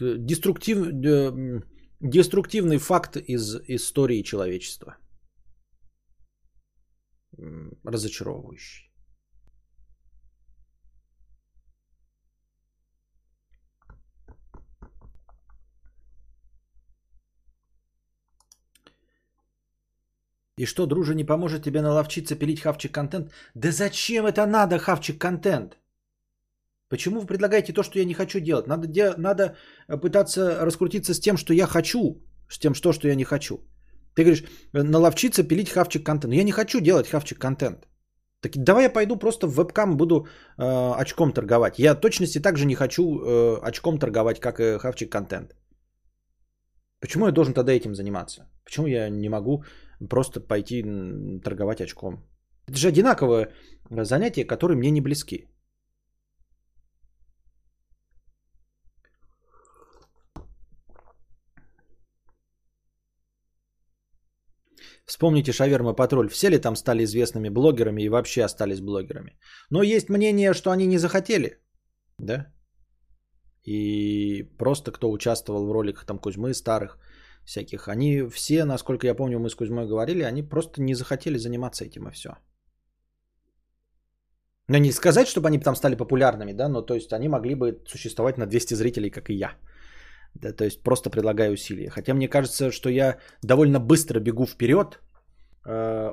деструктив, 0.00 0.78
э, 0.78 1.62
деструктивный 2.00 2.78
факт 2.78 3.16
из 3.16 3.56
истории 3.68 4.22
человечества. 4.22 4.96
Разочаровывающий. 7.84 8.91
И 20.58 20.66
что, 20.66 20.86
друже, 20.86 21.14
не 21.14 21.24
поможет 21.24 21.64
тебе 21.64 21.80
наловчиться 21.80 22.36
пилить 22.36 22.60
хавчик 22.60 22.92
контент? 22.92 23.32
Да 23.54 23.70
зачем 23.70 24.26
это 24.26 24.46
надо, 24.46 24.78
хавчик 24.78 25.18
контент? 25.18 25.78
Почему 26.88 27.20
вы 27.20 27.26
предлагаете 27.26 27.72
то, 27.72 27.82
что 27.82 27.98
я 27.98 28.04
не 28.04 28.14
хочу 28.14 28.40
делать? 28.40 28.66
Надо, 28.66 28.86
де- 28.86 29.14
надо 29.16 29.56
пытаться 29.88 30.58
раскрутиться 30.60 31.14
с 31.14 31.20
тем, 31.20 31.36
что 31.36 31.54
я 31.54 31.66
хочу, 31.66 32.22
с 32.50 32.58
тем, 32.58 32.74
что, 32.74 32.92
что 32.92 33.08
я 33.08 33.14
не 33.14 33.24
хочу. 33.24 33.54
Ты 34.14 34.24
говоришь, 34.24 34.44
наловчиться 34.72 35.42
пилить 35.42 35.70
хавчик 35.70 36.04
контент. 36.04 36.30
Но 36.30 36.34
я 36.34 36.44
не 36.44 36.52
хочу 36.52 36.80
делать 36.80 37.08
хавчик 37.08 37.38
контент. 37.38 37.88
Так 38.40 38.52
давай 38.56 38.84
я 38.84 38.90
пойду 38.90 39.16
просто 39.16 39.46
в 39.46 39.54
вебкам 39.54 39.96
буду 39.96 40.26
э, 40.58 40.92
очком 41.00 41.32
торговать. 41.32 41.78
Я 41.78 41.94
точности 41.94 42.42
также 42.42 42.66
не 42.66 42.74
хочу 42.74 43.02
э, 43.02 43.58
очком 43.62 43.98
торговать, 43.98 44.40
как 44.40 44.60
и 44.60 44.78
хавчик 44.78 45.10
контент. 45.10 45.54
Почему 47.00 47.26
я 47.26 47.32
должен 47.32 47.54
тогда 47.54 47.72
этим 47.72 47.94
заниматься? 47.94 48.50
Почему 48.64 48.86
я 48.86 49.08
не 49.08 49.28
могу 49.28 49.64
просто 50.08 50.40
пойти 50.40 50.82
торговать 51.44 51.80
очком? 51.80 52.24
Это 52.68 52.78
же 52.78 52.88
одинаковое 52.88 53.52
занятие, 53.90 54.44
которое 54.44 54.76
мне 54.76 54.90
не 54.90 55.00
близки. 55.00 55.48
Вспомните 65.06 65.52
Шаверма 65.52 65.94
Патруль. 65.94 66.28
Все 66.28 66.48
ли 66.48 66.58
там 66.58 66.76
стали 66.76 67.04
известными 67.04 67.50
блогерами 67.50 68.02
и 68.02 68.08
вообще 68.08 68.44
остались 68.44 68.80
блогерами? 68.80 69.36
Но 69.70 69.82
есть 69.82 70.08
мнение, 70.08 70.54
что 70.54 70.70
они 70.70 70.86
не 70.86 70.98
захотели. 70.98 71.60
Да? 72.18 72.46
И 73.64 74.42
просто 74.58 74.92
кто 74.92 75.10
участвовал 75.10 75.66
в 75.66 75.72
роликах 75.72 76.04
там 76.04 76.18
Кузьмы 76.18 76.54
старых 76.54 76.98
всяких, 77.44 77.88
они 77.88 78.22
все, 78.30 78.64
насколько 78.64 79.06
я 79.06 79.14
помню, 79.14 79.38
мы 79.38 79.50
с 79.50 79.54
Кузьмой 79.54 79.86
говорили, 79.86 80.22
они 80.22 80.42
просто 80.42 80.82
не 80.82 80.94
захотели 80.94 81.38
заниматься 81.38 81.84
этим 81.84 82.08
и 82.08 82.10
все. 82.10 82.30
Но 84.68 84.78
не 84.78 84.92
сказать, 84.92 85.26
чтобы 85.26 85.48
они 85.48 85.58
там 85.58 85.76
стали 85.76 85.96
популярными, 85.96 86.52
да, 86.52 86.68
но 86.68 86.82
то 86.82 86.94
есть 86.94 87.12
они 87.12 87.28
могли 87.28 87.54
бы 87.54 87.82
существовать 87.86 88.38
на 88.38 88.46
200 88.46 88.74
зрителей, 88.74 89.10
как 89.10 89.30
и 89.30 89.34
я. 89.34 89.52
Да, 90.34 90.52
то 90.52 90.64
есть 90.64 90.82
просто 90.82 91.10
предлагаю 91.10 91.52
усилия. 91.52 91.90
Хотя 91.90 92.14
мне 92.14 92.28
кажется, 92.28 92.70
что 92.70 92.88
я 92.88 93.18
довольно 93.42 93.80
быстро 93.80 94.20
бегу 94.20 94.46
вперед, 94.46 95.00
э, 95.66 96.12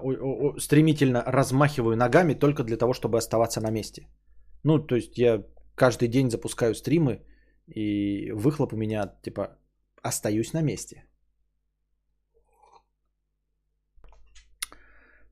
стремительно 0.59 1.23
размахиваю 1.25 1.95
ногами 1.95 2.33
только 2.33 2.63
для 2.63 2.77
того, 2.77 2.93
чтобы 2.93 3.17
оставаться 3.17 3.61
на 3.61 3.71
месте. 3.71 4.07
Ну, 4.63 4.79
то 4.79 4.95
есть 4.95 5.17
я 5.17 5.43
каждый 5.75 6.07
день 6.09 6.29
запускаю 6.29 6.75
стримы, 6.75 7.21
и 7.67 8.31
выхлоп 8.31 8.73
у 8.73 8.77
меня 8.77 9.13
типа 9.21 9.57
остаюсь 10.01 10.53
на 10.53 10.61
месте. 10.61 11.05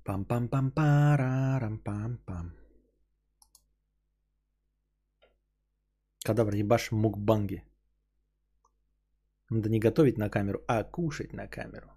Пам-пам-пам-парам-пам-пам. 0.08 2.48
Кадавр 6.24 6.56
ебаш 6.56 6.92
мукбанги. 6.92 7.64
Надо 9.50 9.70
не 9.70 9.80
готовить 9.80 10.18
на 10.18 10.30
камеру, 10.30 10.64
а 10.68 10.84
кушать 10.84 11.34
на 11.34 11.48
камеру. 11.48 11.88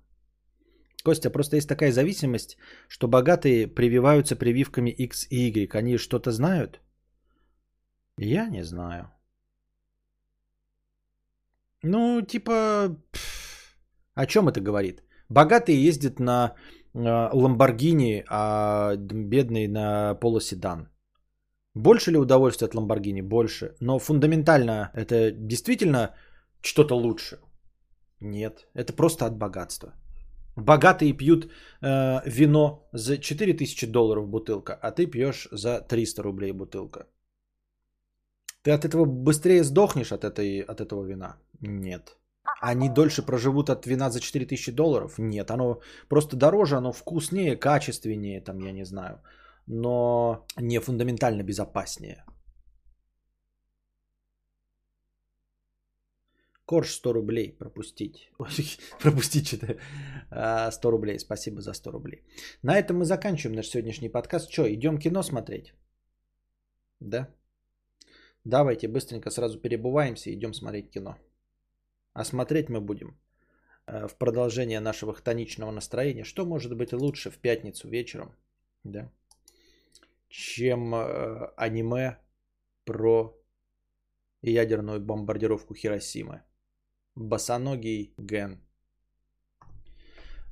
Костя, 1.04 1.30
просто 1.30 1.56
есть 1.56 1.68
такая 1.68 1.92
зависимость, 1.92 2.56
что 2.88 3.08
богатые 3.08 3.68
прививаются 3.68 4.36
прививками 4.36 4.90
X 4.90 5.26
и 5.30 5.48
Y. 5.48 5.74
Они 5.74 5.98
что-то 5.98 6.32
знают? 6.32 6.80
Я 8.18 8.48
не 8.48 8.64
знаю. 8.64 9.10
Ну, 11.82 12.22
типа, 12.22 12.96
о 14.14 14.26
чем 14.26 14.48
это 14.48 14.60
говорит? 14.60 15.02
Богатые 15.28 15.88
ездят 15.88 16.20
на 16.20 16.54
Ламборгини, 16.94 18.24
а 18.28 18.96
бедные 18.96 19.68
на 19.68 20.14
полоседан. 20.14 20.88
Больше 21.74 22.10
ли 22.10 22.18
удовольствия 22.18 22.66
от 22.66 22.74
Ламборгини? 22.74 23.22
Больше. 23.22 23.74
Но 23.80 23.98
фундаментально 23.98 24.90
это 24.94 25.30
действительно 25.30 26.14
что-то 26.62 26.96
лучше? 26.96 27.38
Нет, 28.20 28.66
это 28.74 28.92
просто 28.92 29.26
от 29.26 29.38
богатства. 29.38 29.94
Богатые 30.56 31.12
пьют 31.16 31.44
э, 31.80 32.20
вино 32.26 32.88
за 32.92 33.18
4000 33.18 33.86
долларов 33.86 34.28
бутылка, 34.28 34.74
а 34.82 34.90
ты 34.90 35.06
пьешь 35.06 35.48
за 35.52 35.80
300 35.80 36.22
рублей 36.22 36.52
бутылка. 36.52 37.06
Ты 38.62 38.72
от 38.72 38.84
этого 38.84 39.06
быстрее 39.06 39.64
сдохнешь 39.64 40.12
от, 40.12 40.24
этой, 40.24 40.60
от 40.60 40.80
этого 40.80 41.04
вина? 41.04 41.36
Нет. 41.60 42.19
Они 42.60 42.88
дольше 42.88 43.22
проживут 43.22 43.70
от 43.70 43.86
вина 43.86 44.10
за 44.10 44.20
4000 44.20 44.72
долларов? 44.72 45.18
Нет, 45.18 45.50
оно 45.50 45.80
просто 46.08 46.36
дороже, 46.36 46.76
оно 46.76 46.92
вкуснее, 46.92 47.56
качественнее, 47.56 48.40
там, 48.40 48.58
я 48.60 48.72
не 48.72 48.84
знаю, 48.84 49.22
но 49.66 50.46
не 50.56 50.80
фундаментально 50.80 51.42
безопаснее. 51.42 52.24
Корж 56.66 56.92
100 56.92 57.12
рублей 57.12 57.58
пропустить. 57.58 58.30
пропустить 59.02 59.46
что-то. 59.46 60.70
100 60.70 60.90
рублей. 60.90 61.18
Спасибо 61.18 61.60
за 61.60 61.72
100 61.72 61.90
рублей. 61.90 62.22
На 62.62 62.78
этом 62.78 62.98
мы 62.98 63.04
заканчиваем 63.04 63.56
наш 63.56 63.66
сегодняшний 63.66 64.08
подкаст. 64.08 64.50
Что, 64.50 64.72
идем 64.72 64.98
кино 64.98 65.22
смотреть? 65.22 65.74
Да? 67.00 67.28
Давайте 68.44 68.86
быстренько 68.86 69.30
сразу 69.30 69.58
перебываемся 69.58 70.30
и 70.30 70.34
идем 70.34 70.54
смотреть 70.54 70.90
кино. 70.90 71.16
А 72.20 72.24
смотреть 72.24 72.68
мы 72.68 72.82
будем 72.82 73.16
э, 73.86 74.06
в 74.06 74.14
продолжение 74.14 74.80
нашего 74.80 75.14
хтоничного 75.14 75.70
настроения. 75.70 76.22
Что 76.22 76.44
может 76.44 76.76
быть 76.76 76.92
лучше 76.92 77.30
в 77.30 77.38
пятницу 77.38 77.88
вечером, 77.88 78.36
да, 78.84 79.10
чем 80.28 80.94
э, 80.94 81.50
аниме 81.56 82.18
про 82.84 83.34
ядерную 84.42 85.00
бомбардировку 85.00 85.74
Хиросимы. 85.74 86.42
Босоногий 87.14 88.12
Ген. 88.18 88.60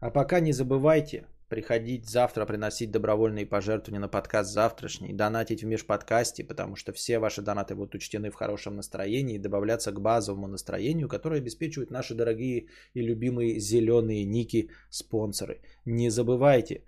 А 0.01 0.11
пока 0.11 0.41
не 0.41 0.53
забывайте 0.53 1.27
приходить 1.49 2.09
завтра, 2.09 2.47
приносить 2.47 2.91
добровольные 2.91 3.47
пожертвования 3.47 4.01
на 4.01 4.09
подкаст 4.09 4.53
завтрашний, 4.53 5.13
донатить 5.13 5.63
в 5.63 5.67
межподкасте, 5.67 6.45
потому 6.45 6.77
что 6.77 6.93
все 6.93 7.19
ваши 7.19 7.43
донаты 7.43 7.75
будут 7.75 7.95
учтены 7.95 8.31
в 8.31 8.35
хорошем 8.35 8.77
настроении 8.77 9.37
и 9.37 9.39
добавляться 9.39 9.93
к 9.93 10.01
базовому 10.01 10.47
настроению, 10.47 11.09
которое 11.09 11.41
обеспечивают 11.41 11.91
наши 11.91 12.15
дорогие 12.15 12.69
и 12.95 13.03
любимые 13.03 13.61
зеленые 13.61 14.25
ники 14.25 14.71
спонсоры. 14.91 15.61
Не 15.87 16.11
забывайте 16.11 16.83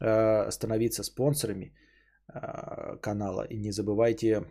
э, 0.00 0.50
становиться 0.50 1.02
спонсорами 1.02 1.74
э, 2.28 2.96
канала 3.00 3.46
и 3.50 3.58
не 3.58 3.72
забывайте 3.72 4.44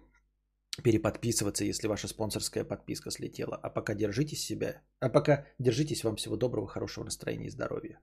переподписываться, 0.84 1.66
если 1.66 1.88
ваша 1.88 2.08
спонсорская 2.08 2.64
подписка 2.64 3.12
слетела. 3.12 3.60
А 3.64 3.70
пока 3.70 3.96
держитесь 3.96 4.46
себя. 4.46 4.82
А 5.00 5.10
пока 5.10 5.46
держитесь. 5.60 6.04
Вам 6.04 6.16
всего 6.16 6.36
доброго, 6.36 6.68
хорошего 6.68 7.06
настроения 7.06 7.48
и 7.48 7.50
здоровья. 7.50 8.00